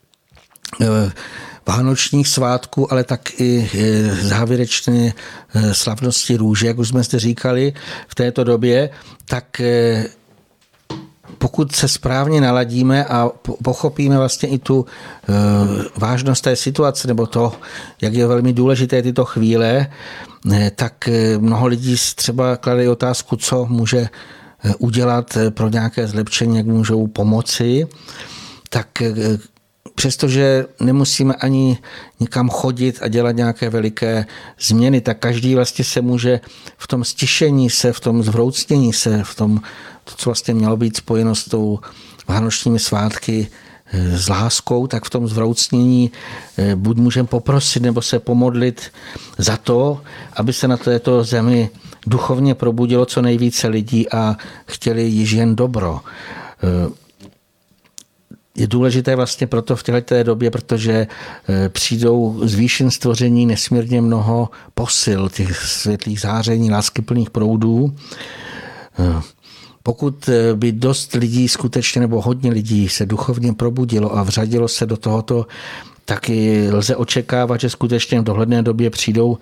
vánočních 1.67 2.27
svátků, 2.27 2.91
ale 2.93 3.03
tak 3.03 3.39
i 3.39 3.69
eh, 3.73 4.15
závěrečné 4.15 5.13
eh, 5.13 5.73
slavnosti 5.73 6.35
růže, 6.35 6.67
jak 6.67 6.77
už 6.77 6.87
jsme 6.87 7.03
zde 7.03 7.19
říkali 7.19 7.73
v 8.07 8.15
této 8.15 8.43
době, 8.43 8.89
tak 9.25 9.61
pokud 11.37 11.71
se 11.71 11.87
správně 11.87 12.41
naladíme 12.41 13.05
a 13.05 13.29
pochopíme 13.63 14.17
vlastně 14.17 14.49
i 14.49 14.59
tu 14.59 14.85
vážnost 15.97 16.41
té 16.41 16.55
situace, 16.55 17.07
nebo 17.07 17.25
to, 17.27 17.53
jak 18.01 18.13
je 18.13 18.27
velmi 18.27 18.53
důležité 18.53 19.01
tyto 19.01 19.25
chvíle, 19.25 19.87
tak 20.75 21.09
mnoho 21.37 21.67
lidí 21.67 21.95
třeba 22.15 22.57
klade 22.57 22.89
otázku, 22.89 23.35
co 23.35 23.65
může 23.65 24.09
udělat 24.79 25.37
pro 25.49 25.69
nějaké 25.69 26.07
zlepšení, 26.07 26.57
jak 26.57 26.65
můžou 26.65 27.07
pomoci, 27.07 27.87
tak 28.69 28.87
přestože 29.95 30.65
nemusíme 30.79 31.33
ani 31.33 31.77
nikam 32.19 32.49
chodit 32.49 32.99
a 33.01 33.07
dělat 33.07 33.31
nějaké 33.31 33.69
veliké 33.69 34.25
změny, 34.59 35.01
tak 35.01 35.19
každý 35.19 35.55
vlastně 35.55 35.85
se 35.85 36.01
může 36.01 36.39
v 36.77 36.87
tom 36.87 37.03
stišení 37.03 37.69
se, 37.69 37.93
v 37.93 37.99
tom 37.99 38.23
zvroucnění 38.23 38.93
se, 38.93 39.23
v 39.23 39.35
tom, 39.35 39.61
to, 40.03 40.11
co 40.15 40.29
vlastně 40.29 40.53
mělo 40.53 40.77
být 40.77 40.97
spojeno 40.97 41.35
s 41.35 41.45
tou 41.45 41.79
vánočními 42.27 42.79
svátky, 42.79 43.47
eh, 43.93 44.17
s 44.17 44.29
láskou, 44.29 44.87
tak 44.87 45.05
v 45.05 45.09
tom 45.09 45.27
zvroucnění 45.27 46.11
eh, 46.57 46.75
buď 46.75 46.97
můžeme 46.97 47.27
poprosit 47.27 47.83
nebo 47.83 48.01
se 48.01 48.19
pomodlit 48.19 48.81
za 49.37 49.57
to, 49.57 50.01
aby 50.33 50.53
se 50.53 50.67
na 50.67 50.77
této 50.77 51.23
zemi 51.23 51.69
duchovně 52.07 52.55
probudilo 52.55 53.05
co 53.05 53.21
nejvíce 53.21 53.67
lidí 53.67 54.09
a 54.09 54.37
chtěli 54.65 55.03
již 55.03 55.31
jen 55.31 55.55
dobro. 55.55 55.99
Je 58.55 58.67
důležité 58.67 59.15
vlastně 59.15 59.47
proto 59.47 59.75
v 59.75 59.83
této 59.83 60.23
době, 60.23 60.51
protože 60.51 61.07
eh, 61.49 61.69
přijdou 61.69 62.41
z 62.43 62.55
výšin 62.55 62.91
stvoření 62.91 63.45
nesmírně 63.45 64.01
mnoho 64.01 64.49
posil, 64.73 65.29
těch 65.29 65.57
světlých 65.57 66.19
záření, 66.19 66.71
láskyplných 66.71 67.29
proudů. 67.29 67.95
Eh, 68.99 69.21
pokud 69.83 70.29
eh, 70.29 70.55
by 70.55 70.71
dost 70.71 71.13
lidí 71.13 71.47
skutečně, 71.47 72.01
nebo 72.01 72.21
hodně 72.21 72.51
lidí 72.51 72.89
se 72.89 73.05
duchovně 73.05 73.53
probudilo 73.53 74.17
a 74.17 74.23
vřadilo 74.23 74.67
se 74.67 74.85
do 74.85 74.97
tohoto, 74.97 75.47
taky 76.05 76.69
lze 76.71 76.95
očekávat, 76.95 77.61
že 77.61 77.69
skutečně 77.69 78.21
v 78.21 78.23
dohledné 78.23 78.63
době 78.63 78.89
přijdou 78.89 79.37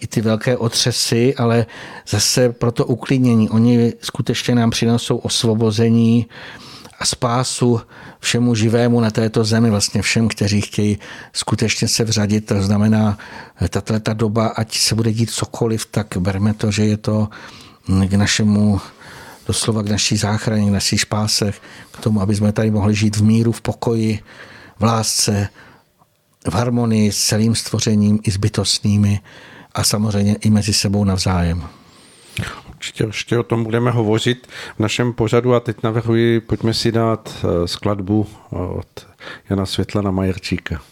i 0.00 0.06
ty 0.06 0.20
velké 0.20 0.56
otřesy, 0.56 1.34
ale 1.34 1.66
zase 2.08 2.52
pro 2.52 2.72
to 2.72 2.86
uklidnění. 2.86 3.50
Oni 3.50 3.92
skutečně 4.00 4.54
nám 4.54 4.70
přinesou 4.70 5.16
osvobození, 5.16 6.26
a 6.98 7.06
spásu 7.06 7.80
všemu 8.20 8.54
živému 8.54 9.00
na 9.00 9.10
této 9.10 9.44
zemi, 9.44 9.70
vlastně 9.70 10.02
všem, 10.02 10.28
kteří 10.28 10.60
chtějí 10.60 10.98
skutečně 11.32 11.88
se 11.88 12.04
vřadit. 12.04 12.46
To 12.46 12.62
znamená, 12.62 13.18
tato 13.70 14.00
ta 14.00 14.12
doba, 14.12 14.46
ať 14.46 14.78
se 14.78 14.94
bude 14.94 15.12
dít 15.12 15.30
cokoliv, 15.30 15.86
tak 15.86 16.16
berme 16.16 16.54
to, 16.54 16.70
že 16.70 16.84
je 16.84 16.96
to 16.96 17.28
k 18.08 18.12
našemu 18.12 18.80
doslova 19.46 19.82
k 19.82 19.88
naší 19.88 20.16
záchraně, 20.16 20.66
k 20.66 20.72
naší 20.72 20.98
spásech, 20.98 21.60
k 21.90 22.00
tomu, 22.00 22.20
aby 22.20 22.36
jsme 22.36 22.52
tady 22.52 22.70
mohli 22.70 22.94
žít 22.94 23.16
v 23.16 23.22
míru, 23.22 23.52
v 23.52 23.60
pokoji, 23.60 24.18
v 24.78 24.82
lásce, 24.82 25.48
v 26.50 26.54
harmonii 26.54 27.12
s 27.12 27.24
celým 27.26 27.54
stvořením 27.54 28.18
i 28.22 28.30
s 28.30 28.36
bytostnými 28.36 29.20
a 29.74 29.84
samozřejmě 29.84 30.34
i 30.34 30.50
mezi 30.50 30.72
sebou 30.72 31.04
navzájem. 31.04 31.68
Určitě 32.76 33.04
ještě 33.04 33.38
o 33.38 33.42
tom 33.42 33.64
budeme 33.64 33.90
hovořit 33.90 34.46
v 34.76 34.80
našem 34.80 35.12
pořadu 35.12 35.54
a 35.54 35.60
teď 35.60 35.82
navrhuji, 35.82 36.40
pojďme 36.40 36.74
si 36.74 36.92
dát 36.92 37.44
eh, 37.44 37.68
skladbu 37.68 38.26
od 38.50 39.06
Jana 39.50 39.66
Světlana 39.66 40.10
Majerčíka. 40.10 40.82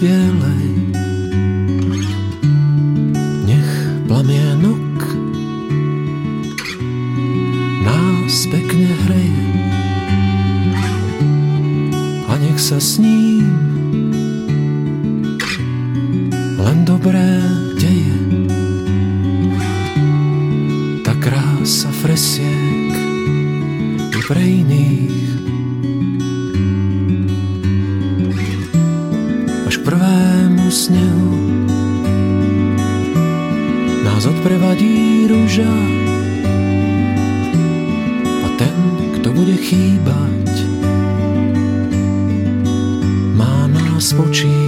Bělej. 0.00 0.68
Nech 3.46 3.72
plamienok 4.06 5.00
nás 7.84 8.46
pekne 8.50 8.90
hreje 9.06 9.46
a 12.28 12.32
nech 12.36 12.60
sa 12.60 12.76
s 12.76 12.98
ním 12.98 13.48
len 16.60 16.78
dobré 16.84 17.40
deje. 17.80 18.18
Ta 21.06 21.14
krása 21.16 21.88
fresiek 22.04 22.92
i 24.12 24.20
pre 24.26 24.44
snehu 30.86 31.34
nás 34.06 34.22
odprevadí 34.22 35.26
rúža 35.26 35.74
a 38.46 38.48
ten, 38.54 38.78
kto 39.18 39.34
bude 39.34 39.58
chýbať, 39.58 40.46
má 43.34 43.66
nás 43.66 44.14
počítaných. 44.14 44.65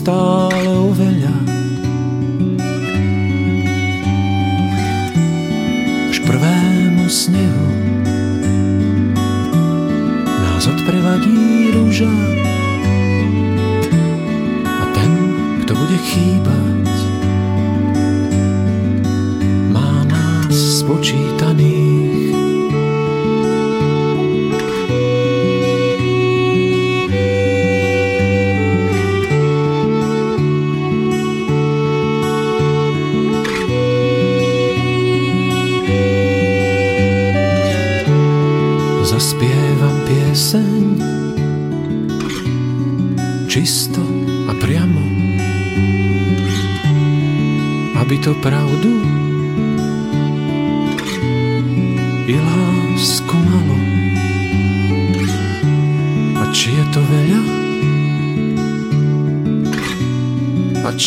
stāv. 0.00 0.49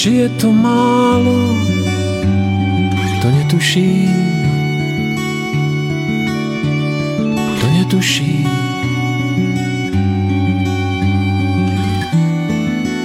Či 0.04 0.20
je 0.20 0.30
to 0.36 0.52
málo? 0.52 1.56
To 3.24 3.28
netuším. 3.32 4.12
To 7.32 7.66
netuším. 7.72 8.44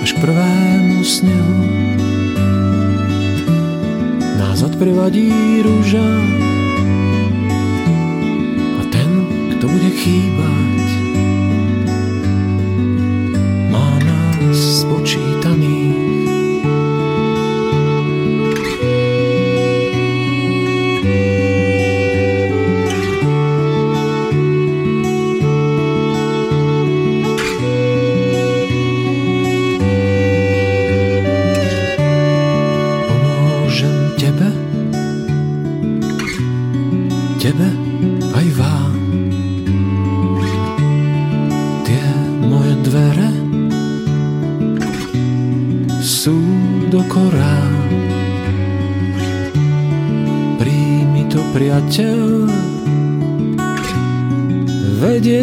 Až 0.03 0.11
k 0.11 0.18
prvému 0.18 0.99
snehu 1.07 1.62
nás 4.34 4.66
odprevadí 4.66 5.30
rúža 5.62 6.28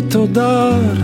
to 0.09 0.27
dar. 0.27 0.97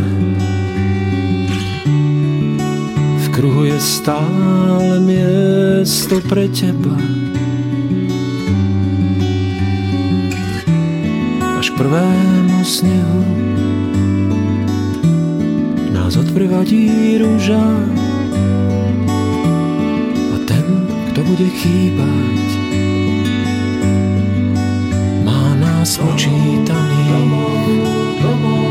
V 3.17 3.25
kruhu 3.31 3.63
je 3.65 3.79
stále 3.79 4.99
miesto 4.99 6.21
pre 6.29 6.47
teba. 6.51 6.97
Až 11.61 11.69
k 11.69 11.77
prvému 11.77 12.59
snehu 12.65 13.21
nás 15.93 16.17
odprevadí 16.17 17.21
rúža 17.21 17.65
a 20.33 20.37
ten, 20.49 20.65
kto 21.13 21.19
bude 21.21 21.47
chýbať, 21.53 22.47
má 25.21 25.53
nás 25.61 26.01
Come 28.21 28.45
on. 28.45 28.61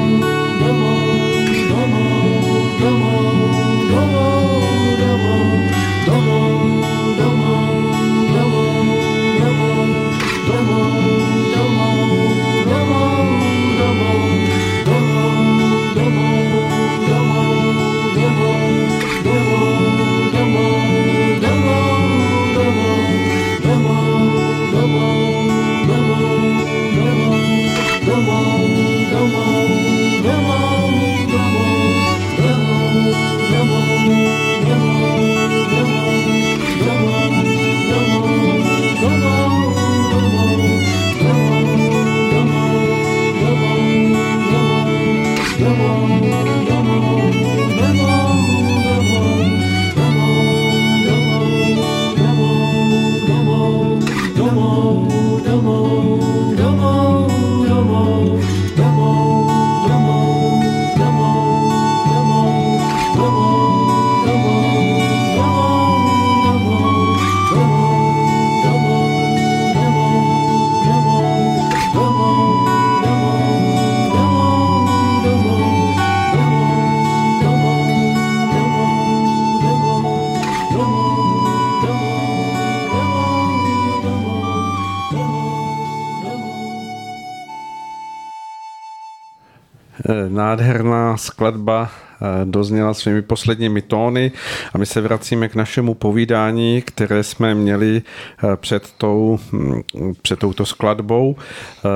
Skladba 91.17 91.91
eh, 91.91 92.27
dozněla 92.45 92.95
svými 92.95 93.23
posledními 93.23 93.83
tóny 93.83 94.33
a 94.75 94.79
my 94.79 94.87
se 94.87 95.01
vracíme 95.01 95.49
k 95.49 95.55
našemu 95.55 95.95
povídání, 95.95 96.83
které 96.83 97.23
jsme 97.23 97.55
měli 97.55 98.03
eh, 98.03 98.57
před, 98.57 98.93
tou, 98.99 99.39
hm, 99.53 99.81
před 100.23 100.39
touto 100.39 100.67
skladbou. 100.67 101.37
Eh, 101.37 101.89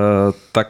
Tak 0.53 0.69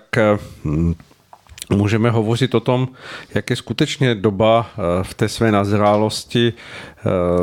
můžeme 1.71 2.11
hovořit 2.11 2.55
o 2.55 2.61
tom, 2.61 2.89
jak 3.35 3.51
je 3.51 3.57
skutečně 3.57 4.15
doba 4.15 4.67
v 5.03 5.15
té 5.15 5.29
své 5.29 5.53
nazrálosti 5.53 6.53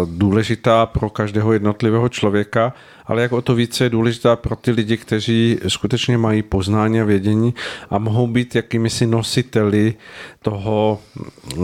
důležitá 0.06 0.86
pro 0.86 1.10
každého 1.10 1.54
jednotlivého 1.54 2.10
člověka, 2.10 2.74
ale 3.12 3.22
jak 3.22 3.32
o 3.32 3.42
to 3.42 3.56
více 3.56 3.84
je 3.84 3.90
důležitá 3.90 4.36
pro 4.36 4.56
ty 4.56 4.72
lidi, 4.72 4.98
kteří 4.98 5.58
skutečně 5.68 6.18
mají 6.18 6.42
poznání 6.42 7.02
a 7.02 7.04
vědění 7.04 7.54
a 7.90 7.98
mohou 7.98 8.28
být 8.28 8.56
jakými 8.56 8.90
si 8.90 9.08
nositeli 9.08 9.94
toho 10.42 11.00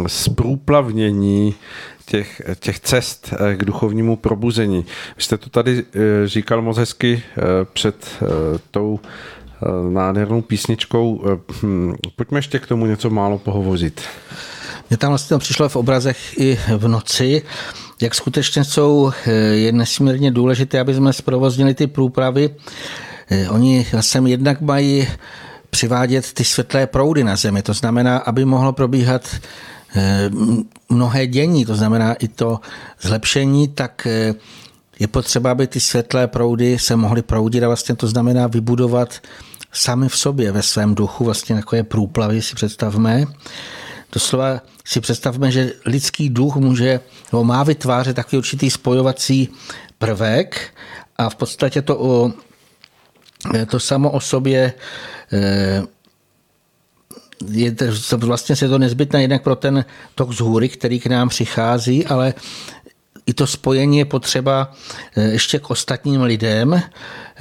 zprůplavnění 0.08 1.56
těch, 2.06 2.42
těch 2.60 2.80
cest 2.80 3.34
k 3.56 3.66
duchovnímu 3.66 4.16
probuzení. 4.16 4.86
Vy 5.18 5.24
jste 5.24 5.38
to 5.38 5.50
tady 5.50 5.84
říkal 6.26 6.62
moc 6.62 6.78
hezky 6.78 7.24
před 7.74 8.24
tou 8.72 9.00
nádhernou 9.90 10.42
písničkou. 10.42 11.24
Hm, 11.64 11.96
Pojďme 12.16 12.40
ještě 12.40 12.60
k 12.60 12.68
tomu 12.68 12.86
něco 12.86 13.10
málo 13.10 13.38
pohovořit. 13.38 14.02
Mně 14.90 14.98
tam 14.98 15.10
vlastně 15.10 15.38
přišlo 15.38 15.70
v 15.70 15.76
obrazech 15.76 16.38
i 16.40 16.60
v 16.78 16.88
noci, 16.88 17.42
jak 18.02 18.16
skutečně 18.16 18.64
jsou, 18.64 19.12
je 19.52 19.72
nesmírně 19.72 20.32
důležité, 20.32 20.80
aby 20.80 20.94
jsme 20.94 21.14
zprovoznili 21.14 21.74
ty 21.74 21.88
průpravy. 21.88 22.50
Oni 23.50 23.88
sem 24.00 24.28
jednak 24.28 24.62
mají 24.62 25.08
přivádět 25.70 26.34
ty 26.34 26.44
světlé 26.44 26.88
proudy 26.88 27.24
na 27.24 27.36
Zemi. 27.36 27.62
To 27.62 27.74
znamená, 27.74 28.18
aby 28.18 28.46
mohlo 28.46 28.74
probíhat 28.74 29.36
mnohé 30.90 31.28
dění, 31.28 31.66
to 31.66 31.76
znamená 31.76 32.14
i 32.14 32.28
to 32.28 32.60
zlepšení, 33.02 33.68
tak 33.68 34.08
je 35.00 35.08
potřeba, 35.08 35.52
aby 35.52 35.68
ty 35.68 35.80
světlé 35.80 36.28
proudy 36.28 36.80
se 36.80 36.96
mohly 36.96 37.22
proudit 37.22 37.64
a 37.64 37.68
vlastně 37.68 37.96
to 37.96 38.08
znamená 38.08 38.48
vybudovat 38.48 39.14
sami 39.74 40.10
v 40.10 40.18
sobě, 40.18 40.52
ve 40.52 40.62
svém 40.62 40.96
duchu, 40.96 41.26
vlastně 41.26 41.56
takové 41.56 41.84
průplavy 41.84 42.42
si 42.42 42.56
představme. 42.56 43.26
Doslova 44.14 44.62
si 44.86 45.02
představme, 45.02 45.52
že 45.52 45.74
lidský 45.86 46.30
duch 46.30 46.56
může, 46.56 47.00
nebo 47.32 47.44
má 47.44 47.64
vytvářet 47.64 48.16
takový 48.16 48.38
určitý 48.38 48.70
spojovací 48.70 49.50
prvek 49.98 50.74
a 51.18 51.30
v 51.30 51.36
podstatě 51.36 51.82
to, 51.82 52.00
o, 52.00 52.32
to 53.70 53.80
samo 53.80 54.12
o 54.12 54.20
sobě 54.20 54.74
eh, 55.34 55.84
je 57.52 57.76
vlastně 58.18 58.56
se 58.56 58.70
to 58.70 58.78
nezbytné 58.78 59.22
jednak 59.22 59.44
pro 59.44 59.56
ten 59.56 59.86
tok 60.16 60.34
z 60.34 60.40
hůry, 60.40 60.70
který 60.70 61.00
k 61.00 61.08
nám 61.08 61.30
přichází, 61.30 62.06
ale 62.06 62.34
i 63.28 63.34
to 63.34 63.48
spojení 63.48 63.98
je 63.98 64.06
potřeba 64.06 64.72
eh, 65.16 65.24
ještě 65.24 65.60
k 65.60 65.70
ostatním 65.70 66.22
lidem, 66.22 66.82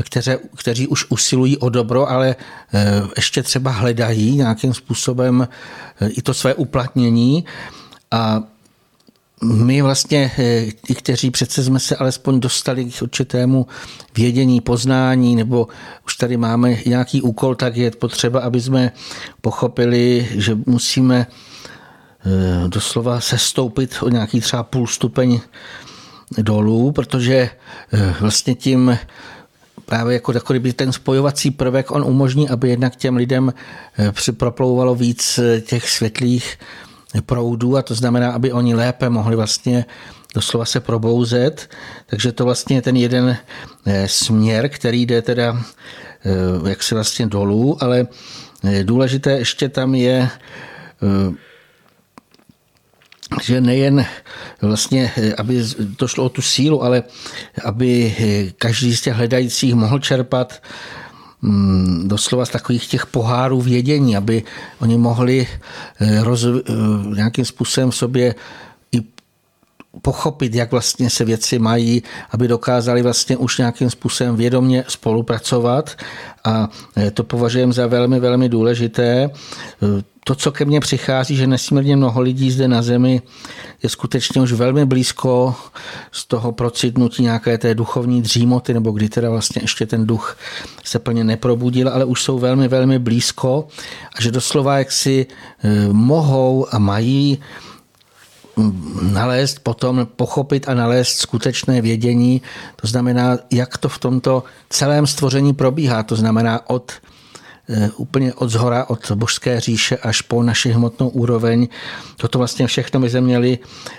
kteře, 0.03 0.39
kteří 0.57 0.87
už 0.87 1.07
usilují 1.09 1.59
o 1.59 1.69
dobro, 1.69 2.11
ale 2.11 2.37
eh, 2.75 3.03
ještě 3.17 3.43
třeba 3.43 3.71
hledají 3.71 4.37
nějakým 4.37 4.75
způsobem 4.75 5.49
eh, 6.01 6.09
i 6.09 6.23
to 6.23 6.35
své 6.35 6.55
uplatnění. 6.55 7.45
A 8.11 8.43
my 9.43 9.83
vlastně, 9.83 10.31
ti, 10.87 10.95
kteří 10.95 11.31
přece 11.31 11.65
jsme 11.65 11.79
se 11.79 11.97
alespoň 11.97 12.41
dostali 12.41 12.85
k 12.85 13.03
určitému 13.03 13.67
vědění, 14.17 14.61
poznání, 14.61 15.37
nebo 15.37 15.69
už 16.07 16.17
tady 16.17 16.37
máme 16.37 16.77
nějaký 16.87 17.23
úkol, 17.23 17.55
tak 17.55 17.77
je 17.77 17.91
potřeba, 17.91 18.41
aby 18.41 18.61
jsme 18.61 18.93
pochopili, 19.41 20.29
že 20.31 20.59
musíme 20.67 21.27
doslova 22.67 23.21
se 23.21 23.39
stoupit 23.39 23.97
o 24.01 24.09
nějaký 24.09 24.41
třeba 24.41 24.63
půl 24.63 24.87
stupeň 24.87 25.41
dolů, 26.39 26.93
protože 26.93 27.51
eh, 27.93 28.15
vlastně 28.21 28.55
tím 28.55 28.99
právě 29.85 30.15
jako 30.15 30.33
takový 30.33 30.73
ten 30.73 30.93
spojovací 30.93 31.51
prvek, 31.51 31.91
on 31.91 32.05
umožní, 32.05 32.49
aby 32.49 32.69
jednak 32.69 32.97
těm 32.97 33.17
lidem 33.17 33.55
eh, 33.99 34.33
proplouvalo 34.33 34.95
víc 34.95 35.41
těch 35.61 35.91
světlých 35.91 36.59
proudů 37.27 37.77
a 37.77 37.83
to 37.83 37.95
znamená, 37.95 38.33
aby 38.33 38.53
oni 38.53 38.75
lépe 38.75 39.09
mohli 39.09 39.37
vlastně 39.37 39.85
doslova 40.35 40.65
se 40.65 40.81
probouzet. 40.81 41.71
Takže 42.07 42.33
to 42.33 42.45
vlastně 42.45 42.77
je 42.77 42.83
ten 42.83 42.97
jeden 42.97 43.37
směr, 44.07 44.69
který 44.69 45.07
jde 45.07 45.23
teda 45.23 45.63
jaksi 46.69 46.95
vlastně 46.95 47.27
dolů, 47.27 47.83
ale 47.83 48.07
důležité 48.83 49.31
ještě 49.31 49.69
tam 49.69 49.95
je 49.95 50.29
že 53.43 53.61
nejen 53.61 54.07
vlastně, 54.63 55.13
aby 55.39 55.65
to 55.97 56.09
šlo 56.09 56.25
o 56.25 56.29
tu 56.29 56.43
sílu, 56.43 56.85
ale 56.85 57.03
aby 57.65 58.17
každý 58.59 58.97
z 58.97 59.01
těch 59.01 59.15
hledajících 59.15 59.75
mohl 59.75 59.99
čerpat 59.99 60.63
mm, 61.43 62.09
doslova 62.09 62.47
z 62.47 62.51
takových 62.51 62.87
těch 62.87 63.07
pohárů 63.07 63.61
vědění, 63.61 64.17
aby 64.17 64.43
oni 64.79 64.99
mohli 64.99 65.47
eh, 66.01 66.25
roz, 66.25 66.45
eh, 66.45 66.73
nějakým 67.15 67.45
způsobem 67.45 67.91
v 67.91 67.97
sobě 67.97 68.35
pochopit, 70.03 70.55
jak 70.55 70.71
vlastně 70.71 71.11
se 71.11 71.25
věci 71.25 71.59
mají, 71.59 72.03
aby 72.31 72.49
dokázali 72.49 73.03
vlastně 73.03 73.37
už 73.37 73.59
nějakým 73.59 73.91
způsobem 73.91 74.37
vědomě 74.37 74.85
spolupracovat. 74.89 75.97
A 76.45 76.69
eh, 76.97 77.11
to 77.11 77.25
považujeme 77.25 77.73
za 77.73 77.87
velmi, 77.87 78.21
velmi 78.21 78.49
důležité. 78.49 79.31
To, 80.29 80.35
co 80.35 80.53
ke 80.53 80.65
mně 80.65 80.81
přichází, 80.81 81.37
že 81.37 81.47
nesmírně 81.47 81.97
mnoho 81.97 82.21
lidí 82.21 82.51
zde 82.51 82.69
na 82.69 82.83
zemi 82.83 83.23
je 83.83 83.89
skutečně 83.89 84.43
už 84.43 84.53
velmi 84.53 84.87
blízko 84.87 85.55
z 86.13 86.25
toho 86.27 86.53
procitnutí 86.53 87.23
nějaké 87.23 87.59
té 87.59 87.75
duchovní 87.75 88.23
dřímoty, 88.23 88.75
nebo 88.75 88.91
kdy 88.91 89.09
teda 89.09 89.31
vlastně 89.31 89.63
ještě 89.63 89.87
ten 89.87 90.07
duch 90.07 90.37
se 90.85 90.99
plně 90.99 91.25
neprobudil, 91.25 91.89
ale 91.89 92.05
už 92.05 92.23
jsou 92.23 92.39
velmi, 92.39 92.69
velmi 92.69 92.99
blízko 92.99 93.69
a 94.17 94.23
že 94.23 94.31
doslova 94.31 94.79
jak 94.79 94.93
si 94.93 95.27
eh, 95.63 95.89
mohou 95.93 96.67
a 96.75 96.79
mají 96.79 97.39
nalézt 99.03 99.59
potom, 99.59 100.07
pochopit 100.17 100.69
a 100.69 100.75
nalézt 100.75 101.19
skutečné 101.19 101.81
vědění, 101.81 102.43
to 102.77 102.87
znamená, 102.87 103.39
jak 103.51 103.79
to 103.79 103.89
v 103.89 103.99
tomto 103.99 104.45
celém 104.71 105.07
stvoření 105.07 105.55
probíhá, 105.55 106.03
to 106.03 106.17
znamená 106.17 106.71
od 106.71 106.93
Eh, 107.69 107.91
úplně 107.97 108.35
od 108.35 108.49
zhora, 108.49 108.85
od 108.89 109.11
božské 109.15 109.61
říše 109.61 109.97
až 109.97 110.23
po 110.23 110.43
naši 110.43 110.71
hmotnou 110.71 111.09
úroveň. 111.09 111.69
Toto 112.17 112.39
vlastně 112.39 112.67
všechno 112.67 113.01
by 113.01 113.11
se 113.11 113.21
měli 113.21 113.59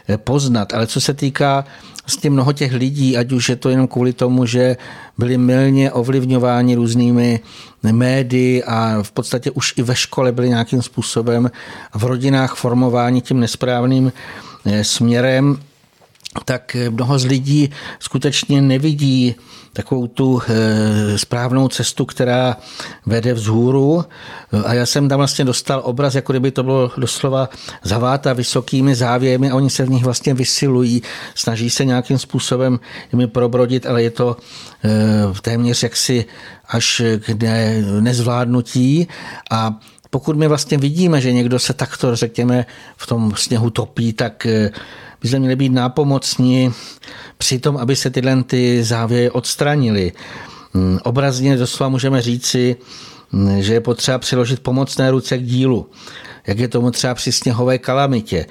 eh, 0.09 0.17
poznat. 0.17 0.73
Ale 0.73 0.87
co 0.87 1.01
se 1.01 1.13
týká 1.13 1.65
vlastně 2.05 2.29
mnoho 2.29 2.53
těch 2.53 2.73
lidí, 2.73 3.17
ať 3.17 3.31
už 3.31 3.49
je 3.49 3.55
to 3.55 3.69
jenom 3.69 3.87
kvůli 3.87 4.13
tomu, 4.13 4.45
že 4.45 4.77
byli 5.17 5.37
milně 5.37 5.91
ovlivňováni 5.91 6.75
různými 6.75 7.39
médii 7.91 8.63
a 8.63 9.03
v 9.03 9.11
podstatě 9.11 9.51
už 9.51 9.73
i 9.77 9.81
ve 9.81 9.95
škole 9.95 10.31
byli 10.31 10.49
nějakým 10.49 10.81
způsobem 10.81 11.51
v 11.93 12.03
rodinách 12.03 12.55
formováni 12.55 13.21
tím 13.21 13.39
nesprávným 13.39 14.11
směrem, 14.81 15.59
tak 16.45 16.77
mnoho 16.89 17.19
z 17.19 17.25
lidí 17.25 17.69
skutečně 17.99 18.61
nevidí 18.61 19.35
takovou 19.73 20.07
tu 20.07 20.41
eh, 20.41 21.17
správnou 21.17 21.67
cestu, 21.67 22.05
která 22.05 22.57
vede 23.05 23.33
vzhůru. 23.33 24.05
A 24.65 24.73
já 24.73 24.85
jsem 24.85 25.09
tam 25.09 25.17
vlastně 25.17 25.45
dostal 25.45 25.81
obraz, 25.85 26.15
jako 26.15 26.33
kdyby 26.33 26.51
to 26.51 26.63
bylo 26.63 26.91
doslova 26.97 27.49
zaváta 27.83 28.33
vysokými 28.33 28.95
závěmy 28.95 29.49
a 29.49 29.55
oni 29.55 29.69
se 29.69 29.85
v 29.85 29.89
nich 29.89 30.03
vlastně 30.03 30.33
vysilují, 30.33 31.01
snaží 31.35 31.69
se 31.69 31.85
nějakým 31.85 32.17
způsobem 32.17 32.79
jimi 33.11 33.27
probrodit, 33.27 33.85
ale 33.85 34.03
je 34.03 34.09
to 34.09 34.37
eh, 34.83 34.89
téměř 35.41 35.83
jaksi 35.83 36.25
až 36.67 37.01
k 37.19 37.29
nezvládnutí 37.99 39.07
a 39.51 39.79
pokud 40.09 40.35
my 40.35 40.47
vlastně 40.47 40.77
vidíme, 40.77 41.21
že 41.21 41.33
někdo 41.33 41.59
se 41.59 41.73
takto, 41.73 42.15
řekněme, 42.15 42.65
v 42.97 43.07
tom 43.07 43.31
sněhu 43.35 43.69
topí, 43.69 44.13
tak 44.13 44.45
eh, 44.45 44.71
by 45.21 45.27
se 45.27 45.39
měli 45.39 45.55
být 45.55 45.69
nápomocní 45.69 46.73
při 47.37 47.59
tom, 47.59 47.77
aby 47.77 47.95
se 47.95 48.09
tyhle 48.09 48.43
ty 48.43 48.83
závěry 48.83 49.29
odstranily. 49.29 50.11
Mm, 50.73 50.99
obrazně 51.03 51.57
doslova 51.57 51.89
můžeme 51.89 52.21
říci, 52.21 52.75
mm, 53.31 53.61
že 53.61 53.73
je 53.73 53.81
potřeba 53.81 54.17
přiložit 54.17 54.59
pomocné 54.59 55.11
ruce 55.11 55.37
k 55.37 55.43
dílu, 55.43 55.89
jak 56.47 56.59
je 56.59 56.67
tomu 56.67 56.91
třeba 56.91 57.15
při 57.15 57.31
sněhové 57.31 57.77
kalamitě. 57.77 58.45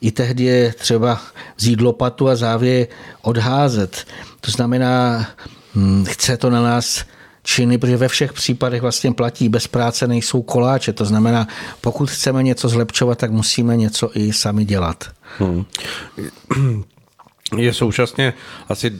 I 0.00 0.10
tehdy 0.10 0.44
je 0.44 0.72
třeba 0.72 1.20
vzít 1.56 1.80
lopatu 1.80 2.28
a 2.28 2.36
závěr 2.36 2.86
odházet. 3.22 4.06
To 4.40 4.50
znamená, 4.50 5.26
mm, 5.74 6.04
chce 6.04 6.36
to 6.36 6.50
na 6.50 6.62
nás 6.62 7.04
činy, 7.42 7.78
protože 7.78 7.96
ve 7.96 8.08
všech 8.08 8.32
případech 8.32 8.82
vlastně 8.82 9.12
platí, 9.12 9.48
bez 9.48 9.66
práce 9.66 10.06
nejsou 10.06 10.42
koláče. 10.42 10.92
To 10.92 11.04
znamená, 11.04 11.48
pokud 11.80 12.10
chceme 12.10 12.42
něco 12.42 12.68
zlepšovat, 12.68 13.18
tak 13.18 13.30
musíme 13.30 13.76
něco 13.76 14.10
i 14.14 14.32
sami 14.32 14.64
dělat. 14.64 15.04
Hmm. 15.38 15.64
Je 17.56 17.74
současně 17.74 18.32
asi 18.68 18.92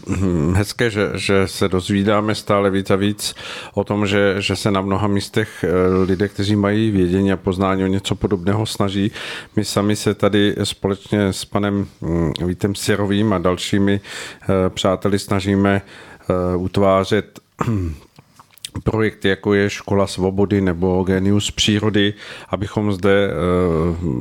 hezké, 0.55 0.91
že, 0.91 1.11
že 1.14 1.49
se 1.49 1.68
dozvídáme 1.68 2.34
stále 2.34 2.70
víc 2.70 2.91
a 2.91 2.97
víc 2.97 3.34
o 3.74 3.84
tom, 3.84 4.07
že, 4.07 4.34
že 4.38 4.57
se 4.57 4.70
na 4.70 4.80
mnoha 4.80 5.09
místech 5.09 5.64
eh, 5.64 6.05
lidé, 6.05 6.28
kteří 6.28 6.57
mají 6.57 6.91
vědění 6.91 7.32
a 7.32 7.36
poznání 7.36 7.84
o 7.84 7.86
něco 7.86 8.14
podobného 8.14 8.66
snaží. 8.66 9.12
My 9.57 9.64
sami 9.64 9.97
se 9.97 10.14
tady 10.14 10.57
společně 10.64 11.32
s 11.32 11.45
panem 11.45 11.86
hm, 12.03 12.32
Vítem 12.47 12.74
Sirovým 12.74 13.32
a 13.32 13.38
dalšími 13.38 14.01
eh, 14.01 14.70
přáteli 14.70 15.18
snažíme 15.18 15.82
eh, 15.82 16.57
utvářet 16.57 17.41
projekty, 18.84 19.28
jako 19.28 19.54
je 19.54 19.70
Škola 19.70 20.06
svobody 20.06 20.60
nebo 20.60 21.02
Genius 21.02 21.50
přírody, 21.50 22.14
abychom 22.48 22.92
zde 22.92 23.30
eh, 23.30 23.34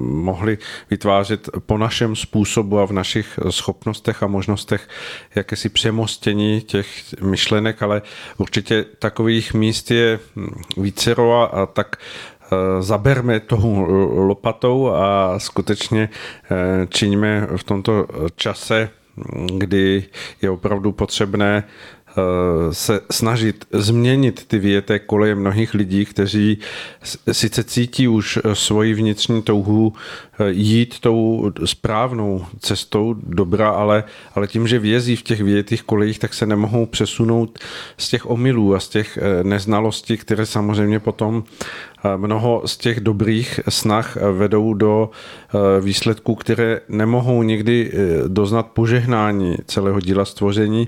mohli 0.01 0.57
vytvářet 0.89 1.49
po 1.65 1.77
našem 1.77 2.15
způsobu 2.15 2.79
a 2.79 2.85
v 2.85 2.91
našich 2.91 3.39
schopnostech 3.49 4.23
a 4.23 4.27
možnostech 4.27 4.87
jakési 5.35 5.69
přemostění 5.69 6.61
těch 6.61 6.87
myšlenek, 7.21 7.83
ale 7.83 8.01
určitě 8.37 8.85
takových 8.99 9.53
míst 9.53 9.91
je 9.91 10.19
vícero 10.77 11.55
a 11.55 11.65
tak 11.65 11.95
eh, 11.95 12.81
zaberme 12.81 13.39
toho 13.39 13.85
lopatou 14.25 14.89
a 14.89 15.39
skutečně 15.39 16.09
eh, 16.51 16.87
činíme 16.89 17.47
v 17.57 17.63
tomto 17.63 18.05
čase, 18.35 18.89
kdy 19.57 20.03
je 20.41 20.49
opravdu 20.49 20.91
potřebné 20.91 21.63
se 22.71 22.99
snažit 23.11 23.65
změnit 23.71 24.45
ty 24.47 24.59
věté 24.59 24.99
koleje 24.99 25.35
mnohých 25.35 25.73
lidí, 25.73 26.05
kteří 26.05 26.57
sice 27.31 27.63
cítí 27.63 28.07
už 28.07 28.39
svoji 28.53 28.93
vnitřní 28.93 29.41
touhu 29.41 29.93
jít 30.47 30.99
tou 30.99 31.51
správnou 31.65 32.45
cestou 32.59 33.15
dobra, 33.23 33.69
ale, 33.69 34.03
ale 34.35 34.47
tím, 34.47 34.67
že 34.67 34.79
vězí 34.79 35.15
v 35.15 35.23
těch 35.23 35.41
větých 35.41 35.83
kolejích, 35.83 36.19
tak 36.19 36.33
se 36.33 36.45
nemohou 36.45 36.85
přesunout 36.85 37.59
z 37.97 38.09
těch 38.09 38.29
omylů 38.29 38.75
a 38.75 38.79
z 38.79 38.89
těch 38.89 39.19
neznalostí, 39.43 40.17
které 40.17 40.45
samozřejmě 40.45 40.99
potom 40.99 41.43
mnoho 42.17 42.61
z 42.65 42.77
těch 42.77 42.99
dobrých 42.99 43.59
snah 43.69 44.17
vedou 44.31 44.73
do 44.73 45.09
výsledků, 45.81 46.35
které 46.35 46.81
nemohou 46.89 47.43
někdy 47.43 47.91
doznat 48.27 48.67
požehnání 48.67 49.55
celého 49.65 49.99
díla 49.99 50.25
stvoření, 50.25 50.87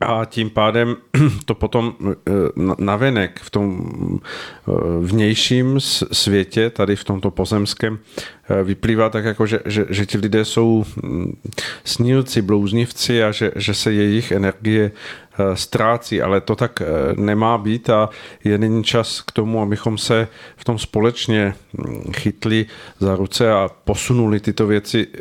a 0.00 0.24
tím 0.24 0.50
pádem 0.50 0.96
to 1.44 1.54
potom 1.54 1.94
eh, 2.00 2.32
navenek 2.78 3.40
v 3.42 3.50
tom 3.50 3.90
eh, 4.20 4.72
vnějším 5.00 5.80
světě, 6.12 6.70
tady 6.70 6.96
v 6.96 7.04
tomto 7.04 7.30
pozemském, 7.30 7.98
vyplývá 8.64 9.08
tak 9.08 9.24
jako, 9.24 9.46
že, 9.46 9.60
že, 9.64 9.86
že 9.88 10.06
ti 10.06 10.18
lidé 10.18 10.44
jsou 10.44 10.84
hm, 11.02 11.36
snílci, 11.84 12.42
blouznivci 12.42 13.22
a 13.22 13.32
že, 13.32 13.52
že 13.56 13.74
se 13.74 13.92
jejich 13.92 14.32
energie 14.32 14.90
Eh, 15.40 15.56
ztrácí, 15.56 16.22
ale 16.22 16.40
to 16.40 16.56
tak 16.56 16.80
eh, 16.80 16.86
nemá 17.16 17.58
být 17.58 17.90
a 17.90 18.08
je 18.44 18.58
nyní 18.58 18.84
čas 18.84 19.20
k 19.20 19.32
tomu, 19.32 19.62
abychom 19.62 19.98
se 19.98 20.28
v 20.56 20.64
tom 20.64 20.78
společně 20.78 21.54
hm, 21.78 22.12
chytli 22.12 22.66
za 23.00 23.16
ruce 23.16 23.52
a 23.52 23.70
posunuli 23.84 24.40
tyto 24.40 24.66
věci 24.66 25.06
eh, 25.14 25.20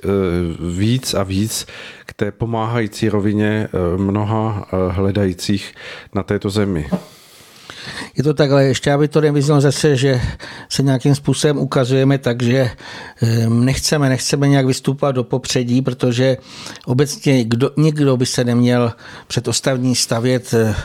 víc 0.77 1.13
a 1.13 1.23
víc 1.23 1.67
k 2.05 2.13
té 2.13 2.31
pomáhající 2.31 3.09
rovině 3.09 3.67
mnoha 3.97 4.67
hledajících 4.89 5.73
na 6.13 6.23
této 6.23 6.49
zemi. 6.49 6.87
Je 8.17 8.23
to 8.23 8.33
takhle, 8.33 8.63
ještě 8.63 8.91
aby 8.91 9.07
to 9.07 9.21
nevyznělo 9.21 9.61
zase, 9.61 9.95
že 9.95 10.21
se 10.69 10.83
nějakým 10.83 11.15
způsobem 11.15 11.57
ukazujeme 11.57 12.17
tak, 12.17 12.43
že 12.43 12.71
ehm, 13.21 13.65
nechceme, 13.65 14.09
nechceme 14.09 14.47
nějak 14.47 14.65
vystupovat 14.65 15.15
do 15.15 15.23
popředí, 15.23 15.81
protože 15.81 16.37
obecně 16.85 17.43
kdo, 17.43 17.71
nikdo 17.77 18.17
by 18.17 18.25
se 18.25 18.43
neměl 18.43 18.93
před 19.27 19.47
ostatní 19.47 19.95
stavět, 19.95 20.53
eh, 20.53 20.75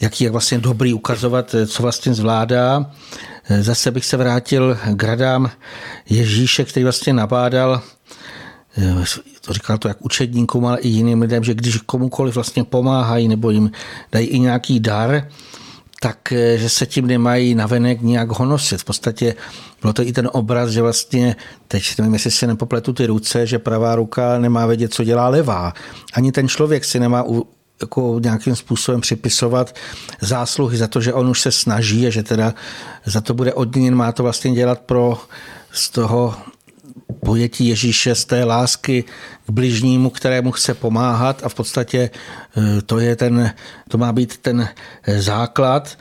jaký 0.00 0.24
je 0.24 0.30
vlastně 0.30 0.58
dobrý 0.58 0.94
ukazovat, 0.94 1.54
eh, 1.54 1.66
co 1.66 1.82
vlastně 1.82 2.14
zvládá. 2.14 2.90
Eh, 3.50 3.62
zase 3.62 3.90
bych 3.90 4.04
se 4.04 4.16
vrátil 4.16 4.78
k 4.96 5.02
radám 5.02 5.50
Ježíše, 6.10 6.64
který 6.64 6.84
vlastně 6.84 7.12
nabádal 7.12 7.82
to 9.40 9.52
říkal 9.52 9.78
to 9.78 9.88
jak 9.88 10.04
učedníkům, 10.04 10.66
ale 10.66 10.78
i 10.78 10.88
jiným 10.88 11.20
lidem, 11.20 11.44
že 11.44 11.54
když 11.54 11.76
komukoliv 11.76 12.34
vlastně 12.34 12.64
pomáhají 12.64 13.28
nebo 13.28 13.50
jim 13.50 13.70
dají 14.12 14.26
i 14.26 14.38
nějaký 14.38 14.80
dar, 14.80 15.28
tak 16.04 16.32
eh, 16.32 16.58
že 16.58 16.68
se 16.68 16.86
tím 16.86 17.06
nemají 17.06 17.54
navenek 17.54 18.02
nějak 18.02 18.30
honosit. 18.30 18.80
V 18.80 18.84
podstatě 18.84 19.34
bylo 19.80 19.92
to 19.92 20.02
i 20.02 20.12
ten 20.12 20.28
obraz, 20.32 20.70
že 20.70 20.82
vlastně, 20.82 21.36
teď 21.68 21.98
nevím, 21.98 22.12
jestli 22.12 22.30
si 22.30 22.46
nepopletu 22.46 22.92
ty 22.92 23.06
ruce, 23.06 23.46
že 23.46 23.58
pravá 23.58 23.94
ruka 23.94 24.38
nemá 24.38 24.66
vědět, 24.66 24.94
co 24.94 25.04
dělá 25.04 25.28
levá. 25.28 25.72
Ani 26.12 26.32
ten 26.32 26.48
člověk 26.48 26.84
si 26.84 27.00
nemá 27.00 27.24
u, 27.26 27.46
jako 27.80 28.20
nějakým 28.22 28.56
způsobem 28.56 29.00
připisovat 29.00 29.74
zásluhy 30.20 30.76
za 30.76 30.88
to, 30.88 31.00
že 31.00 31.12
on 31.12 31.28
už 31.28 31.40
se 31.40 31.52
snaží 31.52 32.06
a 32.06 32.10
že 32.10 32.22
teda 32.22 32.54
za 33.04 33.20
to 33.20 33.34
bude 33.34 33.52
odměněn, 33.52 33.94
má 33.94 34.12
to 34.12 34.22
vlastně 34.22 34.52
dělat 34.52 34.80
pro 34.80 35.18
z 35.72 35.90
toho 35.90 36.34
pojetí 37.24 37.68
Ježíše 37.68 38.14
z 38.14 38.24
té 38.24 38.44
lásky 38.44 39.04
k 39.46 39.50
bližnímu, 39.50 40.10
kterému 40.10 40.52
chce 40.52 40.74
pomáhat 40.74 41.42
a 41.44 41.48
v 41.48 41.54
podstatě 41.54 41.98
e, 41.98 42.82
to, 42.82 42.98
je 42.98 43.16
ten, 43.16 43.54
to 43.88 43.98
má 43.98 44.12
být 44.12 44.36
ten 44.36 44.68
e, 45.02 45.22
základ. 45.22 45.98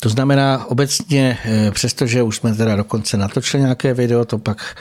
To 0.00 0.08
znamená 0.08 0.64
obecně, 0.64 1.38
e, 1.44 1.70
přestože 1.70 2.22
už 2.22 2.36
jsme 2.36 2.54
teda 2.54 2.76
dokonce 2.76 3.16
natočili 3.16 3.62
nějaké 3.62 3.94
video, 3.94 4.24
to 4.24 4.38
pak 4.38 4.76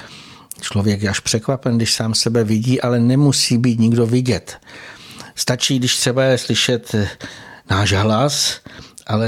člověk 0.62 1.02
je 1.02 1.10
až 1.10 1.20
překvapen, 1.20 1.78
když 1.78 1.94
sám 1.94 2.14
sebe 2.14 2.44
vidí, 2.44 2.82
ale 2.82 3.00
nemusí 3.00 3.58
být 3.58 3.80
nikdo 3.80 4.06
vidět. 4.06 4.58
Stačí, 5.36 5.80
když 5.80 5.98
třeba 5.98 6.24
je 6.24 6.38
slyšet 6.38 6.96
náš 7.70 7.94
hlas, 7.94 8.62
ale 9.08 9.28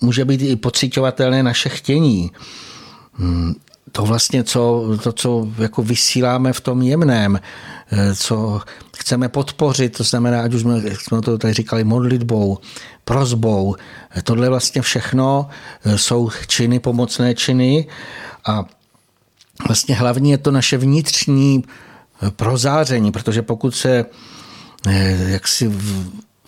může 0.00 0.24
být 0.24 0.42
i 0.42 0.56
pocitovatelné 0.56 1.42
naše 1.42 1.68
chtění. 1.68 2.30
To 3.94 4.02
vlastně, 4.02 4.44
co, 4.44 4.84
to, 5.02 5.12
co 5.12 5.48
jako 5.58 5.82
vysíláme 5.82 6.52
v 6.52 6.60
tom 6.60 6.82
jemném, 6.82 7.40
eh, 7.92 8.14
co 8.14 8.60
chceme 8.96 9.28
podpořit, 9.28 9.96
to 9.96 10.04
znamená, 10.04 10.42
ať 10.42 10.54
už 10.54 10.60
jsme, 10.60 10.82
jsme 10.98 11.20
to 11.20 11.38
tady 11.38 11.54
říkali, 11.54 11.84
modlitbou, 11.84 12.58
prozbou, 13.04 13.76
eh, 14.10 14.22
tohle 14.22 14.48
vlastně 14.48 14.82
všechno 14.82 15.48
eh, 15.84 15.98
jsou 15.98 16.30
činy, 16.46 16.78
pomocné 16.78 17.34
činy 17.34 17.86
a 18.46 18.64
vlastně 19.66 19.94
hlavně 19.94 20.32
je 20.32 20.38
to 20.38 20.50
naše 20.50 20.76
vnitřní 20.76 21.64
prozáření, 22.36 23.12
protože 23.12 23.42
pokud 23.42 23.74
se 23.74 24.04
jak 25.26 25.48
si 25.48 25.72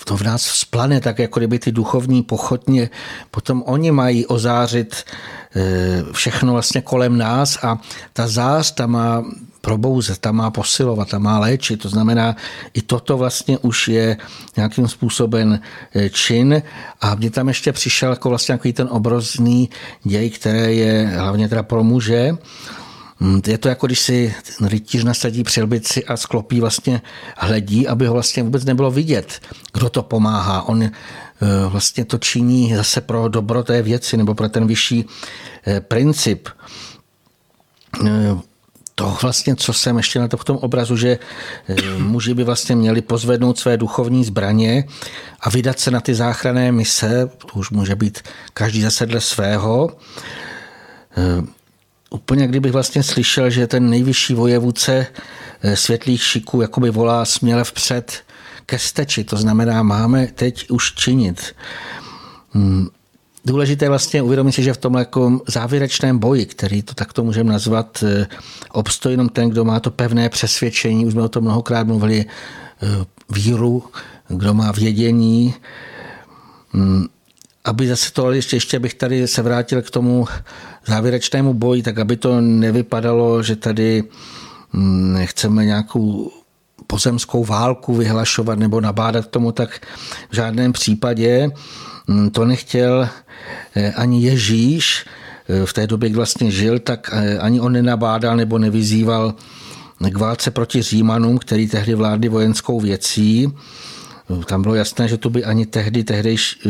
to 0.04 0.16
v 0.16 0.22
nás 0.22 0.44
vzplane, 0.44 1.00
tak 1.00 1.18
jako 1.18 1.40
kdyby 1.40 1.58
ty 1.58 1.72
duchovní 1.72 2.22
pochodně, 2.22 2.90
potom 3.30 3.62
oni 3.66 3.90
mají 3.90 4.26
ozářit 4.26 5.04
eh, 5.56 6.04
všechno 6.12 6.52
vlastně 6.52 6.80
kolem 6.80 7.18
nás 7.18 7.58
a 7.64 7.78
ta 8.12 8.28
zář 8.28 8.74
ta 8.74 8.86
má 8.86 9.24
probouzet, 9.60 10.18
ta 10.18 10.32
má 10.32 10.50
posilovat, 10.50 11.08
ta 11.08 11.18
má 11.18 11.38
léčit. 11.38 11.82
To 11.82 11.88
znamená, 11.88 12.36
i 12.74 12.82
toto 12.82 13.18
vlastně 13.18 13.58
už 13.58 13.88
je 13.88 14.16
nějakým 14.56 14.88
způsobem 14.88 15.58
eh, 15.94 16.10
čin 16.10 16.62
a 17.00 17.14
mě 17.14 17.30
tam 17.30 17.48
ještě 17.48 17.72
přišel 17.72 18.10
jako 18.10 18.28
vlastně 18.28 18.52
nějaký 18.52 18.72
ten 18.72 18.88
obrovský 18.90 19.70
děj, 20.04 20.30
který 20.30 20.78
je 20.78 21.12
hlavně 21.18 21.48
teda 21.48 21.62
pro 21.62 21.84
muže, 21.84 22.38
je 23.46 23.58
to 23.58 23.68
jako 23.68 23.86
když 23.86 24.00
si 24.00 24.34
rytíř 24.66 25.04
nasadí 25.04 25.42
přilbici 25.42 26.04
a 26.04 26.16
sklopí 26.16 26.60
vlastně 26.60 27.02
hledí, 27.36 27.88
aby 27.88 28.06
ho 28.06 28.12
vlastně 28.12 28.42
vůbec 28.42 28.64
nebylo 28.64 28.90
vidět, 28.90 29.40
kdo 29.72 29.88
to 29.88 30.02
pomáhá. 30.02 30.62
On 30.62 30.82
eh, 30.82 30.90
vlastně 31.68 32.04
to 32.04 32.18
činí 32.18 32.74
zase 32.76 33.00
pro 33.00 33.28
dobro 33.28 33.62
té 33.62 33.82
věci 33.82 34.16
nebo 34.16 34.34
pro 34.34 34.48
ten 34.48 34.66
vyšší 34.66 35.04
eh, 35.66 35.80
princip. 35.80 36.48
Eh, 38.06 38.36
to 38.94 39.16
vlastně, 39.22 39.56
co 39.56 39.72
jsem 39.72 39.96
ještě 39.96 40.18
na 40.18 40.28
to 40.28 40.36
v 40.36 40.44
tom 40.44 40.56
obrazu, 40.56 40.96
že 40.96 41.18
muži 41.98 42.34
by 42.34 42.44
vlastně 42.44 42.76
měli 42.76 43.02
pozvednout 43.02 43.58
své 43.58 43.76
duchovní 43.76 44.24
zbraně 44.24 44.84
a 45.40 45.50
vydat 45.50 45.78
se 45.78 45.90
na 45.90 46.00
ty 46.00 46.14
záchranné 46.14 46.72
mise, 46.72 47.30
to 47.38 47.58
už 47.58 47.70
může 47.70 47.94
být 47.94 48.18
každý 48.54 48.82
zase 48.82 49.06
dle 49.06 49.20
svého, 49.20 49.90
úplně 52.10 52.46
kdybych 52.46 52.72
vlastně 52.72 53.02
slyšel, 53.02 53.50
že 53.50 53.66
ten 53.66 53.90
nejvyšší 53.90 54.34
vojevůdce 54.34 55.06
eh, 55.62 55.76
světlých 55.76 56.22
šiků 56.22 56.60
jakoby 56.60 56.90
volá 56.90 57.24
směle 57.24 57.64
vpřed 57.64 58.22
ke 58.66 58.78
steči. 58.78 59.24
To 59.24 59.36
znamená, 59.36 59.82
máme 59.82 60.26
teď 60.26 60.70
už 60.70 60.94
činit. 60.94 61.54
Hmm. 62.50 62.88
Důležité 63.44 63.88
vlastně 63.88 64.22
uvědomit 64.22 64.52
si, 64.52 64.62
že 64.62 64.74
v 64.74 64.76
tomhle 64.76 65.00
jako 65.00 65.40
závěrečném 65.46 66.18
boji, 66.18 66.46
který 66.46 66.82
to 66.82 66.94
takto 66.94 67.24
můžeme 67.24 67.52
nazvat, 67.52 68.04
eh, 68.06 68.26
obstojí 68.72 69.12
jenom 69.12 69.28
ten, 69.28 69.50
kdo 69.50 69.64
má 69.64 69.80
to 69.80 69.90
pevné 69.90 70.28
přesvědčení, 70.28 71.06
už 71.06 71.12
jsme 71.12 71.22
o 71.22 71.28
tom 71.28 71.44
mnohokrát 71.44 71.86
mluvili, 71.86 72.24
eh, 72.82 72.86
víru, 73.30 73.84
kdo 74.28 74.54
má 74.54 74.72
vědění, 74.72 75.54
hmm 76.72 77.06
aby 77.66 77.88
zase 77.88 78.12
to, 78.12 78.24
ale 78.24 78.36
ještě, 78.36 78.56
ještě 78.56 78.78
bych 78.78 78.94
tady 78.94 79.28
se 79.28 79.42
vrátil 79.42 79.82
k 79.82 79.90
tomu 79.90 80.26
závěrečnému 80.86 81.54
boji, 81.54 81.82
tak 81.82 81.98
aby 81.98 82.16
to 82.16 82.40
nevypadalo, 82.40 83.42
že 83.42 83.56
tady 83.56 84.04
mm, 84.72 85.18
chceme 85.24 85.64
nějakou 85.64 86.32
pozemskou 86.86 87.44
válku 87.44 87.94
vyhlašovat 87.94 88.58
nebo 88.58 88.80
nabádat 88.80 89.26
k 89.26 89.30
tomu, 89.30 89.52
tak 89.52 89.86
v 90.30 90.34
žádném 90.34 90.72
případě 90.72 91.50
mm, 92.06 92.30
to 92.30 92.44
nechtěl 92.44 93.08
eh, 93.76 93.92
ani 93.92 94.22
Ježíš 94.22 95.06
eh, 95.48 95.66
v 95.66 95.72
té 95.72 95.86
době, 95.86 96.08
kdy 96.08 96.16
vlastně 96.16 96.50
žil, 96.50 96.78
tak 96.78 97.10
eh, 97.12 97.38
ani 97.38 97.60
on 97.60 97.72
nenabádal 97.72 98.36
nebo 98.36 98.58
nevyzýval 98.58 99.34
k 100.10 100.18
válce 100.18 100.50
proti 100.50 100.82
Římanům, 100.82 101.38
který 101.38 101.68
tehdy 101.68 101.94
vládli 101.94 102.28
vojenskou 102.28 102.80
věcí. 102.80 103.52
Tam 104.46 104.62
bylo 104.62 104.74
jasné, 104.74 105.08
že 105.08 105.16
to 105.16 105.30
by 105.30 105.44
ani 105.44 105.66
tehdy 105.66 106.04
tehdejší 106.04 106.60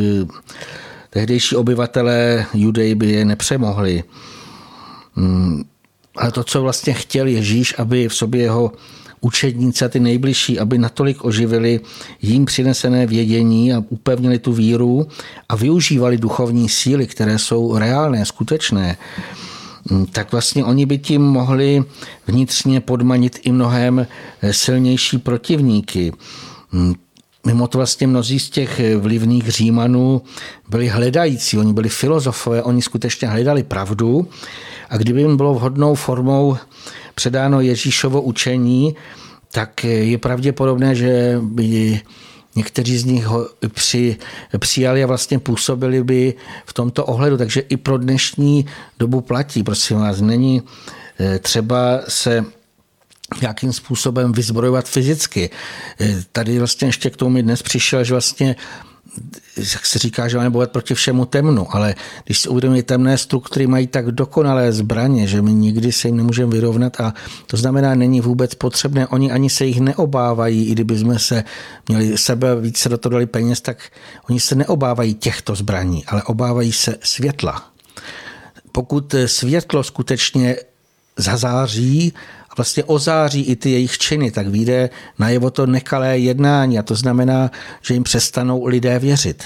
tehdejší 1.11 1.57
obyvatelé 1.57 2.47
Judej 2.55 2.95
by 2.95 3.07
je 3.07 3.25
nepřemohli. 3.25 4.05
Hmm, 5.15 5.65
ale 6.17 6.33
to, 6.33 6.45
co 6.45 6.63
vlastně 6.63 6.93
chtěl 6.93 7.27
Ježíš, 7.27 7.75
aby 7.79 8.09
v 8.09 8.15
sobě 8.15 8.43
jeho 8.43 8.73
učedníci 9.21 9.85
a 9.85 9.89
ty 9.89 10.01
nejbližší, 10.01 10.59
aby 10.59 10.79
natolik 10.79 11.25
oživili 11.25 11.81
jim 12.23 12.45
přinesené 12.45 13.07
vědění 13.07 13.75
a 13.75 13.83
upevnili 13.89 14.39
tu 14.39 14.53
víru 14.53 15.09
a 15.49 15.57
využívali 15.57 16.19
duchovní 16.19 16.69
síly, 16.69 17.07
které 17.07 17.39
jsou 17.39 17.79
reálné, 17.79 18.27
skutečné, 18.27 18.97
hmm, 19.91 20.07
tak 20.07 20.33
vlastně 20.33 20.65
oni 20.65 20.87
by 20.87 20.99
tím 20.99 21.23
mohli 21.23 21.85
vnitřně 22.27 22.81
podmanit 22.81 23.39
i 23.43 23.53
mnohem 23.53 24.07
silnější 24.51 25.19
protivníky. 25.19 26.13
Mimo 27.47 27.67
to 27.67 27.79
vlastně 27.79 28.07
mnozí 28.07 28.39
z 28.39 28.51
těch 28.51 28.81
vlivných 28.99 29.49
Římanů 29.49 30.23
byli 30.69 30.89
hledající, 30.89 31.59
oni 31.59 31.73
byli 31.73 31.89
filozofové, 31.89 32.63
oni 32.63 32.83
skutečně 32.83 33.29
hledali 33.29 33.63
pravdu 33.63 34.29
a 34.89 34.97
kdyby 34.97 35.21
jim 35.21 35.37
bylo 35.37 35.55
vhodnou 35.55 35.95
formou 35.95 36.57
předáno 37.15 37.61
Ježíšovo 37.61 38.23
učení, 38.23 38.97
tak 39.53 39.85
je 39.85 40.19
pravděpodobné, 40.19 40.95
že 40.95 41.39
by 41.43 42.01
někteří 42.57 42.99
z 42.99 43.05
nich 43.05 43.25
ho 43.25 43.49
při, 43.69 44.17
přijali 44.59 45.05
a 45.05 45.07
vlastně 45.07 45.39
působili 45.39 46.05
by 46.05 46.35
v 46.67 46.73
tomto 46.73 47.05
ohledu. 47.05 47.37
Takže 47.37 47.61
i 47.61 47.77
pro 47.77 47.99
dnešní 47.99 48.67
dobu 48.99 49.21
platí, 49.21 49.63
prosím 49.63 49.97
vás, 49.97 50.21
není 50.21 50.63
eh, 51.21 51.39
třeba 51.39 52.01
se 52.09 52.45
nějakým 53.41 53.72
způsobem 53.72 54.33
vyzbrojovat 54.33 54.89
fyzicky. 54.89 55.51
Eh, 56.01 56.16
tady 56.33 56.59
vlastně 56.59 56.89
ještě 56.89 57.11
k 57.11 57.16
tomu 57.16 57.31
mi 57.31 57.43
dnes 57.43 57.62
přišel, 57.62 58.05
že 58.05 58.14
vlastně 58.14 58.57
jak 59.57 59.87
se 59.87 59.99
říká, 59.99 60.29
že 60.29 60.37
máme 60.37 60.51
bojovat 60.51 60.70
proti 60.70 60.95
všemu 60.95 61.24
temnu, 61.24 61.77
ale 61.77 61.95
když 62.24 62.39
si 62.39 62.49
uvědomí 62.49 62.83
temné 62.83 63.18
struktury 63.18 63.66
mají 63.66 63.87
tak 63.87 64.11
dokonalé 64.11 64.72
zbraně, 64.72 65.27
že 65.27 65.43
my 65.43 65.53
nikdy 65.53 65.93
se 65.93 66.09
jim 66.09 66.16
nemůžeme 66.16 66.53
vyrovnat 66.53 67.01
a 67.01 67.14
to 67.47 67.57
znamená, 67.57 67.95
není 67.95 68.20
vůbec 68.20 68.55
potřebné, 68.55 69.07
oni 69.07 69.33
ani 69.33 69.51
se 69.51 69.66
jich 69.66 69.81
neobávají, 69.81 70.68
i 70.68 70.72
kdyby 70.72 70.99
jsme 70.99 71.18
se 71.18 71.45
měli 71.89 72.18
sebe 72.18 72.61
více 72.61 72.89
do 72.89 72.99
toho 72.99 73.11
dali 73.11 73.27
peněz, 73.27 73.61
tak 73.61 73.79
oni 74.31 74.41
se 74.41 74.55
neobávají 74.55 75.14
těchto 75.14 75.55
zbraní, 75.55 76.05
ale 76.07 76.22
obávají 76.22 76.72
se 76.72 76.97
světla. 77.03 77.70
Pokud 78.72 79.14
světlo 79.27 79.83
skutečně 79.83 80.57
zazáří 81.16 82.12
vlastně 82.57 82.85
ozáří 82.85 83.43
i 83.43 83.57
ty 83.57 83.71
jejich 83.71 83.99
činy, 83.99 84.31
tak 84.31 84.47
vyjde 84.47 84.91
najevo 85.19 85.51
to 85.51 85.67
nekalé 85.67 86.19
jednání 86.19 86.79
a 86.79 86.83
to 86.83 86.95
znamená, 86.95 87.51
že 87.83 87.95
jim 87.95 88.03
přestanou 88.03 88.67
lidé 88.67 88.99
věřit. 88.99 89.45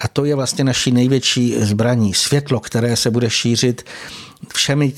A 0.00 0.08
to 0.08 0.24
je 0.24 0.34
vlastně 0.34 0.64
naší 0.64 0.92
největší 0.92 1.54
zbraní. 1.58 2.14
Světlo, 2.14 2.60
které 2.60 2.96
se 2.96 3.10
bude 3.10 3.30
šířit 3.30 3.84
všemi 4.54 4.92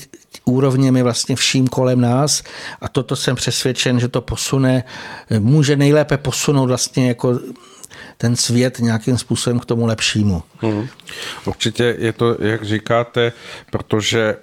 úrovněmi 0.45 1.03
vlastně 1.03 1.35
vším 1.35 1.67
kolem 1.67 2.01
nás 2.01 2.43
a 2.81 2.89
toto 2.89 3.15
jsem 3.15 3.35
přesvědčen, 3.35 3.99
že 3.99 4.07
to 4.07 4.21
posune, 4.21 4.83
může 5.39 5.75
nejlépe 5.75 6.17
posunout 6.17 6.67
vlastně 6.67 7.07
jako 7.07 7.39
ten 8.17 8.35
svět 8.35 8.79
nějakým 8.79 9.17
způsobem 9.17 9.59
k 9.59 9.65
tomu 9.65 9.85
lepšímu. 9.85 10.43
Hmm. 10.57 10.87
Určitě 11.45 11.95
je 11.99 12.13
to, 12.13 12.37
jak 12.39 12.63
říkáte, 12.63 13.33
protože 13.71 14.35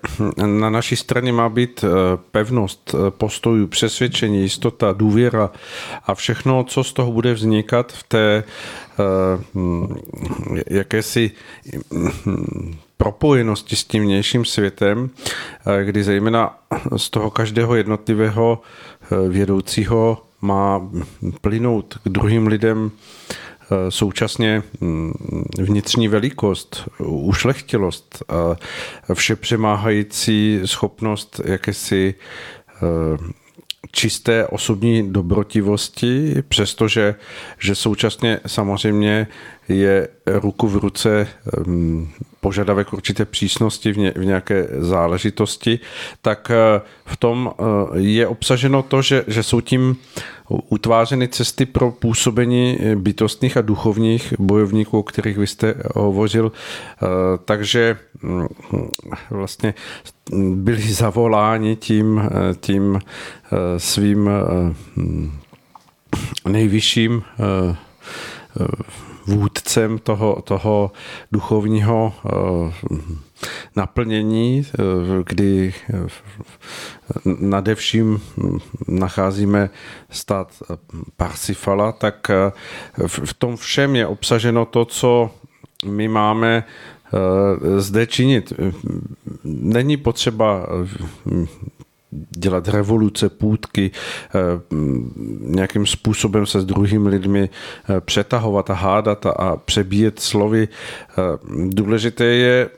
na 0.47 0.71
naší 0.71 0.97
straně 0.97 1.33
má 1.33 1.49
být 1.49 1.85
eh, 1.85 1.89
pevnost 2.31 2.95
eh, 2.95 3.11
postojů, 3.11 3.67
přesvědčení, 3.67 4.43
jistota, 4.43 4.93
důvěra 4.93 5.51
a 6.05 6.15
všechno, 6.15 6.65
co 6.65 6.85
z 6.85 6.93
toho 6.93 7.13
bude 7.13 7.35
vznikat 7.35 7.93
v 7.93 8.03
té 8.03 8.45
eh, 8.45 9.45
hm, 9.55 9.97
jakési 10.71 11.31
hm, 11.95 12.77
propojenosti 12.97 13.77
s 13.77 13.85
tím 13.85 14.03
vnějším 14.03 14.45
světem, 14.45 15.11
kdy 15.85 16.05
zejména 16.05 16.59
z 16.97 17.11
toho 17.11 17.31
každého 17.31 17.75
jednotlivého 17.75 18.63
vědoucího 19.29 20.28
má 20.41 20.91
plynout 21.41 21.99
k 22.05 22.09
druhým 22.09 22.47
lidem 22.47 22.91
Eh, 23.70 23.91
současně 23.91 24.62
mm, 24.80 25.12
vnitřní 25.59 26.09
velikost, 26.09 26.89
ušlechtilost 26.99 28.22
a 28.28 28.57
všepřemáhající 29.14 30.61
schopnost 30.64 31.41
jakési 31.45 32.14
eh, 32.14 32.78
čisté 33.93 34.47
osobní 34.47 35.12
dobrotivosti, 35.12 36.43
přestože 36.49 37.14
že 37.59 37.74
současně 37.74 38.41
samozřejmě 38.47 39.26
je 39.68 40.09
ruku 40.26 40.68
v 40.68 40.76
ruce 40.76 41.29
mm, 41.66 42.09
požadavek 42.41 42.93
určité 42.93 43.24
přísnosti 43.24 43.93
v, 43.93 43.99
ně, 43.99 44.12
v 44.16 44.24
nějaké 44.24 44.68
záležitosti, 44.79 45.81
tak 46.22 46.51
eh, 46.51 46.81
v 47.07 47.16
tom 47.16 47.53
je 47.95 48.26
obsaženo 48.26 48.83
to, 48.83 49.03
že, 49.03 49.24
že 49.26 49.43
jsou 49.43 49.61
tím 49.61 49.97
utvářeny 50.49 51.28
cesty 51.28 51.66
pro 51.66 51.90
působení 51.90 52.78
bytostných 52.94 53.57
a 53.57 53.61
duchovních 53.61 54.34
bojovníků, 54.38 54.99
o 54.99 55.03
kterých 55.03 55.38
vy 55.38 55.46
jste 55.46 55.74
hovořil. 55.94 56.53
Eh, 56.53 57.07
takže 57.44 57.96
mm, 58.22 58.46
vlastně 59.30 59.74
byli 60.55 60.82
zavoláni 60.92 61.76
tím, 61.76 62.18
eh, 62.24 62.55
tím 62.61 62.99
eh, 62.99 63.57
svým 63.76 64.30
nejvyšším 66.49 67.22
vůdcem 69.26 69.99
toho, 69.99 70.42
toho 70.44 70.92
duchovního 71.32 72.12
naplnění, 73.76 74.66
kdy 75.24 75.74
nadevším 77.24 78.20
nacházíme 78.89 79.70
stát 80.11 80.62
Parsifala, 81.16 81.93
tak 81.93 82.30
v 83.07 83.34
tom 83.34 83.57
všem 83.57 83.97
je 83.97 84.07
obsaženo 84.07 84.64
to, 84.64 84.84
co 84.84 85.30
my 85.86 86.09
máme 86.09 86.64
eh, 86.64 87.80
zde 87.80 88.07
činit. 88.07 88.53
Není 89.45 89.97
potřeba 89.97 90.66
dělat 92.30 92.68
revoluce, 92.68 93.28
půdky, 93.28 93.91
eh, 93.91 94.41
nějakým 95.41 95.86
způsobem 95.86 96.47
se 96.47 96.61
s 96.61 96.64
druhými 96.64 97.09
lidmi 97.09 97.51
eh, 97.51 98.01
přetahovat 98.01 98.70
a 98.70 98.74
hádat 98.74 99.26
a 99.26 99.57
přebíjet 99.57 100.20
slovy. 100.20 100.68
Důležité 101.68 102.24
je 102.24 102.70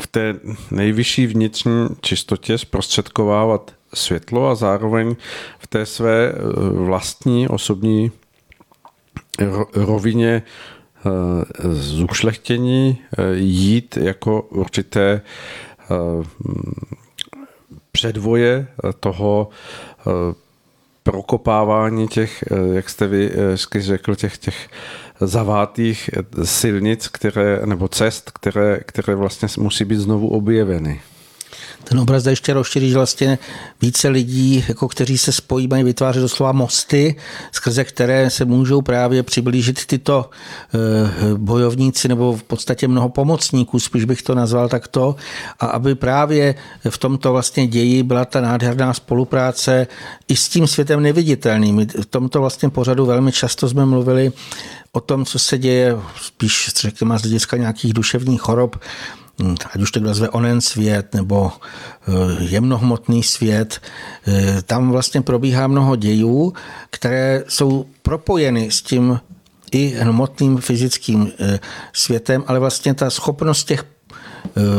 v 0.00 0.06
té 0.06 0.34
nejvyšší 0.70 1.26
vnitřní 1.26 1.88
čistotě 2.00 2.58
zprostředkovávat 2.58 3.74
světlo 3.94 4.48
a 4.48 4.54
zároveň 4.54 5.16
v 5.58 5.66
té 5.66 5.86
své 5.86 6.28
eh, 6.28 6.34
vlastní 6.72 7.48
osobní 7.48 8.12
rovině 9.74 10.42
eh, 10.42 11.10
zušlechtění 11.74 12.98
eh, 12.98 13.34
jít 13.34 13.96
jako 13.96 14.42
určité 14.42 15.20
předvoje 17.92 18.66
toho 19.00 19.48
prokopávání 21.02 22.08
těch, 22.08 22.44
jak 22.72 22.88
jste 22.88 23.06
vy 23.06 23.30
řekl, 23.78 24.14
těch, 24.14 24.38
těch 24.38 24.68
zavátých 25.20 26.10
silnic, 26.44 27.08
které, 27.08 27.60
nebo 27.64 27.88
cest, 27.88 28.30
které, 28.30 28.80
které 28.86 29.14
vlastně 29.14 29.48
musí 29.58 29.84
být 29.84 29.96
znovu 29.98 30.28
objeveny. 30.28 31.00
Ten 31.88 32.00
obraz 32.00 32.22
jde 32.22 32.32
ještě 32.32 32.52
rozšíří, 32.52 32.88
že 32.88 32.94
vlastně 32.94 33.38
více 33.82 34.08
lidí, 34.08 34.64
jako 34.68 34.88
kteří 34.88 35.18
se 35.18 35.32
spojí, 35.32 35.68
mají 35.68 35.84
vytvářet 35.84 36.20
doslova 36.20 36.52
mosty, 36.52 37.16
skrze 37.52 37.84
které 37.84 38.30
se 38.30 38.44
můžou 38.44 38.82
právě 38.82 39.22
přiblížit 39.22 39.86
tyto 39.86 40.30
eh, 40.74 40.78
bojovníci 41.36 42.08
nebo 42.08 42.36
v 42.36 42.42
podstatě 42.42 42.88
mnoho 42.88 43.08
pomocníků, 43.08 43.80
spíš 43.80 44.04
bych 44.04 44.22
to 44.22 44.34
nazval 44.34 44.68
takto, 44.68 45.16
a 45.60 45.66
aby 45.66 45.94
právě 45.94 46.54
v 46.88 46.98
tomto 46.98 47.32
vlastně 47.32 47.66
ději 47.66 48.02
byla 48.02 48.24
ta 48.24 48.40
nádherná 48.40 48.94
spolupráce 48.94 49.86
i 50.28 50.36
s 50.36 50.48
tím 50.48 50.66
světem 50.66 51.02
neviditelným. 51.02 51.86
V 51.86 52.06
tomto 52.06 52.40
vlastně 52.40 52.70
pořadu 52.70 53.06
velmi 53.06 53.32
často 53.32 53.68
jsme 53.68 53.86
mluvili 53.86 54.32
o 54.92 55.00
tom, 55.00 55.24
co 55.24 55.38
se 55.38 55.58
děje, 55.58 55.96
spíš 56.22 56.70
řekněme 56.80 57.18
z 57.18 57.22
hlediska 57.22 57.56
nějakých 57.56 57.92
duševních 57.92 58.40
chorob, 58.40 58.76
ať 59.74 59.80
už 59.80 59.90
to 59.90 60.00
nazve 60.00 60.28
onen 60.28 60.60
svět 60.60 61.14
nebo 61.14 61.52
eh, 61.52 62.12
jemnohmotný 62.44 63.22
svět, 63.22 63.80
eh, 64.26 64.62
tam 64.62 64.90
vlastně 64.90 65.22
probíhá 65.22 65.66
mnoho 65.66 65.96
dějů, 65.96 66.52
které 66.90 67.44
jsou 67.48 67.86
propojeny 68.02 68.70
s 68.70 68.82
tím 68.82 69.20
i 69.72 69.88
hmotným 69.88 70.58
fyzickým 70.58 71.32
eh, 71.38 71.60
světem, 71.92 72.44
ale 72.46 72.58
vlastně 72.58 72.94
ta 72.94 73.10
schopnost 73.10 73.64
těch 73.64 73.84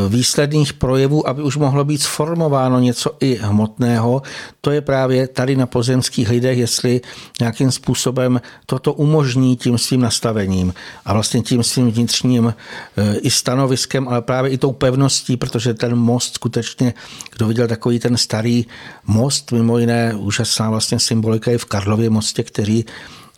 výsledných 0.08 0.72
projevů, 0.72 1.28
aby 1.28 1.42
už 1.42 1.56
mohlo 1.56 1.84
být 1.84 2.02
sformováno 2.02 2.80
něco 2.80 3.10
i 3.20 3.38
hmotného. 3.42 4.22
To 4.60 4.70
je 4.70 4.80
právě 4.80 5.28
tady 5.28 5.56
na 5.56 5.66
pozemských 5.66 6.28
lidech, 6.28 6.58
jestli 6.58 7.00
nějakým 7.40 7.70
způsobem 7.72 8.40
toto 8.66 8.92
umožní 8.92 9.56
tím 9.56 9.78
svým 9.78 10.00
nastavením 10.00 10.74
a 11.04 11.12
vlastně 11.12 11.42
tím 11.42 11.62
svým 11.62 11.90
vnitřním 11.90 12.54
eh, 12.96 13.16
i 13.16 13.30
stanoviskem, 13.30 14.08
ale 14.08 14.22
právě 14.22 14.50
i 14.50 14.58
tou 14.58 14.72
pevností, 14.72 15.36
protože 15.36 15.74
ten 15.74 15.96
most 15.96 16.34
skutečně, 16.34 16.94
kdo 17.36 17.46
viděl 17.46 17.68
takový 17.68 17.98
ten 17.98 18.16
starý 18.16 18.66
most, 19.06 19.52
mimo 19.52 19.78
jiné 19.78 20.14
úžasná 20.14 20.70
vlastně 20.70 20.98
symbolika 20.98 21.50
je 21.50 21.58
v 21.58 21.64
Karlově 21.64 22.10
mostě, 22.10 22.42
který 22.42 22.84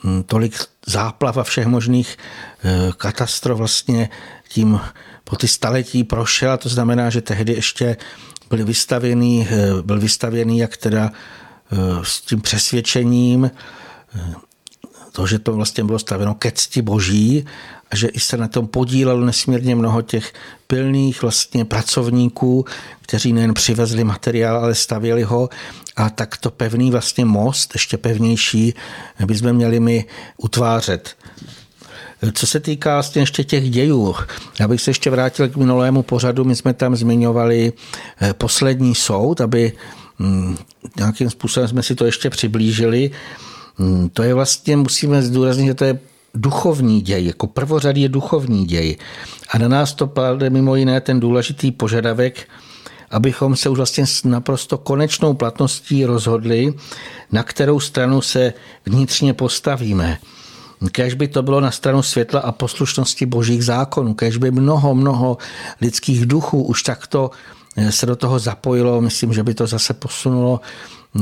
hm, 0.05 0.23
tolik 0.27 0.55
záplav 0.87 1.37
a 1.37 1.43
všech 1.43 1.67
možných 1.67 2.17
eh, 2.65 2.91
katastrof 2.97 3.59
vlastně 3.59 4.09
tím 4.49 4.81
po 5.25 5.37
ty 5.37 5.49
staletí 5.49 6.05
prošel, 6.05 6.53
a 6.53 6.57
to 6.57 6.69
znamená, 6.69 7.11
že 7.11 7.21
tehdy 7.21 7.53
ještě 7.53 7.97
byl 8.51 8.65
vystavěný, 8.65 9.49
eh, 9.51 9.83
byl 9.83 10.01
vystavěný 10.01 10.59
jak 10.59 10.77
teda 10.77 11.13
eh, 11.73 11.77
s 12.03 12.21
tím 12.21 12.41
přesvědčením, 12.41 13.51
eh, 14.15 14.35
to, 15.13 15.27
že 15.27 15.39
to 15.39 15.53
vlastně 15.53 15.85
bylo 15.85 15.99
stavěno 15.99 16.35
ke 16.35 16.53
cti 16.53 16.83
boží 16.83 17.47
a 17.91 17.97
že 17.97 18.09
i 18.09 18.21
se 18.21 18.37
na 18.37 18.49
tom 18.49 18.67
podílelo 18.67 19.25
nesmírně 19.25 19.75
mnoho 19.75 20.03
těch 20.03 20.33
pilných 20.67 21.23
vlastně 21.23 21.65
pracovníků, 21.65 22.65
kteří 23.01 23.33
nejen 23.33 23.55
přivezli 23.55 24.05
materiál, 24.05 24.57
ale 24.57 24.75
stavěli 24.75 25.23
ho 25.23 25.49
a 25.97 26.11
tak 26.11 26.37
to 26.37 26.51
pevný 26.51 26.91
vlastně 26.91 27.25
most, 27.25 27.75
ještě 27.75 27.97
pevnější, 27.97 28.75
bychom 29.27 29.53
měli 29.53 29.81
my 29.81 30.05
utvářet. 30.37 31.17
Co 32.33 32.47
se 32.47 32.61
týká 32.61 32.95
vlastně 32.95 33.23
ještě 33.23 33.45
těch 33.45 33.71
dějů, 33.71 34.15
já 34.61 34.69
bych 34.69 34.81
se 34.81 34.91
ještě 34.91 35.11
vrátil 35.11 35.49
k 35.49 35.57
minulému 35.57 36.03
pořadu, 36.03 36.45
my 36.45 36.57
jsme 36.57 36.75
tam 36.75 36.97
zmiňovali 36.97 37.73
eh, 38.21 38.33
poslední 38.33 38.95
soud, 38.95 39.41
aby 39.41 39.73
hm, 40.19 40.57
nějakým 40.97 41.31
způsobem 41.31 41.69
jsme 41.69 41.83
si 41.83 41.95
to 41.95 42.07
ještě 42.07 42.31
přiblížili. 42.31 43.11
Hm, 43.79 44.09
to 44.13 44.23
je 44.23 44.35
vlastně, 44.35 44.77
musíme 44.77 45.23
zdůraznit, 45.23 45.67
že 45.67 45.75
to 45.75 45.85
je 45.85 45.99
duchovní 46.35 47.01
děj, 47.01 47.27
jako 47.27 47.47
prvořadý 47.47 48.03
je 48.03 48.09
duchovní 48.09 48.67
děj. 48.67 48.97
A 49.51 49.59
na 49.59 49.69
nás 49.69 49.95
to 49.95 50.07
padne 50.07 50.51
mimo 50.51 50.77
jiné 50.77 51.01
ten 51.01 51.21
důležitý 51.21 51.71
požadavek, 51.71 52.49
abychom 53.11 53.57
se 53.57 53.69
už 53.69 53.77
vlastně 53.77 54.07
s 54.07 54.25
naprosto 54.25 54.79
konečnou 54.79 55.35
platností 55.35 56.05
rozhodli, 56.05 56.75
na 57.33 57.43
kterou 57.43 57.81
stranu 57.81 58.21
se 58.21 58.53
vnitřně 58.87 59.35
postavíme. 59.35 60.19
Kež 60.91 61.15
by 61.15 61.29
to 61.29 61.43
bylo 61.43 61.61
na 61.61 61.71
stranu 61.71 62.03
světla 62.03 62.41
a 62.41 62.53
poslušnosti 62.53 63.27
božích 63.27 63.65
zákonů, 63.65 64.15
kež 64.15 64.37
by 64.37 64.51
mnoho, 64.51 64.95
mnoho 64.95 65.39
lidských 65.81 66.27
duchů 66.27 66.63
už 66.63 66.83
takto 66.83 67.31
eh, 67.77 67.93
se 67.93 68.07
do 68.07 68.17
toho 68.17 68.39
zapojilo, 68.39 69.01
myslím, 69.01 69.33
že 69.33 69.43
by 69.43 69.55
to 69.55 69.67
zase 69.67 69.95
posunulo 69.95 70.61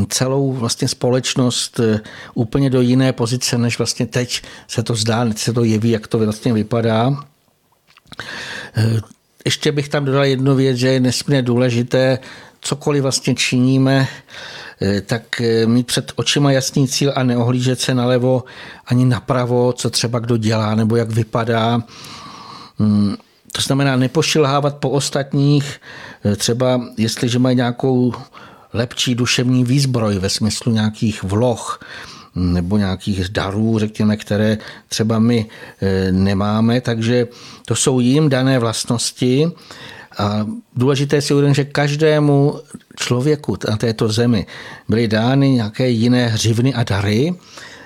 celou 0.08 0.52
vlastně 0.52 0.88
společnost 0.88 1.80
eh, 1.80 2.00
úplně 2.34 2.70
do 2.70 2.80
jiné 2.80 3.12
pozice, 3.12 3.58
než 3.58 3.78
vlastně 3.78 4.06
teď 4.06 4.42
se 4.68 4.82
to 4.82 4.94
zdá, 4.94 5.26
se 5.36 5.52
to 5.52 5.64
jeví, 5.64 5.90
jak 5.90 6.06
to 6.06 6.18
vlastně 6.18 6.52
vypadá. 6.52 7.24
Eh, 8.76 9.00
ještě 9.44 9.72
bych 9.72 9.88
tam 9.88 10.04
dodal 10.04 10.24
jednu 10.24 10.54
věc, 10.54 10.76
že 10.76 10.88
je 10.88 11.00
nesmírně 11.00 11.42
důležité, 11.42 12.18
cokoliv 12.60 13.02
vlastně 13.02 13.34
činíme, 13.34 14.08
tak 15.06 15.42
mít 15.66 15.86
před 15.86 16.12
očima 16.16 16.52
jasný 16.52 16.88
cíl 16.88 17.12
a 17.16 17.22
neohlížet 17.22 17.80
se 17.80 17.94
nalevo 17.94 18.44
ani 18.86 19.04
napravo, 19.04 19.72
co 19.72 19.90
třeba 19.90 20.18
kdo 20.18 20.36
dělá 20.36 20.74
nebo 20.74 20.96
jak 20.96 21.10
vypadá. 21.10 21.82
Hmm, 22.78 23.16
to 23.52 23.62
znamená 23.62 23.96
nepošilhávat 23.96 24.76
po 24.76 24.90
ostatních, 24.90 25.80
třeba 26.36 26.80
jestliže 26.96 27.38
mají 27.38 27.56
nějakou 27.56 28.12
lepší 28.72 29.14
duševní 29.14 29.64
výzbroj 29.64 30.18
ve 30.18 30.30
smyslu 30.30 30.72
nějakých 30.72 31.22
vloh 31.22 31.80
nebo 32.34 32.76
nějakých 32.78 33.28
darů, 33.28 33.78
řekněme, 33.78 34.16
které 34.16 34.58
třeba 34.88 35.18
my 35.18 35.46
nemáme, 36.10 36.80
takže 36.80 37.28
to 37.64 37.76
jsou 37.76 38.00
jim 38.00 38.28
dané 38.28 38.58
vlastnosti 38.58 39.52
a 40.20 40.46
důležité 40.76 41.22
si 41.22 41.34
uvědomit, 41.34 41.54
že 41.54 41.64
každému 41.64 42.60
člověku 42.96 43.56
na 43.70 43.76
této 43.76 44.08
zemi 44.08 44.46
byly 44.88 45.08
dány 45.08 45.50
nějaké 45.50 45.88
jiné 45.88 46.26
hřivny 46.26 46.74
a 46.74 46.84
dary, 46.84 47.34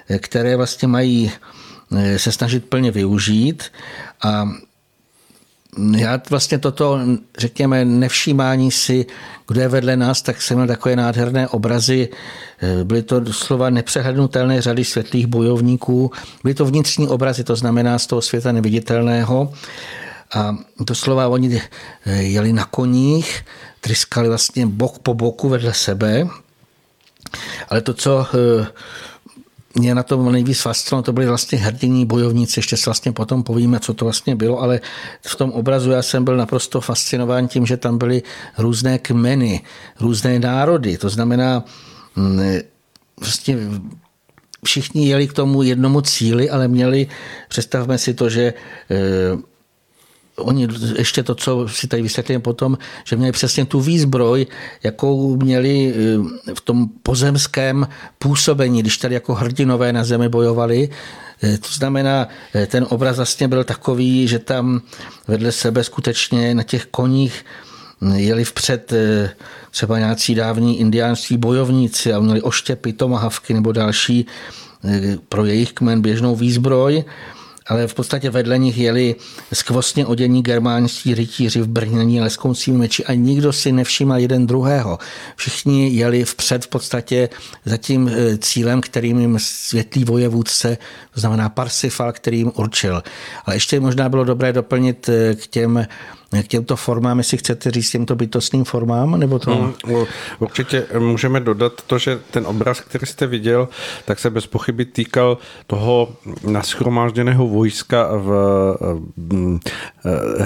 e, 0.08 0.18
které 0.18 0.56
vlastně 0.56 0.88
mají 0.88 1.32
e, 1.96 2.18
se 2.18 2.32
snažit 2.32 2.64
plně 2.64 2.90
využít 2.90 3.64
a 4.22 4.48
já 5.96 6.20
vlastně 6.30 6.58
toto, 6.58 7.00
řekněme, 7.38 7.84
nevšímání 7.84 8.70
si, 8.70 9.06
kdo 9.48 9.60
je 9.60 9.68
vedle 9.68 9.96
nás, 9.96 10.22
tak 10.22 10.42
jsem 10.42 10.56
měl 10.56 10.66
takové 10.66 10.96
nádherné 10.96 11.48
obrazy. 11.48 12.08
Eh, 12.62 12.84
byly 12.84 13.02
to 13.02 13.20
doslova 13.20 13.70
nepřehlednutelné 13.70 14.62
řady 14.62 14.84
světlých 14.84 15.26
bojovníků. 15.26 16.10
Byly 16.42 16.54
to 16.54 16.64
vnitřní 16.64 17.08
obrazy, 17.08 17.44
to 17.44 17.56
znamená 17.56 17.98
z 17.98 18.06
toho 18.06 18.22
světa 18.22 18.52
neviditelného. 18.52 19.52
A 20.34 20.56
doslova 20.80 21.28
oni 21.28 21.56
eh, 21.56 22.22
jeli 22.22 22.52
na 22.52 22.64
koních, 22.64 23.44
tryskali 23.80 24.28
vlastně 24.28 24.66
bok 24.66 24.98
po 24.98 25.14
boku 25.14 25.48
vedle 25.48 25.74
sebe. 25.74 26.28
Ale 27.68 27.80
to, 27.80 27.94
co 27.94 28.26
eh, 28.34 28.66
mě 29.74 29.94
na 29.94 30.02
tom 30.02 30.32
nejvíc 30.32 30.60
fascinovalo, 30.60 31.02
to 31.02 31.12
byly 31.12 31.26
vlastně 31.26 31.58
hrdiní 31.58 32.06
bojovníci, 32.06 32.58
ještě 32.58 32.76
se 32.76 32.90
vlastně 32.90 33.12
potom 33.12 33.42
povíme, 33.42 33.80
co 33.80 33.94
to 33.94 34.04
vlastně 34.04 34.36
bylo, 34.36 34.62
ale 34.62 34.80
v 35.26 35.36
tom 35.36 35.50
obrazu 35.50 35.90
já 35.90 36.02
jsem 36.02 36.24
byl 36.24 36.36
naprosto 36.36 36.80
fascinován 36.80 37.48
tím, 37.48 37.66
že 37.66 37.76
tam 37.76 37.98
byly 37.98 38.22
různé 38.58 38.98
kmeny, 38.98 39.62
různé 40.00 40.38
národy, 40.38 40.98
to 40.98 41.08
znamená 41.08 41.64
mm, 42.16 42.40
vlastně 43.20 43.58
všichni 44.64 45.08
jeli 45.08 45.28
k 45.28 45.32
tomu 45.32 45.62
jednomu 45.62 46.00
cíli, 46.00 46.50
ale 46.50 46.68
měli, 46.68 47.06
představme 47.48 47.98
si 47.98 48.14
to, 48.14 48.30
že 48.30 48.54
eh, 48.90 49.53
oni 50.36 50.68
ještě 50.98 51.22
to, 51.22 51.34
co 51.34 51.68
si 51.68 51.86
tady 51.88 52.02
vysvětlím 52.02 52.40
potom, 52.40 52.78
že 53.04 53.16
měli 53.16 53.32
přesně 53.32 53.64
tu 53.64 53.80
výzbroj, 53.80 54.46
jakou 54.82 55.36
měli 55.36 55.94
eh, 55.94 56.54
v 56.54 56.60
tom 56.60 56.88
pozemském 57.02 57.88
působení, 58.18 58.80
když 58.82 58.98
tady 58.98 59.14
jako 59.14 59.34
hrdinové 59.34 59.92
na 59.92 60.04
zemi 60.04 60.28
bojovali. 60.28 60.88
Eh, 61.42 61.58
to 61.58 61.68
znamená, 61.72 62.28
eh, 62.54 62.66
ten 62.66 62.86
obraz 62.88 63.16
vlastně 63.16 63.48
byl 63.48 63.64
takový, 63.64 64.28
že 64.28 64.38
tam 64.38 64.80
vedle 65.28 65.52
sebe 65.52 65.84
skutečně 65.84 66.54
na 66.54 66.62
těch 66.62 66.86
koních 66.86 67.44
hm, 68.00 68.12
jeli 68.12 68.44
vpřed 68.44 68.92
třeba 69.70 69.98
nějací 69.98 70.34
dávní 70.34 70.80
indiánští 70.80 71.36
bojovníci 71.36 72.12
a 72.12 72.20
měli 72.20 72.42
oštěpy, 72.42 72.92
tomahavky 72.92 73.54
nebo 73.54 73.72
další 73.72 74.26
pro 75.28 75.44
jejich 75.44 75.72
kmen 75.72 76.02
běžnou 76.02 76.36
výzbroj 76.36 77.04
ale 77.66 77.86
v 77.86 77.94
podstatě 77.94 78.30
vedle 78.30 78.58
nich 78.58 78.78
jeli 78.78 79.14
skvostně 79.52 80.06
odění 80.06 80.42
germánští 80.42 81.14
rytíři 81.14 81.60
v 81.60 81.68
brnění 81.68 82.20
leskoucími 82.20 82.78
meči 82.78 83.04
a 83.04 83.14
nikdo 83.14 83.52
si 83.52 83.72
nevšímal 83.72 84.18
jeden 84.18 84.46
druhého. 84.46 84.98
Všichni 85.36 85.88
jeli 85.88 86.24
vpřed 86.24 86.64
v 86.64 86.68
podstatě 86.68 87.28
za 87.64 87.76
tím 87.76 88.08
e, 88.08 88.38
cílem, 88.38 88.80
kterým 88.80 89.18
jim 89.18 89.38
světlý 89.38 90.04
vojevůdce, 90.04 90.78
to 91.14 91.20
znamená 91.20 91.48
Parsifal, 91.48 92.12
který 92.12 92.38
jim 92.38 92.52
určil. 92.54 93.02
Ale 93.44 93.56
ještě 93.56 93.80
možná 93.80 94.08
bylo 94.08 94.24
dobré 94.24 94.52
doplnit 94.52 95.08
e, 95.08 95.34
k 95.34 95.46
těm 95.46 95.86
k 96.42 96.48
těmto 96.48 96.76
formám, 96.76 97.18
jestli 97.18 97.38
chcete 97.38 97.70
říct 97.70 97.90
těmto 97.90 98.16
bytostným 98.16 98.64
formám? 98.64 99.20
Nebo 99.20 99.38
to... 99.38 99.54
Hmm, 99.54 100.04
určitě 100.38 100.86
můžeme 100.98 101.40
dodat 101.40 101.72
to, 101.86 101.98
že 101.98 102.18
ten 102.30 102.46
obraz, 102.46 102.80
který 102.80 103.06
jste 103.06 103.26
viděl, 103.26 103.68
tak 104.04 104.18
se 104.18 104.30
bez 104.30 104.46
pochyby 104.46 104.84
týkal 104.84 105.38
toho 105.66 106.08
naschromážděného 106.46 107.48
vojska 107.48 108.08
v 108.12 108.30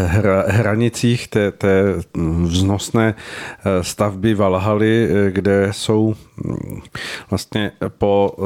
hra, 0.06 0.44
hranicích 0.48 1.28
té, 1.28 1.52
té 1.52 1.82
vznosné 2.44 3.14
stavby 3.82 4.34
Valhaly, 4.34 5.08
kde 5.30 5.68
jsou 5.72 6.14
vlastně 7.30 7.72
po 7.98 8.36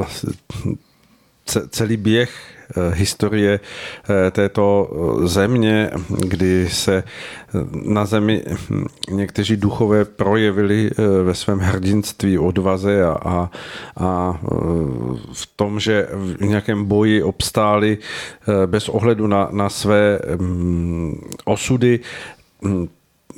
celý 1.71 1.97
běh 1.97 2.31
Eh, 2.62 2.62
historie 2.93 3.61
eh, 3.61 4.31
této 4.31 4.91
eh, 4.91 5.29
země, 5.29 5.91
kdy 6.19 6.69
se 6.71 7.05
na 7.85 8.05
zemi 8.05 8.45
hm, 8.71 8.85
někteří 9.11 9.57
duchové 9.57 10.05
projevili 10.05 10.91
ve 11.23 11.35
svém 11.35 11.59
hrdinství, 11.59 12.39
odvaze 12.39 13.05
a, 13.05 13.11
a, 13.11 13.51
a 13.97 14.41
v 15.33 15.47
tom, 15.57 15.81
že 15.81 16.09
v 16.13 16.45
nějakém 16.45 16.85
boji 16.85 17.23
obstáli 17.23 17.99
bez 18.67 18.89
ohledu 18.89 19.27
na, 19.27 19.49
na 19.53 19.69
své 19.69 20.19
hm, 20.41 21.31
osudy, 21.45 22.01
hm, 22.65 22.89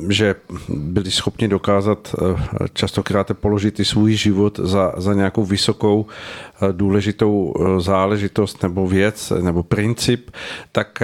že 0.08 0.34
byli 0.68 1.10
schopni 1.10 1.48
dokázat 1.48 2.14
eh, 2.14 2.36
častokrát 2.72 3.30
položit 3.34 3.80
i 3.80 3.84
svůj 3.84 4.14
život 4.14 4.60
za, 4.62 4.92
za 4.96 5.14
nějakou 5.14 5.44
vysokou 5.44 6.06
eh, 6.06 6.72
důležitou 6.72 7.54
eh, 7.54 7.80
záležitost 7.80 8.62
nebo 8.62 8.86
věc 8.86 9.32
nebo 9.40 9.62
princip, 9.62 10.30
tak 10.72 11.02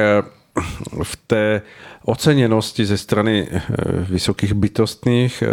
v 1.03 1.17
té 1.27 1.63
oceněnosti 2.05 2.87
ze 2.87 2.99
strany 2.99 3.49
eh, 3.51 3.61
vysokých 4.11 4.53
bytostných 4.55 5.43
eh, 5.43 5.49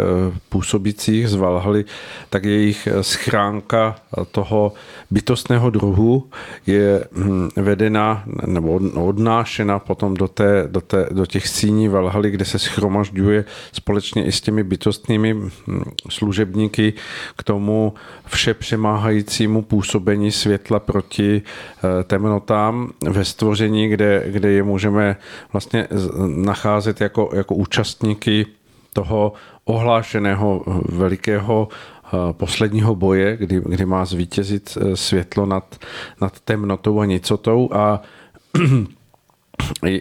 působících 0.48 1.28
z 1.28 1.34
Valhaly, 1.34 1.84
tak 2.30 2.44
jejich 2.44 2.86
eh, 2.86 3.02
schránka 3.02 3.96
toho 4.30 4.72
bytostného 5.10 5.70
druhu 5.70 6.30
je 6.66 7.04
hm, 7.12 7.48
vedena 7.56 8.24
nebo 8.46 8.80
odnášena 8.94 9.78
potom 9.78 10.14
do, 10.14 10.28
té, 10.28 10.64
do, 10.66 10.80
té, 10.80 11.08
do 11.10 11.26
těch 11.26 11.48
síní 11.48 11.88
Valhaly, 11.88 12.30
kde 12.30 12.44
se 12.44 12.58
schromažďuje 12.58 13.44
společně 13.72 14.24
i 14.24 14.32
s 14.32 14.40
těmi 14.40 14.64
bytostnými 14.64 15.34
hm, 15.34 15.50
služebníky 16.10 16.92
k 17.36 17.42
tomu 17.42 17.94
vše 18.26 18.54
přemáhajícímu 18.54 19.62
působení 19.62 20.32
světla 20.32 20.80
proti 20.80 21.42
temnotám 22.04 22.90
ve 23.08 23.24
stvoření, 23.24 23.88
kde, 23.88 24.24
kde 24.26 24.50
je 24.50 24.62
můžeme 24.62 25.16
vlastně 25.52 25.88
nacházet 26.42 27.00
jako, 27.00 27.30
jako 27.34 27.54
účastníky 27.54 28.46
toho 28.92 29.32
ohlášeného 29.64 30.64
velikého 30.88 31.68
posledního 32.32 32.94
boje, 32.94 33.36
kdy, 33.36 33.62
kdy 33.66 33.86
má 33.86 34.04
zvítězit 34.04 34.78
světlo 34.94 35.46
nad, 35.46 35.76
nad 36.20 36.40
temnotou 36.40 37.00
a 37.00 37.04
nicotou 37.04 37.68
a 37.72 38.02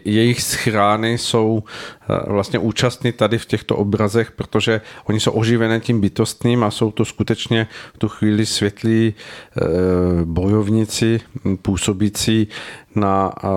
jejich 0.05 0.41
schrány 0.41 1.17
jsou 1.17 1.63
eh, 2.09 2.31
vlastně 2.31 2.59
účastní 2.59 3.11
tady 3.11 3.37
v 3.37 3.45
těchto 3.45 3.75
obrazech, 3.75 4.31
protože 4.31 4.81
oni 5.05 5.19
jsou 5.19 5.31
oživené 5.31 5.79
tím 5.79 6.01
bytostným 6.01 6.63
a 6.63 6.71
jsou 6.71 6.91
to 6.91 7.05
skutečně 7.05 7.67
v 7.93 7.97
tu 7.97 8.07
chvíli 8.09 8.45
světlí 8.45 9.13
eh, 9.13 9.61
bojovníci 10.25 11.19
působící 11.61 12.47
na 12.95 13.31
eh, 13.43 13.47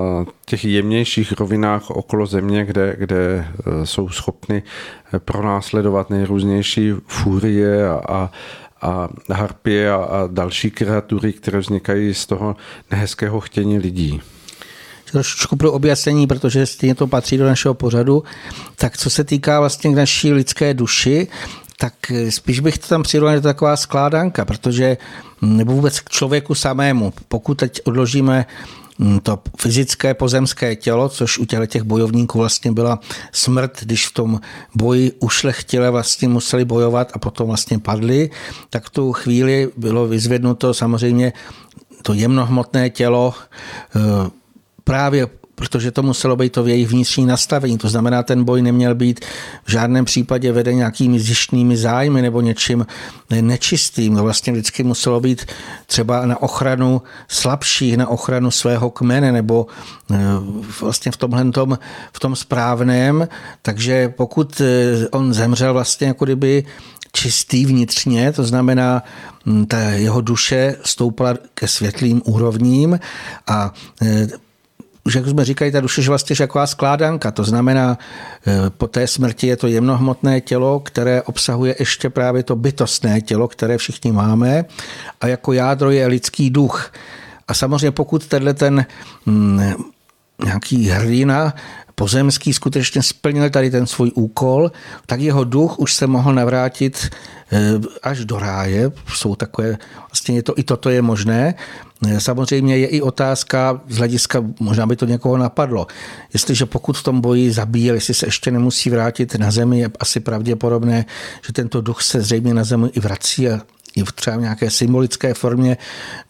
těch 0.47 0.64
jemnějších 0.64 1.32
rovinách 1.32 1.90
okolo 1.90 2.27
země, 2.27 2.64
kde, 2.64 2.97
kde 2.98 3.48
jsou 3.85 4.09
schopni 4.09 4.62
pronásledovat 5.18 6.10
nejrůznější 6.10 6.93
furie 7.06 7.89
a, 7.89 8.01
a 8.09 8.31
a 8.82 9.09
harpie 9.32 9.90
a, 9.90 9.97
a 9.97 10.27
další 10.27 10.70
kreatury, 10.70 11.32
které 11.32 11.59
vznikají 11.59 12.14
z 12.14 12.27
toho 12.27 12.56
nehezkého 12.90 13.40
chtění 13.40 13.78
lidí 13.78 14.20
trošičku 15.11 15.57
pro 15.57 15.73
objasnění, 15.73 16.27
protože 16.27 16.66
stejně 16.66 16.95
to 16.95 17.07
patří 17.07 17.37
do 17.37 17.47
našeho 17.47 17.74
pořadu. 17.74 18.23
Tak 18.77 18.99
co 18.99 19.11
se 19.11 19.24
týká 19.24 19.61
vlastně 19.61 19.91
naší 19.91 20.32
lidské 20.32 20.74
duši, 20.74 21.28
tak 21.78 21.95
spíš 22.28 22.61
bych 22.61 22.78
to 22.78 22.87
tam 22.87 23.03
přirovnal 23.03 23.35
jako 23.35 23.49
taková 23.49 23.77
skládanka, 23.77 24.45
protože 24.45 24.97
nebo 25.43 25.73
vůbec 25.73 26.01
k 26.01 26.11
člověku 26.11 26.55
samému. 26.55 27.12
Pokud 27.28 27.55
teď 27.55 27.81
odložíme 27.85 28.47
hm, 28.99 29.19
to 29.23 29.39
fyzické 29.61 30.15
pozemské 30.15 30.77
tělo, 30.77 31.09
což 31.09 31.39
u 31.39 31.45
těle 31.45 31.66
těch 31.66 31.82
bojovníků 31.82 32.39
vlastně 32.39 32.73
byla 32.73 33.01
smrt, 33.32 33.78
když 33.82 34.09
v 34.09 34.12
tom 34.12 34.41
boji 34.74 35.12
ušlechtile 35.20 35.91
vlastně 35.91 36.28
museli 36.28 36.65
bojovat 36.65 37.11
a 37.15 37.19
potom 37.19 37.47
vlastně 37.47 37.78
padli, 37.78 38.31
tak 38.70 38.85
v 38.85 38.91
tu 38.91 39.12
chvíli 39.12 39.70
bylo 39.77 40.07
vyzvednuto 40.07 40.74
samozřejmě 40.74 41.32
to 42.03 42.12
jemnohmotné 42.12 42.91
tělo, 42.91 43.35
eh, 43.97 44.40
právě 44.91 45.27
protože 45.55 45.91
to 45.91 46.03
muselo 46.03 46.37
být 46.37 46.53
to 46.53 46.62
v 46.62 46.69
jejich 46.69 46.89
vnitřní 46.89 47.27
nastavení. 47.27 47.79
To 47.79 47.89
znamená, 47.89 48.23
ten 48.23 48.45
boj 48.45 48.62
neměl 48.62 48.95
být 48.95 49.25
v 49.65 49.71
žádném 49.71 50.05
případě 50.05 50.53
veden 50.53 50.77
nějakými 50.77 51.21
zjištnými 51.21 51.77
zájmy 51.77 52.23
nebo 52.23 52.41
něčím 52.41 52.87
nečistým. 53.41 54.17
To 54.17 54.23
vlastně 54.23 54.53
vždycky 54.53 54.83
muselo 54.83 55.21
být 55.21 55.47
třeba 55.87 56.27
na 56.27 56.43
ochranu 56.43 57.03
slabších, 57.29 57.97
na 57.97 58.09
ochranu 58.09 58.51
svého 58.51 58.91
kmene 58.91 59.33
nebo 59.33 59.67
eh, 60.11 60.17
vlastně 60.81 61.12
v 61.12 61.17
tomhle 61.17 61.51
tom, 61.51 61.79
v 62.12 62.21
tom 62.21 62.37
správném. 62.37 63.29
Takže 63.62 64.09
pokud 64.09 64.61
eh, 64.61 65.09
on 65.09 65.35
zemřel 65.35 65.73
vlastně 65.73 66.07
jako 66.07 66.25
kdyby 66.25 66.65
čistý 67.12 67.67
vnitřně, 67.67 68.33
to 68.33 68.45
znamená, 68.45 69.03
ta 69.69 69.79
jeho 69.81 70.21
duše 70.21 70.77
stoupala 70.85 71.35
ke 71.55 71.69
světlým 71.69 72.23
úrovním 72.25 73.01
a 73.47 73.73
eh, 74.03 74.29
už 75.05 75.14
jak 75.14 75.27
jsme 75.27 75.44
říkali, 75.44 75.72
ta 75.72 75.81
duše 75.81 76.01
je 76.01 76.09
vlastně 76.09 76.36
taková 76.36 76.66
skládanka, 76.66 77.31
to 77.31 77.44
znamená, 77.44 77.98
e, 78.47 78.70
po 78.70 78.86
té 78.86 79.06
smrti 79.06 79.47
je 79.47 79.56
to 79.56 79.66
jemnohmotné 79.66 80.40
tělo, 80.40 80.81
které 80.81 81.22
obsahuje 81.22 81.77
ještě 81.78 82.10
právě 82.10 82.43
to 82.43 82.56
bytostné 82.56 83.20
tělo, 83.20 83.48
které 83.48 83.78
všichni 83.78 84.12
máme 84.12 84.64
a 85.20 85.27
jako 85.27 85.52
jádro 85.52 85.90
je 85.90 86.06
lidský 86.06 86.51
duch. 86.51 86.93
A 87.48 87.55
samozřejmě 87.55 87.90
pokud 87.90 88.27
tenhle 88.27 88.55
ten 88.55 88.86
mm, 89.27 89.60
nějaký 90.44 90.89
hrdina 90.89 91.55
pozemský 92.01 92.52
skutečně 92.52 93.02
splnil 93.02 93.51
tady 93.51 93.70
ten 93.70 93.86
svůj 93.86 94.10
úkol, 94.14 94.72
tak 95.06 95.20
jeho 95.20 95.44
duch 95.44 95.78
už 95.78 95.94
se 95.94 96.06
mohl 96.06 96.35
navrátit 96.35 97.10
eh, 97.52 97.72
až 98.02 98.24
do 98.24 98.39
ráje. 98.39 98.93
Jsou 99.14 99.36
takové, 99.36 99.77
vlastně 100.09 100.36
je 100.36 100.43
to, 100.43 100.59
i 100.59 100.62
toto 100.62 100.89
je 100.90 101.02
možné. 101.02 101.55
Eh, 102.09 102.20
samozřejmě 102.20 102.77
je 102.77 102.86
i 102.86 103.01
otázka 103.01 103.81
z 103.89 103.97
hlediska, 103.97 104.44
možná 104.60 104.86
by 104.86 104.97
to 104.97 105.05
někoho 105.05 105.36
napadlo, 105.36 105.86
jestliže 106.32 106.66
pokud 106.66 106.97
v 106.97 107.02
tom 107.02 107.20
boji 107.20 107.52
zabíjel, 107.52 107.94
jestli 107.94 108.14
se 108.14 108.27
ještě 108.27 108.51
nemusí 108.51 108.90
vrátit 108.90 109.35
na 109.35 109.51
zemi, 109.51 109.78
je 109.81 109.90
asi 110.01 110.20
pravděpodobné, 110.20 111.05
že 111.47 111.52
tento 111.52 111.81
duch 111.81 112.02
se 112.02 112.20
zřejmě 112.20 112.55
na 112.55 112.64
zemi 112.64 112.89
i 112.97 113.01
vrací 113.01 113.48
a 113.48 113.60
i 113.97 114.03
v 114.05 114.12
třeba 114.12 114.37
v 114.37 114.41
nějaké 114.41 114.71
symbolické 114.71 115.35
formě 115.35 115.77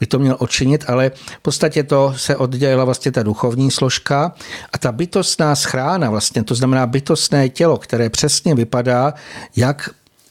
by 0.01 0.07
to 0.07 0.19
měl 0.19 0.37
odčinit, 0.39 0.85
ale 0.89 1.11
v 1.11 1.43
podstatě 1.43 1.83
to 1.83 2.15
se 2.17 2.37
oddělila 2.37 2.85
vlastně 2.85 3.13
ta 3.13 3.23
duchovní 3.23 3.71
složka 3.71 4.33
a 4.73 4.79
ta 4.79 4.93
bytostná 4.93 5.55
schrána, 5.55 6.11
vlastně 6.11 6.45
to 6.45 6.55
znamená 6.55 6.87
bytostné 6.87 7.49
tělo, 7.49 7.79
které 7.79 8.11
přesně 8.11 8.55
vypadá, 8.55 9.15
jak 9.57 9.91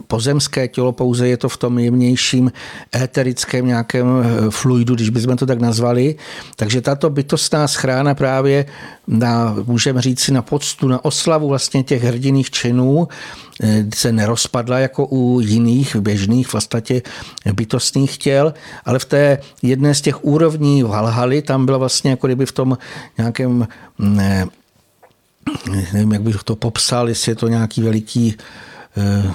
pozemské 0.09 0.67
tělo, 0.67 0.91
pouze 0.91 1.27
je 1.27 1.37
to 1.37 1.49
v 1.49 1.57
tom 1.57 1.79
jemnějším 1.79 2.51
éterickém 2.95 3.65
nějakém 3.65 4.07
eh, 4.07 4.49
fluidu, 4.49 4.95
když 4.95 5.09
bychom 5.09 5.37
to 5.37 5.45
tak 5.45 5.61
nazvali. 5.61 6.15
Takže 6.55 6.81
tato 6.81 7.09
bytostná 7.09 7.67
schrána 7.67 8.15
právě 8.15 8.65
na, 9.07 9.55
můžeme 9.65 10.01
říct 10.01 10.19
si 10.19 10.31
na 10.31 10.41
poctu, 10.41 10.87
na 10.87 11.05
oslavu 11.05 11.47
vlastně 11.47 11.83
těch 11.83 12.03
hrdiných 12.03 12.51
činů 12.51 13.07
eh, 13.61 13.85
se 13.93 14.11
nerozpadla 14.11 14.79
jako 14.79 15.05
u 15.05 15.39
jiných 15.39 15.95
běžných 15.95 16.53
vlastně 16.53 17.01
bytostných 17.53 18.17
těl, 18.17 18.53
ale 18.85 18.99
v 18.99 19.05
té 19.05 19.37
jedné 19.61 19.95
z 19.95 20.01
těch 20.01 20.25
úrovní 20.25 20.83
Valhaly 20.83 21.41
tam 21.41 21.65
byla 21.65 21.77
vlastně 21.77 22.11
jako 22.11 22.27
kdyby 22.27 22.45
v 22.45 22.51
tom 22.51 22.77
nějakém 23.17 23.67
ne, 23.99 24.45
mm, 25.69 25.83
nevím, 25.93 26.11
jak 26.11 26.21
bych 26.21 26.43
to 26.43 26.55
popsal, 26.55 27.09
jestli 27.09 27.31
je 27.31 27.35
to 27.35 27.47
nějaký 27.47 27.81
veliký 27.81 28.35
eh, 28.97 29.33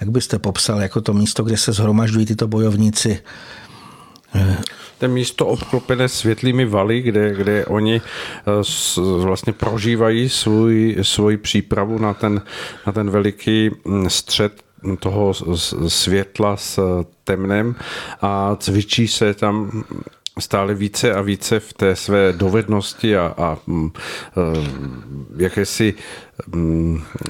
jak 0.00 0.10
byste 0.10 0.38
popsal 0.38 0.80
jako 0.80 1.00
to 1.00 1.12
místo, 1.12 1.42
kde 1.42 1.56
se 1.56 1.72
zhromažďují 1.72 2.26
tyto 2.26 2.48
bojovníci? 2.48 3.20
To 4.98 5.08
místo 5.08 5.46
obklopené 5.46 6.08
světlými 6.08 6.64
valy, 6.64 7.02
kde, 7.02 7.34
kde 7.34 7.66
oni 7.66 8.00
eh, 8.00 9.00
vlastně 9.18 9.52
prožívají 9.52 10.28
svůj, 10.28 10.96
svůj 11.02 11.36
přípravu 11.36 11.98
na 11.98 12.14
ten, 12.14 12.42
na 12.86 12.92
ten 12.92 13.10
veliký 13.10 13.70
hm, 13.70 14.10
střed 14.10 14.62
toho 14.98 15.34
světla 15.88 16.56
s 16.56 17.04
temnem 17.24 17.74
a 18.20 18.56
cvičí 18.56 19.08
se 19.08 19.34
tam 19.34 19.84
stále 20.38 20.74
více 20.74 21.14
a 21.14 21.20
více 21.20 21.60
v 21.60 21.72
té 21.72 21.96
své 21.96 22.32
dovednosti 22.32 23.16
a, 23.16 23.34
a, 23.36 23.44
a 23.44 23.58
hm, 23.66 23.90
eh, 23.90 24.70
jakési 25.36 25.94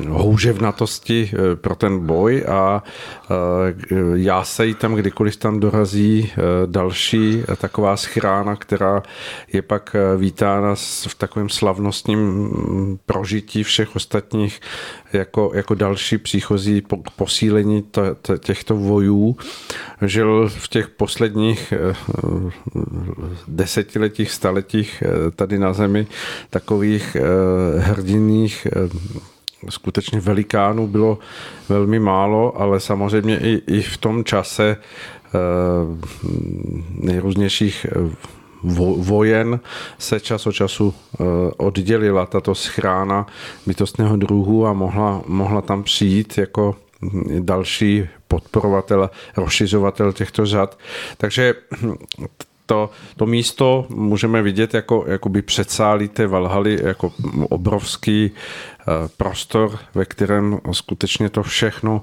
houževnatosti 0.08 1.30
eh, 1.32 1.56
pro 1.56 1.74
ten 1.74 2.06
boj 2.06 2.44
a 2.48 2.82
eh, 2.82 3.94
já 4.14 4.44
se 4.44 4.66
jí 4.66 4.74
tam 4.74 4.94
kdykoliv 4.94 5.36
tam 5.36 5.60
dorazí 5.60 6.30
eh, 6.32 6.36
další 6.66 7.42
taková 7.56 7.96
schrána, 7.96 8.56
která 8.56 9.02
je 9.52 9.62
pak 9.62 9.96
vítána 10.16 10.74
v 11.08 11.14
takovém 11.18 11.48
slavnostním 11.48 12.18
mm, 12.18 12.98
prožití 13.06 13.62
všech 13.62 13.96
ostatních 13.96 14.60
jako, 15.12 15.50
jako 15.54 15.74
další 15.74 16.18
příchozí 16.18 16.82
posílení 17.16 17.84
těchto 18.38 18.76
vojů. 18.76 19.36
Žil 20.02 20.48
v 20.48 20.68
těch 20.68 20.88
posledních 20.88 21.72
desetiletích, 23.48 24.30
staletích 24.30 25.02
tady 25.36 25.58
na 25.58 25.72
zemi 25.72 26.06
takových 26.50 27.16
hrdinných 27.78 28.66
skutečně 29.68 30.20
velikánů 30.20 30.86
bylo 30.86 31.18
velmi 31.68 31.98
málo, 31.98 32.60
ale 32.60 32.80
samozřejmě 32.80 33.38
i, 33.38 33.62
i 33.66 33.82
v 33.82 33.96
tom 33.96 34.24
čase 34.24 34.76
eh, 34.76 35.30
nejrůznějších 36.90 37.86
eh, 37.90 38.10
vojen 38.96 39.60
se 39.98 40.20
čas 40.20 40.46
od 40.46 40.52
času 40.52 40.94
eh, 40.94 41.24
oddělila 41.56 42.26
tato 42.26 42.54
schrána 42.54 43.26
bytostného 43.66 44.16
druhu 44.16 44.66
a 44.66 44.72
mohla, 44.72 45.22
mohla 45.26 45.60
tam 45.62 45.82
přijít 45.82 46.38
jako 46.38 46.76
další 47.38 48.08
podporovatel, 48.28 49.10
rozšiřovatel 49.36 50.12
těchto 50.12 50.46
řad. 50.46 50.78
Takže 51.16 51.54
to, 52.66 52.90
to 53.16 53.26
místo 53.26 53.86
můžeme 53.88 54.42
vidět 54.42 54.74
jako 54.74 55.04
jakoby 55.06 55.42
předsálí 55.42 56.08
té 56.08 56.26
Valhaly 56.26 56.78
jako 56.82 57.12
obrovský 57.48 58.30
prostor, 59.16 59.78
ve 59.94 60.04
kterém 60.04 60.58
skutečně 60.72 61.30
to 61.30 61.42
všechno 61.42 62.02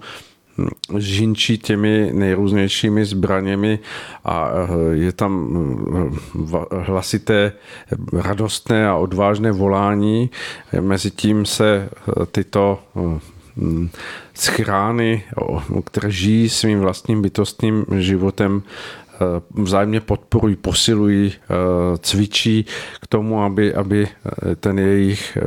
žinčí 0.97 1.57
těmi 1.57 2.09
nejrůznějšími 2.13 3.05
zbraněmi 3.05 3.79
a 4.25 4.49
eh, 4.49 4.95
je 4.95 5.11
tam 5.11 5.31
hm, 5.31 6.17
hlasité, 6.71 7.51
radostné 8.13 8.87
a 8.87 8.95
odvážné 8.95 9.51
volání. 9.51 10.29
Mezitím 10.79 11.45
se 11.45 11.89
eh, 11.91 12.25
tyto 12.25 12.79
schrány, 14.33 15.23
které 15.85 16.11
žijí 16.11 16.49
svým 16.49 16.79
vlastním 16.79 17.21
bytostným 17.21 17.85
životem, 17.97 18.63
Eh, 19.15 19.41
vzájemně 19.61 19.99
podporují, 20.01 20.55
posilují, 20.55 21.33
eh, 21.33 21.97
cvičí 21.97 22.65
k 23.01 23.07
tomu, 23.07 23.43
aby, 23.43 23.73
aby 23.73 24.07
eh, 24.07 24.55
ten 24.55 24.79
jejich 24.79 25.37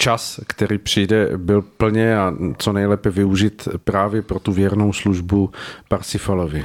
čas, 0.00 0.40
který 0.46 0.78
přijde, 0.78 1.30
byl 1.36 1.62
plně 1.62 2.18
a 2.18 2.34
co 2.58 2.72
nejlépe 2.72 3.10
využít 3.10 3.68
právě 3.84 4.22
pro 4.22 4.38
tu 4.38 4.52
věrnou 4.52 4.92
službu 4.92 5.50
Parsifalovi. 5.88 6.64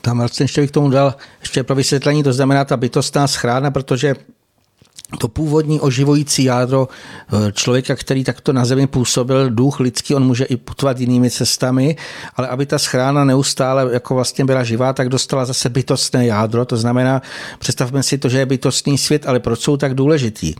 Tam 0.00 0.28
ještě 0.40 0.60
bych 0.60 0.70
tomu 0.70 0.90
dal 0.90 1.14
ještě 1.40 1.62
pro 1.62 1.76
vysvětlení, 1.76 2.22
to 2.22 2.32
znamená 2.32 2.64
ta 2.64 2.76
bytostná 2.76 3.26
schránka, 3.26 3.70
protože 3.70 4.14
to 5.18 5.28
původní 5.28 5.80
oživující 5.80 6.44
jádro 6.44 6.88
eh, 6.88 7.52
člověka, 7.52 7.96
který 7.96 8.24
takto 8.24 8.52
na 8.52 8.64
zemi 8.64 8.86
působil, 8.86 9.50
duch 9.50 9.80
lidský, 9.80 10.14
on 10.14 10.26
může 10.26 10.44
i 10.44 10.56
putovat 10.56 11.00
jinými 11.00 11.30
cestami, 11.30 11.96
ale 12.36 12.48
aby 12.48 12.66
ta 12.66 12.78
schrána 12.78 13.24
neustále 13.24 13.92
jako 13.92 14.14
vlastně 14.14 14.44
byla 14.44 14.64
živá, 14.64 14.92
tak 14.92 15.08
dostala 15.08 15.44
zase 15.44 15.68
bytostné 15.68 16.26
jádro, 16.26 16.64
to 16.64 16.76
znamená, 16.76 17.22
představme 17.58 18.02
si 18.02 18.18
to, 18.18 18.28
že 18.28 18.38
je 18.38 18.46
bytostný 18.46 18.98
svět, 18.98 19.26
ale 19.26 19.40
proč 19.40 19.60
jsou 19.60 19.76
tak 19.76 19.94
důležitý? 19.94 20.54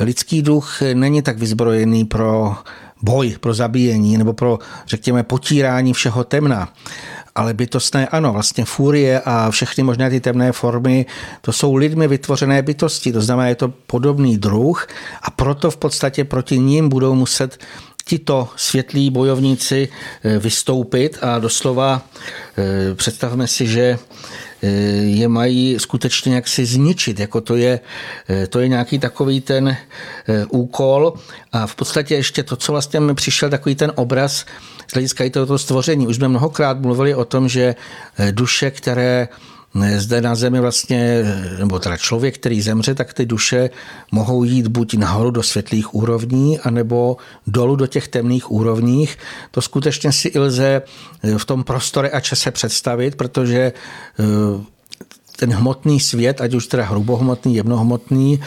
Lidský 0.00 0.42
duch 0.42 0.82
není 0.94 1.22
tak 1.22 1.38
vyzbrojený 1.38 2.04
pro 2.04 2.56
boj, 3.02 3.36
pro 3.40 3.54
zabíjení 3.54 4.18
nebo 4.18 4.32
pro, 4.32 4.58
řekněme, 4.86 5.22
potírání 5.22 5.92
všeho 5.92 6.24
temna 6.24 6.68
ale 7.34 7.54
bytostné 7.54 8.06
ano, 8.06 8.32
vlastně 8.32 8.64
furie 8.64 9.20
a 9.24 9.50
všechny 9.50 9.84
možné 9.84 10.10
ty 10.10 10.20
temné 10.20 10.52
formy, 10.52 11.06
to 11.40 11.52
jsou 11.52 11.74
lidmi 11.74 12.08
vytvořené 12.08 12.62
bytosti, 12.62 13.12
to 13.12 13.20
znamená, 13.20 13.48
je 13.48 13.54
to 13.54 13.68
podobný 13.68 14.38
druh 14.38 14.86
a 15.22 15.30
proto 15.30 15.70
v 15.70 15.76
podstatě 15.76 16.24
proti 16.24 16.58
ním 16.58 16.88
budou 16.88 17.14
muset 17.14 17.58
tito 18.04 18.48
světlí 18.56 19.10
bojovníci 19.10 19.88
eh, 20.24 20.38
vystoupit 20.38 21.18
a 21.22 21.38
doslova 21.38 22.02
eh, 22.58 22.94
představme 22.94 23.46
si, 23.46 23.66
že 23.66 23.98
eh, 24.62 24.68
je 25.04 25.28
mají 25.28 25.76
skutečně 25.78 26.34
jaksi 26.34 26.66
zničit, 26.66 27.20
jako 27.20 27.40
to 27.40 27.56
je, 27.56 27.80
to 28.48 28.60
je 28.60 28.68
nějaký 28.68 28.98
takový 28.98 29.40
ten 29.40 29.76
úkol. 30.48 31.14
A 31.52 31.66
v 31.66 31.74
podstatě 31.74 32.14
ještě 32.14 32.42
to, 32.42 32.56
co 32.56 32.72
vlastně 32.72 33.00
mi 33.00 33.14
přišel 33.14 33.50
takový 33.50 33.74
ten 33.74 33.92
obraz 33.94 34.44
z 34.92 34.94
hlediska 34.94 35.24
i 35.24 35.30
tohoto 35.30 35.58
stvoření. 35.58 36.06
Už 36.06 36.16
jsme 36.16 36.28
mnohokrát 36.28 36.80
mluvili 36.80 37.14
o 37.14 37.24
tom, 37.24 37.48
že 37.48 37.74
duše, 38.30 38.70
které 38.70 39.28
zde 39.96 40.20
na 40.20 40.34
zemi 40.34 40.60
vlastně, 40.60 41.24
nebo 41.58 41.78
teda 41.78 41.96
člověk, 41.96 42.34
který 42.34 42.60
zemře, 42.60 42.94
tak 42.94 43.14
ty 43.14 43.26
duše 43.26 43.70
mohou 44.10 44.44
jít 44.44 44.66
buď 44.66 44.94
nahoru 44.94 45.30
do 45.30 45.42
světlých 45.42 45.94
úrovní, 45.94 46.58
anebo 46.58 47.16
dolů 47.46 47.76
do 47.76 47.86
těch 47.86 48.08
temných 48.08 48.52
úrovních. 48.52 49.18
To 49.50 49.62
skutečně 49.62 50.12
si 50.12 50.38
lze 50.38 50.82
v 51.36 51.44
tom 51.44 51.64
prostore 51.64 52.10
a 52.10 52.20
čase 52.20 52.50
představit, 52.50 53.16
protože 53.16 53.72
ten 55.42 55.52
hmotný 55.52 56.00
svět, 56.00 56.40
ať 56.40 56.54
už 56.54 56.66
teda 56.66 56.84
hrubohmotný, 56.84 57.54
jemnohmotný, 57.54 58.40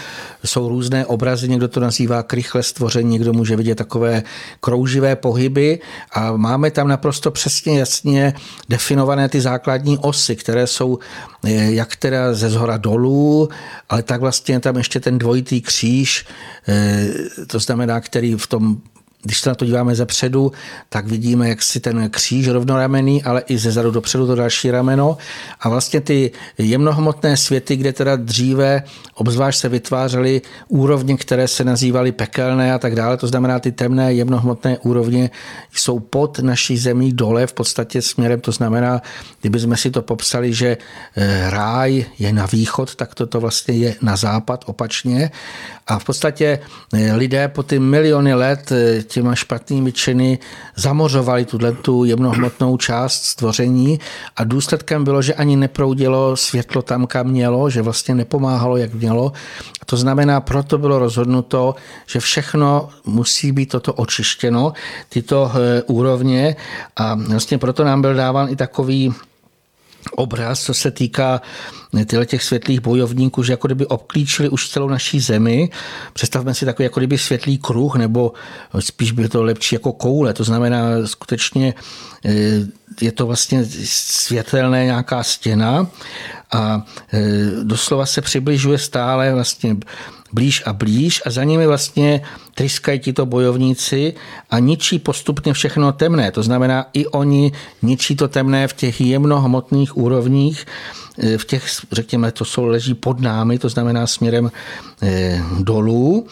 jsou 0.46 0.70
různé 0.70 1.06
obrazy, 1.06 1.50
někdo 1.50 1.68
to 1.68 1.80
nazývá 1.80 2.24
krychle 2.24 2.64
stvoření, 2.64 3.12
někdo 3.12 3.34
může 3.34 3.56
vidět 3.56 3.76
takové 3.76 4.24
krouživé 4.60 5.16
pohyby. 5.16 5.80
A 6.12 6.38
máme 6.38 6.72
tam 6.72 6.88
naprosto 6.88 7.32
přesně 7.32 7.80
jasně 7.80 8.34
definované 8.70 9.30
ty 9.30 9.42
základní 9.42 9.98
osy, 9.98 10.36
které 10.36 10.68
jsou 10.68 11.00
eh, 11.44 11.72
jak 11.72 11.96
teda 11.96 12.34
ze 12.34 12.50
zhora 12.50 12.78
dolů, 12.78 13.50
ale 13.90 14.04
tak 14.04 14.22
vlastně 14.22 14.60
tam 14.60 14.78
ještě 14.78 15.00
ten 15.00 15.18
dvojitý 15.18 15.62
kříž, 15.62 16.26
eh, 16.68 17.08
to 17.48 17.60
znamená, 17.60 18.00
který 18.00 18.36
v 18.36 18.48
tom 18.48 18.78
když 19.26 19.40
se 19.40 19.50
na 19.50 19.56
to 19.56 19.66
díváme 19.66 19.96
ze 19.96 20.06
předu, 20.06 20.52
tak 20.90 21.08
vidíme, 21.08 21.50
jak 21.50 21.62
si 21.62 21.80
ten 21.80 22.10
kříž 22.10 22.48
rovnoramený, 22.48 23.24
ale 23.24 23.44
i 23.48 23.58
ze 23.58 23.72
zadu 23.72 23.92
dopředu 23.92 24.28
to 24.28 24.36
další 24.36 24.72
rameno. 24.72 25.18
A 25.60 25.70
vlastně 25.70 26.02
ty 26.02 26.32
jemnohmotné 26.58 27.38
světy, 27.38 27.76
kde 27.76 27.94
teda 27.94 28.16
dříve 28.16 28.84
obzvlášť 29.16 29.60
se 29.60 29.70
vytvářely 29.70 30.42
úrovně, 30.68 31.18
které 31.18 31.48
se 31.48 31.64
nazývaly 31.64 32.12
pekelné 32.12 32.74
a 32.74 32.80
tak 32.80 32.96
dále, 32.96 33.18
to 33.18 33.28
znamená 33.28 33.60
ty 33.60 33.72
temné 33.72 34.14
jemnohmotné 34.14 34.78
úrovně 34.78 35.30
jsou 35.74 36.00
pod 36.00 36.40
naší 36.40 36.78
zemí 36.78 37.14
dole 37.14 37.48
v 37.48 37.54
podstatě 37.54 38.02
směrem, 38.02 38.42
to 38.42 38.52
znamená, 38.52 39.02
kdybychom 39.42 39.78
si 39.78 39.92
to 39.92 40.02
popsali, 40.02 40.54
že 40.54 40.78
eh, 41.16 41.50
ráj 41.50 42.06
je 42.20 42.34
na 42.34 42.46
východ, 42.46 42.96
tak 42.96 43.16
toto 43.16 43.40
vlastně 43.40 43.76
je 43.76 43.96
na 44.02 44.16
západ 44.16 44.64
opačně. 44.68 45.32
A 45.88 46.00
v 46.00 46.06
podstatě 46.06 46.60
eh, 46.94 47.16
lidé 47.16 47.48
po 47.48 47.64
ty 47.64 47.80
miliony 47.80 48.34
let 48.34 48.72
eh, 48.72 49.04
těma 49.04 49.36
špatnými 49.36 49.92
činy 49.92 50.40
zamořovali 50.76 51.46
tuhle 51.46 51.72
tu 51.72 52.06
jemnohmotnou 52.06 52.78
část 52.78 53.24
stvoření 53.24 54.00
a 54.36 54.44
důsledkem 54.44 55.04
bylo, 55.04 55.22
že 55.22 55.34
ani 55.34 55.56
neproudilo 55.56 56.38
světlo 56.38 56.82
tam, 56.82 57.08
kam 57.08 57.28
mělo, 57.28 57.70
že 57.70 57.82
vlastně 57.82 58.16
nepomáhalo, 58.16 58.78
jak 58.78 58.94
mělo. 58.94 59.32
A 59.82 59.86
to 59.86 59.98
znamená, 59.98 60.42
proto 60.42 60.78
bylo 60.78 61.00
rozhodnuto, 61.00 61.76
že 62.08 62.20
všechno 62.20 62.90
musí 63.06 63.52
být 63.52 63.70
toto 63.70 63.94
očištěno, 63.94 64.74
tyto 65.10 65.52
eh, 65.54 65.84
úrovně 65.84 66.56
a 66.96 67.16
vlastně 67.16 67.58
proto 67.58 67.84
nám 67.84 68.02
byl 68.02 68.14
dáván 68.14 68.50
i 68.50 68.56
takový 68.56 69.14
obraz, 70.12 70.64
co 70.64 70.74
se 70.74 70.92
týká 70.92 71.42
tyhle 72.04 72.26
těch 72.26 72.44
světlých 72.44 72.80
bojovníků, 72.80 73.44
že 73.44 73.54
jako 73.54 73.68
kdyby 73.68 73.86
obklíčili 73.86 74.50
už 74.50 74.70
celou 74.70 74.90
naší 74.90 75.20
zemi. 75.20 75.70
Představme 76.14 76.54
si 76.54 76.66
takový 76.66 76.84
jako 76.84 77.00
kdyby 77.00 77.18
světlý 77.18 77.58
kruh, 77.58 77.96
nebo 77.96 78.34
spíš 78.80 79.12
by 79.12 79.30
to 79.30 79.44
lepší 79.44 79.76
jako 79.76 79.92
koule. 79.92 80.34
To 80.34 80.44
znamená 80.44 80.82
skutečně 81.06 81.74
eh, 82.26 82.32
je 83.02 83.12
to 83.12 83.28
vlastně 83.28 83.66
světelné 83.86 84.86
nějaká 84.86 85.24
stěna 85.24 85.88
a 86.52 86.86
eh, 87.14 87.20
doslova 87.64 88.06
se 88.06 88.22
přibližuje 88.22 88.78
stále 88.78 89.34
vlastně 89.34 89.76
blíž 90.34 90.64
a 90.66 90.74
blíž 90.74 91.22
a 91.26 91.30
za 91.32 91.44
nimi 91.44 91.68
vlastně 91.68 92.22
tryskají 92.56 93.00
tito 93.00 93.26
bojovníci 93.26 94.14
a 94.50 94.60
ničí 94.60 95.00
postupně 95.00 95.54
všechno 95.54 95.92
temné. 95.92 96.32
To 96.32 96.44
znamená, 96.44 96.86
i 96.94 97.06
oni 97.06 97.52
ničí 97.82 98.16
to 98.16 98.28
temné 98.28 98.68
v 98.68 98.74
těch 98.74 99.02
jemnohmotných 99.02 99.98
úrovních, 99.98 100.66
v 101.38 101.46
těch, 101.46 101.66
řekněme, 101.92 102.32
to 102.32 102.46
jsou 102.46 102.66
leží 102.66 102.94
pod 102.94 103.20
námi, 103.20 103.60
to 103.60 103.70
znamená 103.70 104.08
směrem 104.08 104.52
e, 105.04 105.42
dolů. 105.60 106.28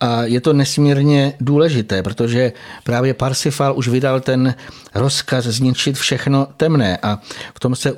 A 0.00 0.22
je 0.22 0.40
to 0.40 0.52
nesmírně 0.52 1.32
důležité, 1.40 2.02
protože 2.02 2.52
právě 2.84 3.14
Parsifal 3.14 3.78
už 3.78 3.88
vydal 3.88 4.20
ten 4.20 4.54
rozkaz 4.94 5.44
zničit 5.44 5.96
všechno 5.96 6.48
temné 6.56 6.98
a 7.02 7.18
v 7.54 7.60
tom 7.60 7.76
se 7.76 7.92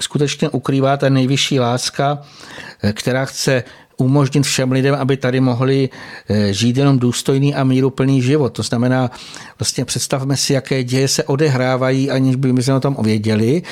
skutečně 0.00 0.48
ukrývá 0.48 0.96
ta 0.96 1.08
nejvyšší 1.08 1.60
láska, 1.60 2.18
e, 2.82 2.92
která 2.92 3.24
chce 3.24 3.64
umožnit 3.96 4.44
všem 4.44 4.72
lidem, 4.72 4.94
aby 4.94 5.16
tady 5.16 5.40
mohli 5.40 5.88
eh, 6.28 6.52
žít 6.52 6.76
jenom 6.76 6.98
důstojný 6.98 7.54
a 7.54 7.64
míruplný 7.64 8.22
život. 8.22 8.52
To 8.52 8.62
znamená, 8.62 9.10
vlastně 9.58 9.84
představme 9.84 10.36
si, 10.36 10.52
jaké 10.52 10.84
děje 10.84 11.08
se 11.08 11.24
odehrávají, 11.24 12.10
aniž 12.10 12.36
by 12.36 12.62
jsme 12.62 12.74
o 12.74 12.80
tom 12.80 12.96
věděli. 13.02 13.62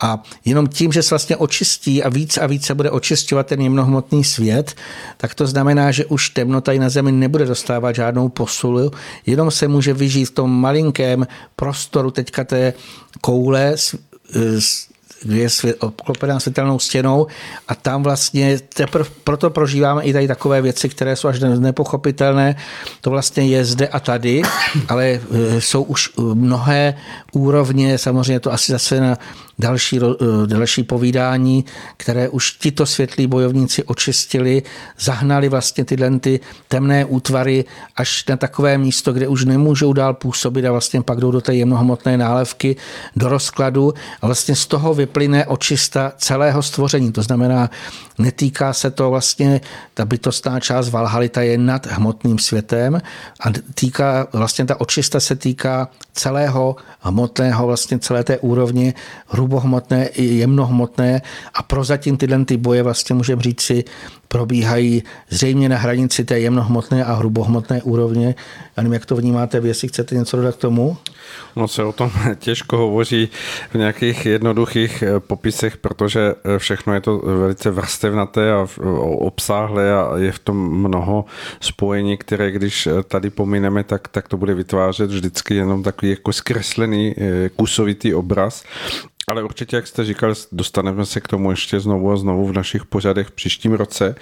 A 0.00 0.22
jenom 0.44 0.66
tím, 0.66 0.92
že 0.92 1.02
se 1.02 1.10
vlastně 1.14 1.36
očistí 1.36 2.02
a 2.02 2.08
víc 2.08 2.38
a 2.38 2.46
víc 2.46 2.66
se 2.66 2.74
bude 2.74 2.90
očistovat 2.90 3.46
ten 3.46 3.60
jemnohmotný 3.60 4.24
svět, 4.24 4.74
tak 5.16 5.34
to 5.34 5.46
znamená, 5.46 5.90
že 5.90 6.04
už 6.04 6.30
temnota 6.30 6.72
na 6.72 6.88
zemi 6.88 7.12
nebude 7.12 7.46
dostávat 7.46 7.94
žádnou 7.94 8.28
posulu, 8.28 8.90
jenom 9.26 9.50
se 9.50 9.68
může 9.68 9.92
vyžít 9.94 10.24
v 10.24 10.30
tom 10.30 10.60
malinkém 10.60 11.26
prostoru 11.56 12.10
teďka 12.10 12.44
té 12.44 12.74
koule 13.20 13.74
je 15.28 15.50
svět, 15.50 15.76
obklopená 15.80 16.40
světelnou 16.40 16.78
stěnou 16.78 17.26
a 17.68 17.74
tam 17.74 18.02
vlastně 18.02 18.58
teprve 18.74 19.10
proto 19.24 19.50
prožíváme 19.50 20.02
i 20.02 20.12
tady 20.12 20.28
takové 20.28 20.62
věci, 20.62 20.88
které 20.88 21.16
jsou 21.16 21.28
až 21.28 21.40
nepochopitelné. 21.40 22.56
To 23.00 23.10
vlastně 23.10 23.46
je 23.46 23.64
zde 23.64 23.88
a 23.88 24.00
tady, 24.00 24.42
ale 24.88 25.04
e, 25.06 25.20
jsou 25.60 25.82
už 25.82 26.10
mnohé 26.34 26.94
úrovně, 27.32 27.98
samozřejmě 27.98 28.40
to 28.40 28.52
asi 28.52 28.72
zase 28.72 29.00
na 29.00 29.18
další, 29.58 30.00
eh, 30.02 30.46
další 30.46 30.82
povídání, 30.82 31.64
které 31.96 32.28
už 32.28 32.52
tito 32.52 32.86
světlí 32.86 33.26
bojovníci 33.26 33.84
očistili, 33.84 34.62
zahnali 35.00 35.48
vlastně 35.48 35.84
tyhle 35.84 36.18
ty 36.18 36.40
temné 36.68 37.04
útvary 37.04 37.64
až 37.96 38.24
na 38.26 38.36
takové 38.36 38.78
místo, 38.78 39.12
kde 39.12 39.28
už 39.28 39.44
nemůžou 39.44 39.92
dál 39.92 40.14
působit 40.14 40.66
a 40.66 40.72
vlastně 40.72 41.02
pak 41.02 41.20
jdou 41.20 41.30
do 41.30 41.40
té 41.40 41.54
jemnohmotné 41.54 42.16
nálevky, 42.16 42.76
do 43.16 43.28
rozkladu 43.28 43.94
a 44.22 44.26
vlastně 44.26 44.56
z 44.56 44.66
toho 44.66 44.94
vyplyne 44.94 45.46
očista 45.46 46.12
celého 46.16 46.62
stvoření. 46.62 47.12
To 47.12 47.22
znamená, 47.22 47.70
netýká 48.18 48.72
se 48.72 48.90
to 48.90 49.10
vlastně, 49.10 49.60
ta 49.94 50.04
bytostná 50.04 50.60
část 50.60 50.90
Valhalita 50.90 51.42
je 51.42 51.58
nad 51.58 51.86
hmotným 51.86 52.38
světem 52.38 53.02
a 53.40 53.50
týká, 53.74 54.26
vlastně 54.32 54.64
ta 54.64 54.80
očista 54.80 55.20
se 55.20 55.36
týká 55.36 55.88
celého 56.12 56.76
hmotného, 57.00 57.66
vlastně 57.66 57.98
celé 57.98 58.24
té 58.24 58.38
úrovně 58.38 58.94
hrubohmotné 59.42 60.06
i 60.06 60.24
jemnohmotné 60.24 61.22
a 61.54 61.62
prozatím 61.62 62.16
tyhle 62.16 62.44
ty 62.44 62.56
boje 62.56 62.82
vlastně 62.82 63.14
můžeme 63.14 63.42
říct 63.42 63.60
si 63.60 63.84
probíhají 64.32 65.02
zřejmě 65.28 65.68
na 65.68 65.76
hranici 65.76 66.24
té 66.24 66.40
jemnohmotné 66.40 67.04
a 67.04 67.14
hrubohmotné 67.14 67.82
úrovně. 67.82 68.34
Já 68.76 68.82
nevím, 68.82 68.92
jak 68.92 69.06
to 69.06 69.16
vnímáte 69.16 69.60
vy, 69.60 69.68
jestli 69.68 69.88
chcete 69.88 70.14
něco 70.14 70.36
dodat 70.36 70.56
k 70.56 70.58
tomu? 70.58 70.96
No 71.56 71.68
se 71.68 71.84
o 71.84 71.92
tom 71.92 72.10
těžko 72.38 72.76
hovoří 72.76 73.28
v 73.70 73.74
nějakých 73.74 74.26
jednoduchých 74.26 75.02
eh, 75.02 75.20
popisech, 75.20 75.76
protože 75.76 76.34
eh, 76.44 76.58
všechno 76.58 76.94
je 76.94 77.00
to 77.00 77.18
velice 77.18 77.70
vrstevnaté 77.70 78.52
a 78.52 78.66
obsáhlé 79.18 79.92
a 79.92 80.16
je 80.16 80.32
v 80.32 80.38
tom 80.38 80.80
mnoho 80.80 81.24
spojení, 81.60 82.16
které 82.16 82.50
když 82.50 82.86
eh, 82.86 83.02
tady 83.02 83.30
pomineme, 83.30 83.84
tak, 83.84 84.08
tak 84.08 84.28
to 84.28 84.36
bude 84.36 84.54
vytvářet 84.54 85.10
vždycky 85.10 85.54
jenom 85.54 85.82
takový 85.82 86.10
jako 86.10 86.32
zkreslený 86.32 87.14
kusovitý 87.56 88.14
obraz 88.14 88.64
ale 89.28 89.42
určitě, 89.42 89.76
jak 89.76 89.86
jste 89.86 90.04
říkal, 90.04 90.34
dostaneme 90.52 91.06
se 91.06 91.20
k 91.20 91.28
tomu 91.28 91.50
ještě 91.50 91.80
znovu 91.80 92.12
a 92.12 92.16
znovu 92.16 92.46
v 92.46 92.52
našich 92.52 92.84
pořadech 92.84 93.26
v 93.26 93.30
příštím 93.30 93.72
roce. 93.72 94.14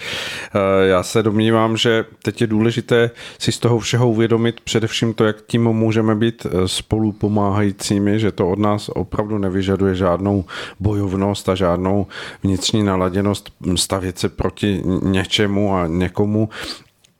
Eh, 0.55 0.87
já 0.87 1.03
se 1.03 1.23
domnívám, 1.23 1.77
že 1.77 2.05
teď 2.23 2.41
je 2.41 2.47
důležité 2.47 3.11
si 3.39 3.53
z 3.53 3.59
toho 3.59 3.79
všeho 3.79 4.11
uvědomit 4.11 4.61
především 4.61 5.15
to, 5.15 5.25
jak 5.25 5.37
tím 5.47 5.63
můžeme 5.63 6.15
být 6.15 6.47
eh, 6.47 6.69
spolu 6.69 7.13
pomáhajícími, 7.13 8.21
že 8.21 8.33
to 8.33 8.49
od 8.49 8.59
nás 8.59 8.89
opravdu 8.89 9.39
nevyžaduje 9.39 9.95
žádnou 9.95 10.45
bojovnost 10.81 11.49
a 11.49 11.55
žádnou 11.55 12.07
vnitřní 12.43 12.83
naladěnost 12.83 13.53
stavět 13.75 14.19
se 14.19 14.29
proti 14.29 14.83
něčemu 15.03 15.75
a 15.75 15.87
někomu, 15.87 16.49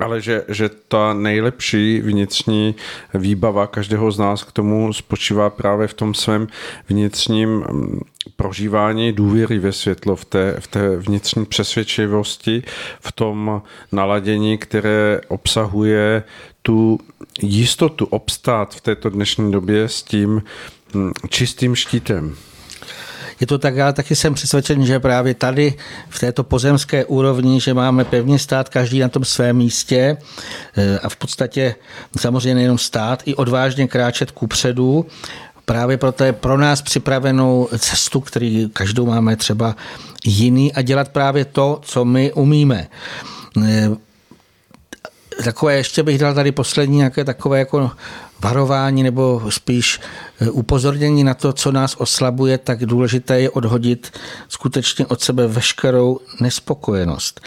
ale 0.01 0.21
že, 0.21 0.45
že 0.49 0.71
ta 0.89 1.15
nejlepší 1.15 2.01
vnitřní 2.01 2.75
výbava 3.15 3.67
každého 3.67 4.13
z 4.13 4.19
nás 4.19 4.45
k 4.45 4.53
tomu 4.53 4.93
spočívá 4.93 5.51
právě 5.51 5.89
v 5.89 5.95
tom 5.95 6.15
svém 6.15 6.49
vnitřním 6.89 7.49
mm, 7.51 8.01
prožívání 8.37 9.13
důvěry 9.13 9.59
ve 9.59 9.73
světlo, 9.73 10.17
v 10.17 10.25
té, 10.25 10.57
v 10.59 10.67
té 10.67 10.97
vnitřní 10.97 11.47
přesvědčivosti, 11.47 12.63
v 13.01 13.13
tom 13.13 13.63
naladění, 13.93 14.59
které 14.59 15.21
obsahuje 15.29 16.23
tu 16.63 16.99
jistotu 17.43 18.07
obstát 18.07 18.75
v 18.75 18.81
této 18.81 19.11
dnešní 19.11 19.53
době 19.53 19.89
s 19.89 20.03
tím 20.03 20.43
mm, 20.95 21.13
čistým 21.29 21.75
štítem 21.75 22.37
je 23.41 23.47
to 23.47 23.59
tak, 23.59 23.77
já 23.77 23.93
taky 23.93 24.17
jsem 24.17 24.35
přesvědčen, 24.35 24.87
že 24.87 25.01
právě 25.01 25.35
tady 25.35 25.75
v 26.09 26.21
této 26.21 26.45
pozemské 26.45 27.05
úrovni, 27.05 27.61
že 27.61 27.75
máme 27.75 28.05
pevně 28.05 28.39
stát 28.39 28.69
každý 28.69 29.01
na 29.01 29.09
tom 29.09 29.25
svém 29.25 29.57
místě 29.57 30.17
eh, 30.77 30.99
a 30.99 31.09
v 31.09 31.17
podstatě 31.17 31.75
samozřejmě 32.19 32.55
nejenom 32.55 32.79
stát, 32.79 33.23
i 33.25 33.35
odvážně 33.35 33.89
kráčet 33.89 34.31
ku 34.31 34.47
předu, 34.47 35.07
právě 35.65 35.97
proto 35.97 36.25
je 36.25 36.33
pro 36.33 36.59
nás 36.59 36.83
připravenou 36.83 37.69
cestu, 37.79 38.21
který 38.21 38.71
každou 38.73 39.07
máme 39.07 39.37
třeba 39.37 39.77
jiný 40.25 40.73
a 40.73 40.83
dělat 40.83 41.09
právě 41.09 41.45
to, 41.45 41.81
co 41.83 42.05
my 42.05 42.33
umíme. 42.33 42.87
Eh, 43.65 43.91
takové, 45.45 45.77
ještě 45.77 46.03
bych 46.03 46.19
dal 46.19 46.35
tady 46.35 46.53
poslední 46.53 46.97
nějaké 46.97 47.25
takové 47.25 47.59
jako 47.59 47.91
varování 48.41 49.03
nebo 49.03 49.43
spíš 49.49 50.01
eh, 50.41 50.51
upozornění 50.51 51.25
na 51.25 51.35
to, 51.35 51.53
co 51.53 51.73
nás 51.73 51.97
oslabuje, 51.99 52.59
tak 52.59 52.87
důležité 52.87 53.41
je 53.41 53.51
odhodit 53.51 54.19
skutečně 54.49 55.07
od 55.07 55.21
sebe 55.21 55.47
veškerou 55.47 56.21
nespokojenost. 56.41 57.41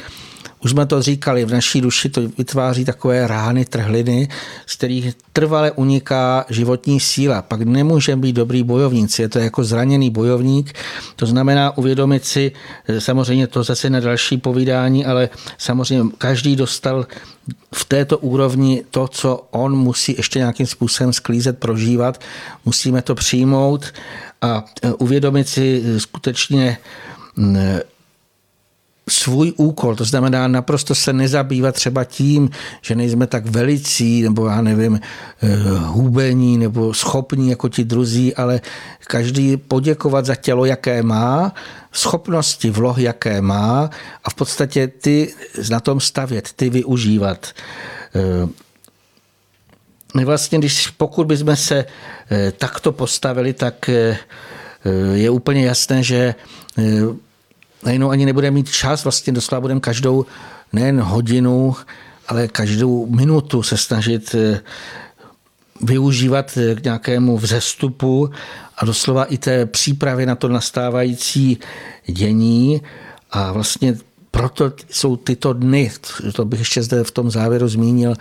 Už 0.64 0.72
jsme 0.72 0.86
to 0.86 1.02
říkali, 1.02 1.46
v 1.46 1.52
naší 1.52 1.82
duši 1.82 2.10
to 2.10 2.22
vytváří 2.38 2.86
takové 2.86 3.28
rány, 3.28 3.66
trhliny, 3.66 4.28
z 4.66 4.76
kterých 4.76 5.16
trvale 5.34 5.72
uniká 5.72 6.46
životní 6.50 7.00
síla. 7.00 7.42
Pak 7.42 7.62
nemůžeme 7.62 8.22
být 8.22 8.34
dobrý 8.34 8.64
bojovníci, 8.64 9.22
je 9.22 9.30
to 9.30 9.40
jako 9.40 9.64
zraněný 9.64 10.10
bojovník. 10.10 10.74
To 11.16 11.26
znamená 11.26 11.78
uvědomit 11.78 12.26
si, 12.26 12.52
eh, 12.88 13.02
samozřejmě 13.02 13.48
to 13.48 13.64
zase 13.64 13.90
na 13.90 14.00
další 14.00 14.38
povídání, 14.38 15.06
ale 15.06 15.30
samozřejmě 15.58 16.12
každý 16.18 16.56
dostal 16.56 17.06
v 17.76 17.86
této 17.86 18.18
úrovni 18.18 18.84
to, 18.92 19.08
co 19.08 19.48
on 19.52 19.76
musí 19.76 20.16
ještě 20.18 20.40
nějakým 20.40 20.68
způsobem 20.68 21.14
sklízet, 21.14 21.60
prožívat. 21.60 22.22
Musíme 22.66 23.02
to 23.02 23.16
přijmout 23.16 23.86
a 24.42 24.66
eh, 24.84 24.94
uvědomit 24.94 25.50
si 25.50 25.84
eh, 25.86 26.00
skutečně 26.00 26.78
svůj 29.10 29.54
úkol, 29.58 29.96
to 29.96 30.06
znamená 30.06 30.48
naprosto 30.48 30.96
se 30.96 31.14
nezabývat 31.14 31.76
třeba 31.76 32.04
tím, 32.04 32.50
že 32.82 32.96
nejsme 32.96 33.28
tak 33.28 33.46
velicí, 33.46 34.22
nebo 34.22 34.48
já 34.48 34.62
nevím, 34.62 35.00
eh, 35.42 35.58
hubení, 35.78 36.58
nebo 36.58 36.94
schopní 36.94 37.50
jako 37.50 37.70
ti 37.70 37.84
druzí, 37.84 38.36
ale 38.36 38.62
každý 39.08 39.58
poděkovat 39.58 40.26
za 40.26 40.36
tělo, 40.36 40.66
jaké 40.66 41.04
má, 41.04 41.54
schopnosti, 41.92 42.70
vloh, 42.70 42.98
jaké 42.98 43.42
má 43.42 43.90
a 44.24 44.30
v 44.30 44.34
podstatě 44.34 44.88
ty 44.88 45.34
na 45.70 45.80
tom 45.80 46.00
stavět, 46.00 46.50
ty 46.56 46.70
využívat. 46.70 47.48
Eh, 48.16 48.48
my 50.16 50.26
vlastně, 50.26 50.60
když 50.60 50.88
pokud 50.88 51.28
bychom 51.28 51.56
se 51.56 51.86
eh, 52.32 52.52
takto 52.52 52.92
postavili, 52.92 53.54
tak 53.54 53.90
je 55.14 55.30
úplně 55.30 55.66
jasné, 55.66 56.04
že 56.04 56.36
najednou 57.86 58.10
ani 58.10 58.26
nebude 58.26 58.52
mít 58.52 58.70
čas, 58.70 59.04
vlastně 59.04 59.34
doslova 59.34 59.62
budeme 59.62 59.80
každou 59.80 60.26
nejen 60.74 61.02
hodinu, 61.02 61.76
ale 62.28 62.48
každou 62.48 63.06
minutu 63.06 63.64
se 63.64 63.78
snažit 63.78 64.36
eh, 64.36 64.62
využívat 65.82 66.58
eh, 66.58 66.76
k 66.76 66.84
nějakému 66.84 67.38
vzestupu 67.38 68.30
a 68.78 68.86
doslova 68.86 69.26
i 69.26 69.38
té 69.38 69.66
přípravy 69.66 70.26
na 70.26 70.36
to 70.36 70.48
nastávající 70.48 71.58
dění. 72.08 72.82
A 73.32 73.52
vlastně 73.52 73.98
proto 74.32 74.72
jsou 74.90 75.16
tyto 75.16 75.54
dny, 75.54 75.92
to 76.34 76.46
bych 76.46 76.60
ještě 76.60 76.84
zde 76.84 77.04
v 77.04 77.12
tom 77.12 77.32
závěru 77.32 77.68
zmínil, 77.68 78.14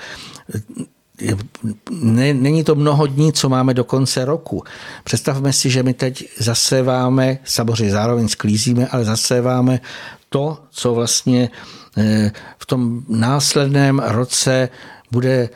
ne, 1.90 2.34
není 2.34 2.64
to 2.64 2.74
mnoho 2.74 3.06
dní, 3.06 3.32
co 3.32 3.48
máme 3.48 3.74
do 3.74 3.84
konce 3.84 4.24
roku. 4.24 4.64
Představme 5.04 5.52
si, 5.52 5.70
že 5.70 5.82
my 5.82 5.94
teď 5.94 6.28
zaséváme, 6.38 7.38
samozřejmě 7.44 7.92
zároveň 7.92 8.28
sklízíme, 8.28 8.86
ale 8.86 9.04
zaséváme 9.04 9.80
to, 10.28 10.58
co 10.70 10.94
vlastně 10.94 11.50
eh, 11.98 12.32
v 12.58 12.66
tom 12.66 13.02
následném 13.08 13.98
roce 13.98 14.68
bude 15.10 15.48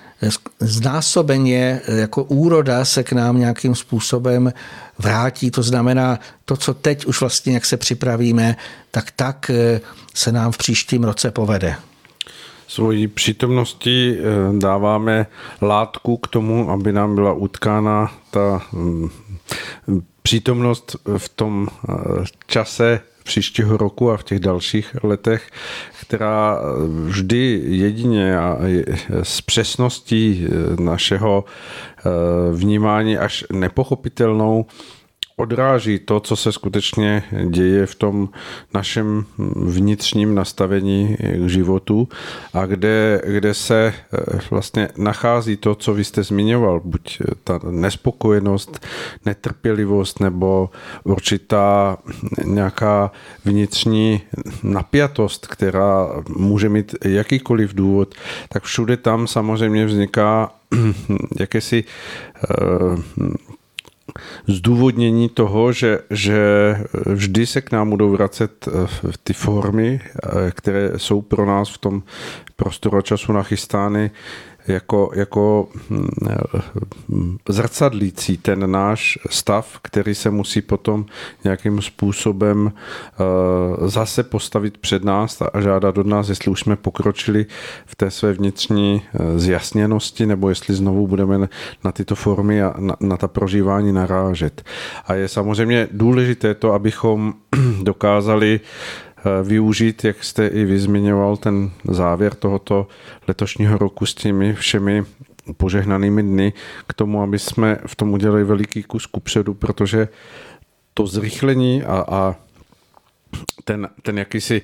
znásobeně 0.60 1.80
eh, 1.84 1.96
jako 1.96 2.24
úroda 2.24 2.84
se 2.84 3.02
k 3.02 3.12
nám 3.12 3.38
nějakým 3.38 3.74
způsobem 3.74 4.52
vrátí. 4.98 5.50
To 5.50 5.62
znamená, 5.62 6.20
to, 6.44 6.56
co 6.56 6.74
teď 6.74 7.06
už 7.06 7.20
vlastně, 7.20 7.54
jak 7.54 7.64
se 7.64 7.76
připravíme, 7.76 8.56
tak 8.90 9.10
tak 9.16 9.50
eh, 9.50 9.80
se 10.14 10.32
nám 10.32 10.52
v 10.52 10.58
příštím 10.58 11.04
roce 11.04 11.30
povede 11.30 11.76
svojí 12.68 13.08
přítomností 13.08 14.16
eh, 14.18 14.22
dáváme 14.58 15.26
látku 15.62 16.16
k 16.16 16.28
tomu, 16.28 16.70
aby 16.70 16.92
nám 16.92 17.14
byla 17.14 17.32
utkána 17.32 18.12
ta 18.30 18.62
mm, 18.72 19.08
přítomnost 20.22 20.96
v 21.18 21.28
tom 21.28 21.68
eh, 21.88 21.92
čase 22.46 23.00
příštího 23.24 23.76
roku 23.76 24.10
a 24.10 24.16
v 24.16 24.24
těch 24.24 24.38
dalších 24.38 24.96
letech, 25.02 25.50
která 26.00 26.58
vždy 27.06 27.62
jedině 27.64 28.38
a 28.38 28.58
s 29.22 29.40
přesností 29.40 30.46
eh, 30.46 30.82
našeho 30.82 31.44
vnímání 32.52 33.18
až 33.18 33.44
nepochopitelnou 33.52 34.66
odráží 35.36 35.98
to, 35.98 36.20
co 36.20 36.36
se 36.36 36.52
skutečně 36.52 37.22
děje 37.48 37.86
v 37.86 37.94
tom 37.94 38.28
našem 38.74 39.24
vnitřním 39.56 40.34
nastavení 40.34 41.16
k 41.16 41.48
životu 41.48 42.08
a 42.54 42.66
kde, 42.66 43.22
kde 43.26 43.54
se 43.54 43.94
eh, 43.94 44.40
vlastně 44.50 44.88
nachází 44.96 45.56
to, 45.56 45.74
co 45.74 45.94
vy 45.94 46.04
jste 46.04 46.22
zmiňoval, 46.22 46.80
buď 46.84 47.22
ta 47.44 47.60
nespokojenost, 47.70 48.86
netrpělivost 49.24 50.20
nebo 50.20 50.70
určitá 51.04 51.96
nějaká 52.44 53.12
vnitřní 53.44 54.22
napjatost, 54.62 55.46
která 55.46 56.08
může 56.28 56.68
mít 56.68 56.94
jakýkoliv 57.04 57.74
důvod, 57.74 58.14
tak 58.48 58.62
všude 58.62 58.96
tam 58.96 59.26
samozřejmě 59.26 59.86
vzniká 59.86 60.52
jakési 61.40 61.84
eh, 62.50 63.26
zdůvodnění 64.46 65.28
toho, 65.28 65.72
že, 65.72 65.98
že 66.10 66.38
vždy 67.06 67.46
se 67.46 67.60
k 67.60 67.72
nám 67.72 67.90
budou 67.90 68.10
vracet 68.10 68.68
eh, 68.68 68.88
ty 69.24 69.32
formy, 69.32 70.00
eh, 70.00 70.50
které 70.50 70.90
jsou 70.96 71.22
pro 71.22 71.46
nás 71.46 71.70
v 71.70 71.78
tom 71.78 72.02
prostoru 72.56 72.98
a 72.98 73.02
času 73.02 73.32
nachystány 73.32 74.10
jako, 74.68 75.10
jako 75.14 75.68
hm, 75.90 77.36
zrcadlící 77.48 78.36
ten 78.36 78.70
náš 78.70 79.18
stav, 79.30 79.78
který 79.82 80.14
se 80.14 80.30
musí 80.30 80.62
potom 80.62 81.06
nějakým 81.44 81.82
způsobem 81.82 82.72
eh, 82.72 83.88
zase 83.88 84.22
postavit 84.22 84.78
před 84.78 85.04
nás 85.04 85.42
a 85.42 85.60
žádat 85.60 85.98
od 85.98 86.06
nás, 86.06 86.28
jestli 86.28 86.50
už 86.50 86.60
jsme 86.60 86.76
pokročili 86.76 87.46
v 87.86 87.96
té 87.96 88.10
své 88.10 88.32
vnitřní 88.32 89.02
eh, 89.02 89.38
zjasněnosti, 89.38 90.26
nebo 90.26 90.48
jestli 90.48 90.74
znovu 90.74 91.06
budeme 91.06 91.48
na 91.84 91.92
tyto 91.92 92.14
formy 92.14 92.62
a 92.62 92.74
na, 92.78 92.96
na 93.00 93.16
ta 93.16 93.28
prožívání 93.28 93.92
narážet. 93.92 94.62
A 95.06 95.14
je 95.14 95.28
samozřejmě 95.28 95.88
důležité 95.92 96.54
to, 96.54 96.72
abychom 96.72 97.34
dokázali 97.82 98.60
využít, 99.42 100.04
jak 100.04 100.24
jste 100.24 100.46
i 100.46 100.64
vy 100.64 100.78
zmiňoval, 100.78 101.36
ten 101.36 101.70
závěr 101.84 102.34
tohoto 102.34 102.86
letošního 103.28 103.78
roku 103.78 104.06
s 104.06 104.14
těmi 104.14 104.54
všemi 104.54 105.04
požehnanými 105.56 106.22
dny 106.22 106.52
k 106.86 106.94
tomu, 106.94 107.22
aby 107.22 107.38
jsme 107.38 107.78
v 107.86 107.96
tom 107.96 108.12
udělali 108.12 108.44
veliký 108.44 108.82
kus 108.82 109.06
kupředu, 109.06 109.54
protože 109.54 110.08
to 110.94 111.06
zrychlení 111.06 111.82
a, 111.82 112.04
a 112.08 112.34
ten, 113.64 113.88
ten 114.02 114.18
jakýsi 114.18 114.62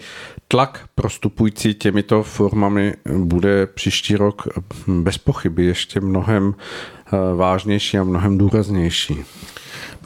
tlak 0.48 0.88
prostupující 0.94 1.74
těmito 1.74 2.22
formami 2.22 2.94
bude 3.18 3.66
příští 3.66 4.16
rok 4.16 4.48
bez 4.86 5.18
pochyby 5.18 5.64
ještě 5.64 6.00
mnohem 6.00 6.54
eh, 6.54 7.36
vážnější 7.36 7.98
a 7.98 8.04
mnohem 8.04 8.38
důraznější. 8.38 9.24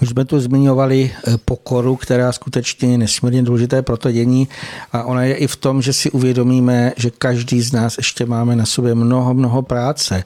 My 0.01 0.06
jsme 0.06 0.24
tu 0.24 0.40
zmiňovali 0.40 1.10
eh, 1.12 1.39
pokoru, 1.44 1.97
která 1.97 2.32
skutečně 2.32 2.93
je 2.93 2.98
nesmírně 2.98 3.43
důležité 3.43 3.82
pro 3.82 3.97
to 3.97 4.12
dění 4.12 4.48
a 4.93 5.02
ona 5.02 5.23
je 5.24 5.35
i 5.35 5.47
v 5.47 5.56
tom, 5.56 5.82
že 5.82 5.93
si 5.93 6.10
uvědomíme, 6.10 6.93
že 6.97 7.10
každý 7.10 7.60
z 7.60 7.73
nás 7.73 7.98
ještě 7.98 8.27
máme 8.27 8.56
na 8.56 8.66
sobě 8.66 8.94
mnoho, 8.94 9.35
mnoho 9.35 9.62
práce. 9.62 10.24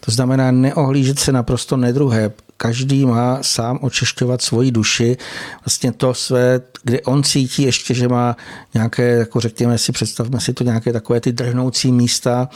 To 0.00 0.10
znamená 0.10 0.50
neohlížet 0.50 1.18
se 1.18 1.32
naprosto 1.32 1.76
nedruhé, 1.76 2.32
každý 2.62 3.06
má 3.06 3.38
sám 3.42 3.78
očišťovat 3.82 4.42
svoji 4.42 4.70
duši, 4.70 5.16
vlastně 5.64 5.92
to 5.92 6.14
své, 6.14 6.60
kde 6.82 7.00
on 7.00 7.22
cítí 7.22 7.62
ještě, 7.62 7.94
že 7.94 8.08
má 8.08 8.36
nějaké, 8.74 9.02
jako 9.02 9.40
řekněme 9.40 9.78
si, 9.78 9.92
představme 9.92 10.40
si 10.40 10.52
to 10.52 10.64
nějaké 10.64 10.92
takové 10.92 11.20
ty 11.20 11.32
drhnoucí 11.32 11.92
místa, 11.92 12.48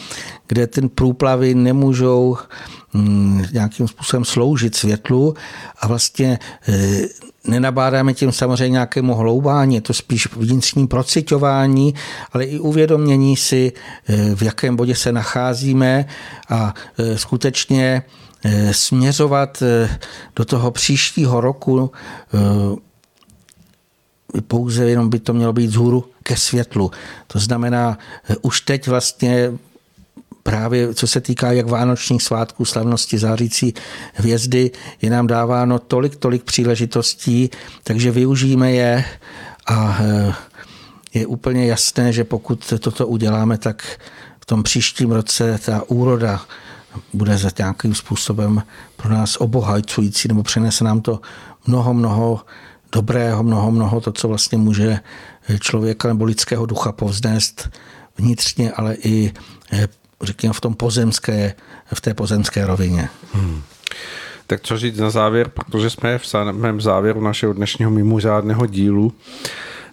kde 0.47 0.67
ten 0.67 0.89
průplavy 0.89 1.55
nemůžou 1.55 2.37
hm, 2.95 3.45
nějakým 3.53 3.89
způsobem 3.89 4.25
sloužit 4.25 4.77
světlu. 4.77 5.35
A 5.81 5.87
vlastně 5.87 6.39
e, 6.69 7.03
nenabádáme 7.45 8.15
tím 8.15 8.33
samozřejmě 8.33 8.73
nějakému 8.73 9.15
hloubání, 9.15 9.75
je 9.75 9.81
to 9.81 9.95
spíš 9.95 10.29
vnitřní 10.37 10.87
procitování, 10.87 11.95
ale 12.33 12.45
i 12.45 12.59
uvědomění 12.59 13.37
si, 13.37 13.73
e, 14.09 14.35
v 14.35 14.43
jakém 14.43 14.77
bodě 14.77 14.95
se 14.95 15.13
nacházíme. 15.13 16.07
A 16.49 16.75
e, 16.99 17.19
skutečně 17.19 18.03
směřovat 18.73 19.63
eh, 19.63 19.99
do 20.37 20.45
toho 20.45 20.71
příštího 20.71 21.41
roku 21.41 21.93
eh, 22.35 24.41
pouze 24.41 24.91
jenom 24.91 25.11
by 25.11 25.19
to 25.19 25.33
mělo 25.33 25.53
být 25.53 25.71
zhůru 25.71 26.05
ke 26.23 26.37
světlu. 26.37 26.91
To 27.27 27.39
znamená, 27.39 27.99
už 28.43 28.61
teď 28.61 28.89
vlastně 28.89 29.53
právě 30.43 30.95
co 30.95 31.07
se 31.07 31.21
týká 31.21 31.53
jak 31.53 31.67
vánočních 31.67 32.23
svátků, 32.23 32.65
slavnosti 32.65 33.19
zářící 33.19 33.75
hvězdy, 34.15 34.71
je 35.03 35.11
nám 35.11 35.27
dáváno 35.27 35.79
tolik, 35.79 36.17
tolik 36.17 36.43
příležitostí, 36.43 37.51
takže 37.85 38.11
využijeme 38.11 38.73
je 38.73 39.05
a 39.67 39.99
je 41.15 41.27
úplně 41.27 41.67
jasné, 41.67 42.13
že 42.13 42.25
pokud 42.25 42.73
toto 42.81 43.07
uděláme, 43.07 43.59
tak 43.59 44.01
v 44.41 44.47
tom 44.47 44.63
příštím 44.63 45.13
roce 45.13 45.59
ta 45.65 45.83
úroda 45.89 46.41
bude 47.13 47.39
za 47.39 47.51
nějakým 47.59 47.95
způsobem 47.95 48.63
pro 48.97 49.09
nás 49.09 49.37
obohacující 49.37 50.29
nebo 50.29 50.43
přenese 50.43 50.85
nám 50.85 51.01
to 51.01 51.21
mnoho, 51.67 51.95
mnoho 51.95 52.41
dobrého, 52.93 53.43
mnoho, 53.43 53.71
mnoho 53.71 54.01
to, 54.01 54.13
co 54.13 54.29
vlastně 54.29 54.59
může 54.59 55.01
člověka 55.61 56.09
nebo 56.09 56.25
lidského 56.25 56.67
ducha 56.67 56.93
povznést 56.93 57.71
vnitřně, 58.19 58.73
ale 58.73 58.95
i 58.95 59.33
eh, 59.73 59.89
řekněme 60.23 60.53
v 60.53 60.61
tom 60.61 60.75
pozemské, 60.75 61.55
v 61.95 62.01
té 62.01 62.15
pozemské 62.15 62.67
rovině. 62.67 63.09
Hmm. 63.33 63.63
Tak 64.47 64.61
co 64.63 64.79
říct 64.79 64.99
na 64.99 65.11
závěr, 65.11 65.49
protože 65.49 65.91
jsme 65.91 66.19
v 66.19 66.27
samém 66.27 66.81
závěru 66.81 67.21
našeho 67.21 67.53
dnešního 67.53 67.91
mimořádného 67.91 68.67
dílu, 68.67 69.13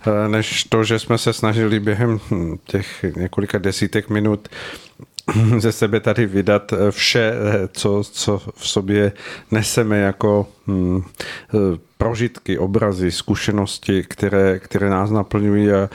eh, 0.08 0.28
než 0.28 0.64
to, 0.64 0.84
že 0.84 1.00
jsme 1.00 1.18
se 1.18 1.34
snažili 1.34 1.80
během 1.80 2.20
hm, 2.32 2.58
těch 2.66 3.06
několika 3.16 3.58
desítek 3.58 4.10
minut 4.10 4.50
ze 5.58 5.72
sebe 5.72 6.00
tady 6.00 6.26
vydat 6.26 6.74
eh, 6.74 6.92
vše, 6.92 7.34
eh, 7.34 7.70
co, 7.72 8.04
co 8.12 8.42
v 8.56 8.68
sobě 8.68 9.12
neseme 9.52 10.00
jako 10.00 10.48
hm, 10.68 11.02
eh, 11.02 11.58
prožitky, 11.98 12.58
obrazy, 12.58 13.12
zkušenosti, 13.12 14.04
které, 14.04 14.60
které 14.60 14.90
nás 14.90 15.12
naplňují 15.12 15.72
a 15.72 15.90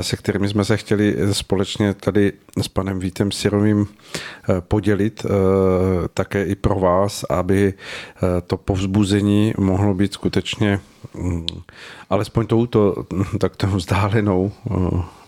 se 0.00 0.16
kterými 0.16 0.48
jsme 0.48 0.64
se 0.64 0.76
chtěli 0.76 1.16
společně 1.32 1.94
tady 1.94 2.32
s 2.62 2.68
panem 2.68 2.98
Vítem 2.98 3.32
Sirovým 3.32 3.86
podělit 4.58 5.26
také 6.14 6.44
i 6.44 6.54
pro 6.54 6.74
vás, 6.74 7.24
aby 7.30 7.74
to 8.46 8.56
povzbuzení 8.56 9.54
mohlo 9.58 9.94
být 9.94 10.12
skutečně 10.12 10.80
alespoň 12.10 12.46
touto 12.46 12.94
takto 13.38 13.66
vzdálenou 13.66 14.52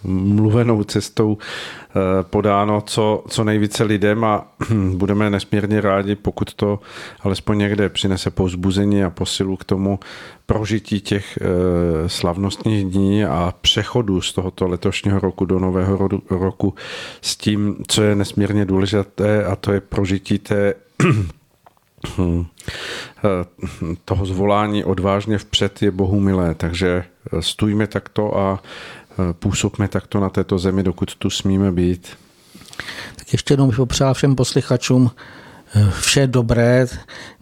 mluvenou 0.07 0.85
cestou 0.85 1.39
eh, 1.39 2.23
podáno 2.23 2.81
co, 2.81 3.25
co 3.29 3.45
nejvíce 3.45 3.85
lidem 3.85 4.25
a 4.25 4.47
budeme 4.95 5.31
nesmírně 5.31 5.81
rádi, 5.81 6.15
pokud 6.15 6.55
to 6.55 6.81
alespoň 7.21 7.59
někde 7.59 7.89
přinese 7.89 8.31
pozbuzení 8.31 9.05
a 9.05 9.11
posilu 9.11 9.57
k 9.57 9.65
tomu 9.65 9.99
prožití 10.47 11.01
těch 11.01 11.39
eh, 11.41 12.09
slavnostních 12.09 12.85
dní 12.85 13.25
a 13.25 13.55
přechodu 13.61 14.21
z 14.21 14.33
tohoto 14.33 14.69
letošního 14.69 15.19
roku 15.19 15.45
do 15.45 15.59
nového 15.59 16.09
roku 16.31 16.75
s 17.21 17.37
tím, 17.37 17.77
co 17.89 18.03
je 18.03 18.15
nesmírně 18.15 18.65
důležité 18.65 19.45
a 19.45 19.57
to 19.57 19.73
je 19.73 19.81
prožití 19.81 20.39
té 20.39 20.75
eh, 21.05 21.07
toho 24.05 24.27
zvolání 24.27 24.85
odvážně 24.85 25.39
vpřed 25.39 25.83
je 25.83 25.91
Bohu 25.91 26.21
milé, 26.21 26.55
takže 26.55 27.05
stůjme 27.41 27.87
takto 27.87 28.39
a 28.39 28.63
působme 29.33 29.89
takto 29.89 30.21
na 30.21 30.29
této 30.29 30.59
zemi, 30.59 30.83
dokud 30.83 31.15
tu 31.15 31.31
smíme 31.31 31.73
být. 31.73 32.09
Tak 33.17 33.33
ještě 33.33 33.53
jednou 33.53 33.67
bych 33.67 33.77
popřál 33.77 34.15
všem 34.15 34.37
posluchačům 34.37 35.11
eh, 35.75 35.91
vše 36.01 36.27
dobré 36.27 36.87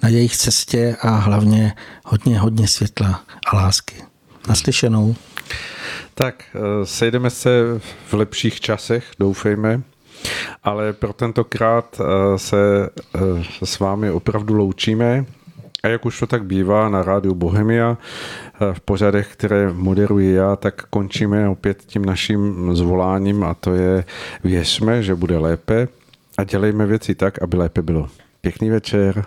na 0.02 0.08
jejich 0.08 0.36
cestě 0.36 0.96
a 1.00 1.10
hlavně 1.10 1.74
hodně, 2.04 2.38
hodně 2.38 2.68
světla 2.68 3.24
a 3.46 3.56
lásky. 3.56 4.02
Naslyšenou. 4.48 5.16
Tak, 6.14 6.44
eh, 6.54 6.86
sejdeme 6.86 7.30
se 7.30 7.80
v 8.06 8.12
lepších 8.12 8.60
časech, 8.60 9.04
doufejme, 9.18 9.82
ale 10.62 10.92
pro 10.92 11.12
tentokrát 11.12 12.00
eh, 12.00 12.38
se 12.38 12.90
s 13.64 13.78
vámi 13.78 14.10
opravdu 14.10 14.54
loučíme. 14.54 15.24
A 15.82 15.88
jak 15.88 16.06
už 16.06 16.20
to 16.20 16.26
tak 16.26 16.44
bývá 16.44 16.88
na 16.88 17.02
rádiu 17.02 17.34
Bohemia, 17.34 17.96
v 18.72 18.80
pořadech, 18.80 19.32
které 19.32 19.72
moderuji 19.72 20.34
já, 20.34 20.56
tak 20.56 20.82
končíme 20.90 21.48
opět 21.48 21.82
tím 21.86 22.04
naším 22.04 22.70
zvoláním 22.76 23.44
a 23.44 23.54
to 23.54 23.74
je 23.74 24.04
věřme, 24.44 25.02
že 25.02 25.14
bude 25.14 25.38
lépe 25.38 25.88
a 26.38 26.44
dělejme 26.44 26.86
věci 26.86 27.14
tak, 27.14 27.42
aby 27.42 27.56
lépe 27.56 27.82
bylo. 27.82 28.08
Pěkný 28.40 28.70
večer. 28.70 29.24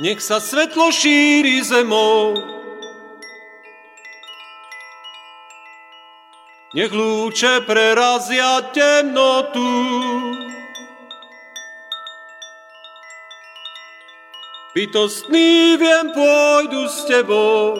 Nech 0.00 0.24
sa 0.24 0.40
svetlo 0.40 0.88
šíri 0.88 1.60
zemou. 1.60 2.32
Nech 6.72 6.88
lúče 6.88 7.68
prerazia 7.68 8.64
temnotu. 8.72 9.60
Bytostný 14.72 15.76
viem 15.76 16.06
pôjdu 16.16 16.88
s 16.88 17.04
tebou. 17.04 17.76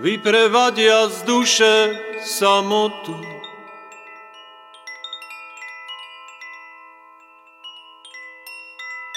Vyprevadia 0.00 1.12
z 1.12 1.16
duše 1.28 1.74
samotu. 2.24 3.35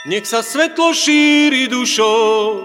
Nech 0.07 0.23
sa 0.23 0.39
svetlo 0.39 0.95
šíri 0.95 1.67
dušou. 1.67 2.63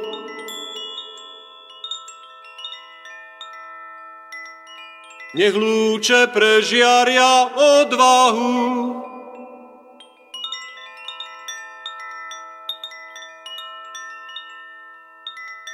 Nech 5.35 5.51
lúče 5.51 6.31
prežiaria 6.31 7.51
odvahu. 7.59 9.03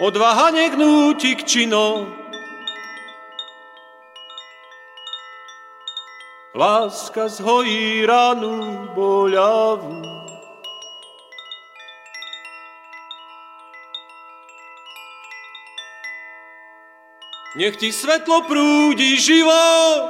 Odvaha 0.01 0.49
nech 0.57 0.73
núti 0.81 1.37
k 1.37 1.45
činom. 1.45 2.09
Láska 6.57 7.29
zhojí 7.29 8.09
ranu 8.09 8.89
boľavú. 8.97 10.01
Nech 17.59 17.75
ti 17.83 17.91
svetlo 17.91 18.47
prúdi 18.47 19.19
život. 19.19 20.07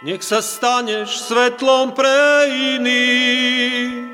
Nech 0.00 0.24
sa 0.24 0.40
staneš 0.40 1.28
svetlom 1.28 1.92
pre 1.92 2.48
iných. 2.80 4.08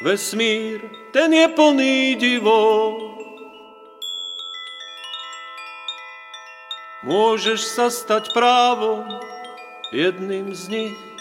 Vesmír, 0.00 0.80
ten 1.12 1.36
je 1.36 1.46
plný 1.52 2.16
divov. 2.16 3.12
Môžeš 7.04 7.60
sa 7.60 7.92
stať 7.92 8.32
právom 8.32 9.04
jedným 9.92 10.56
z 10.56 10.62
nich. 10.72 11.11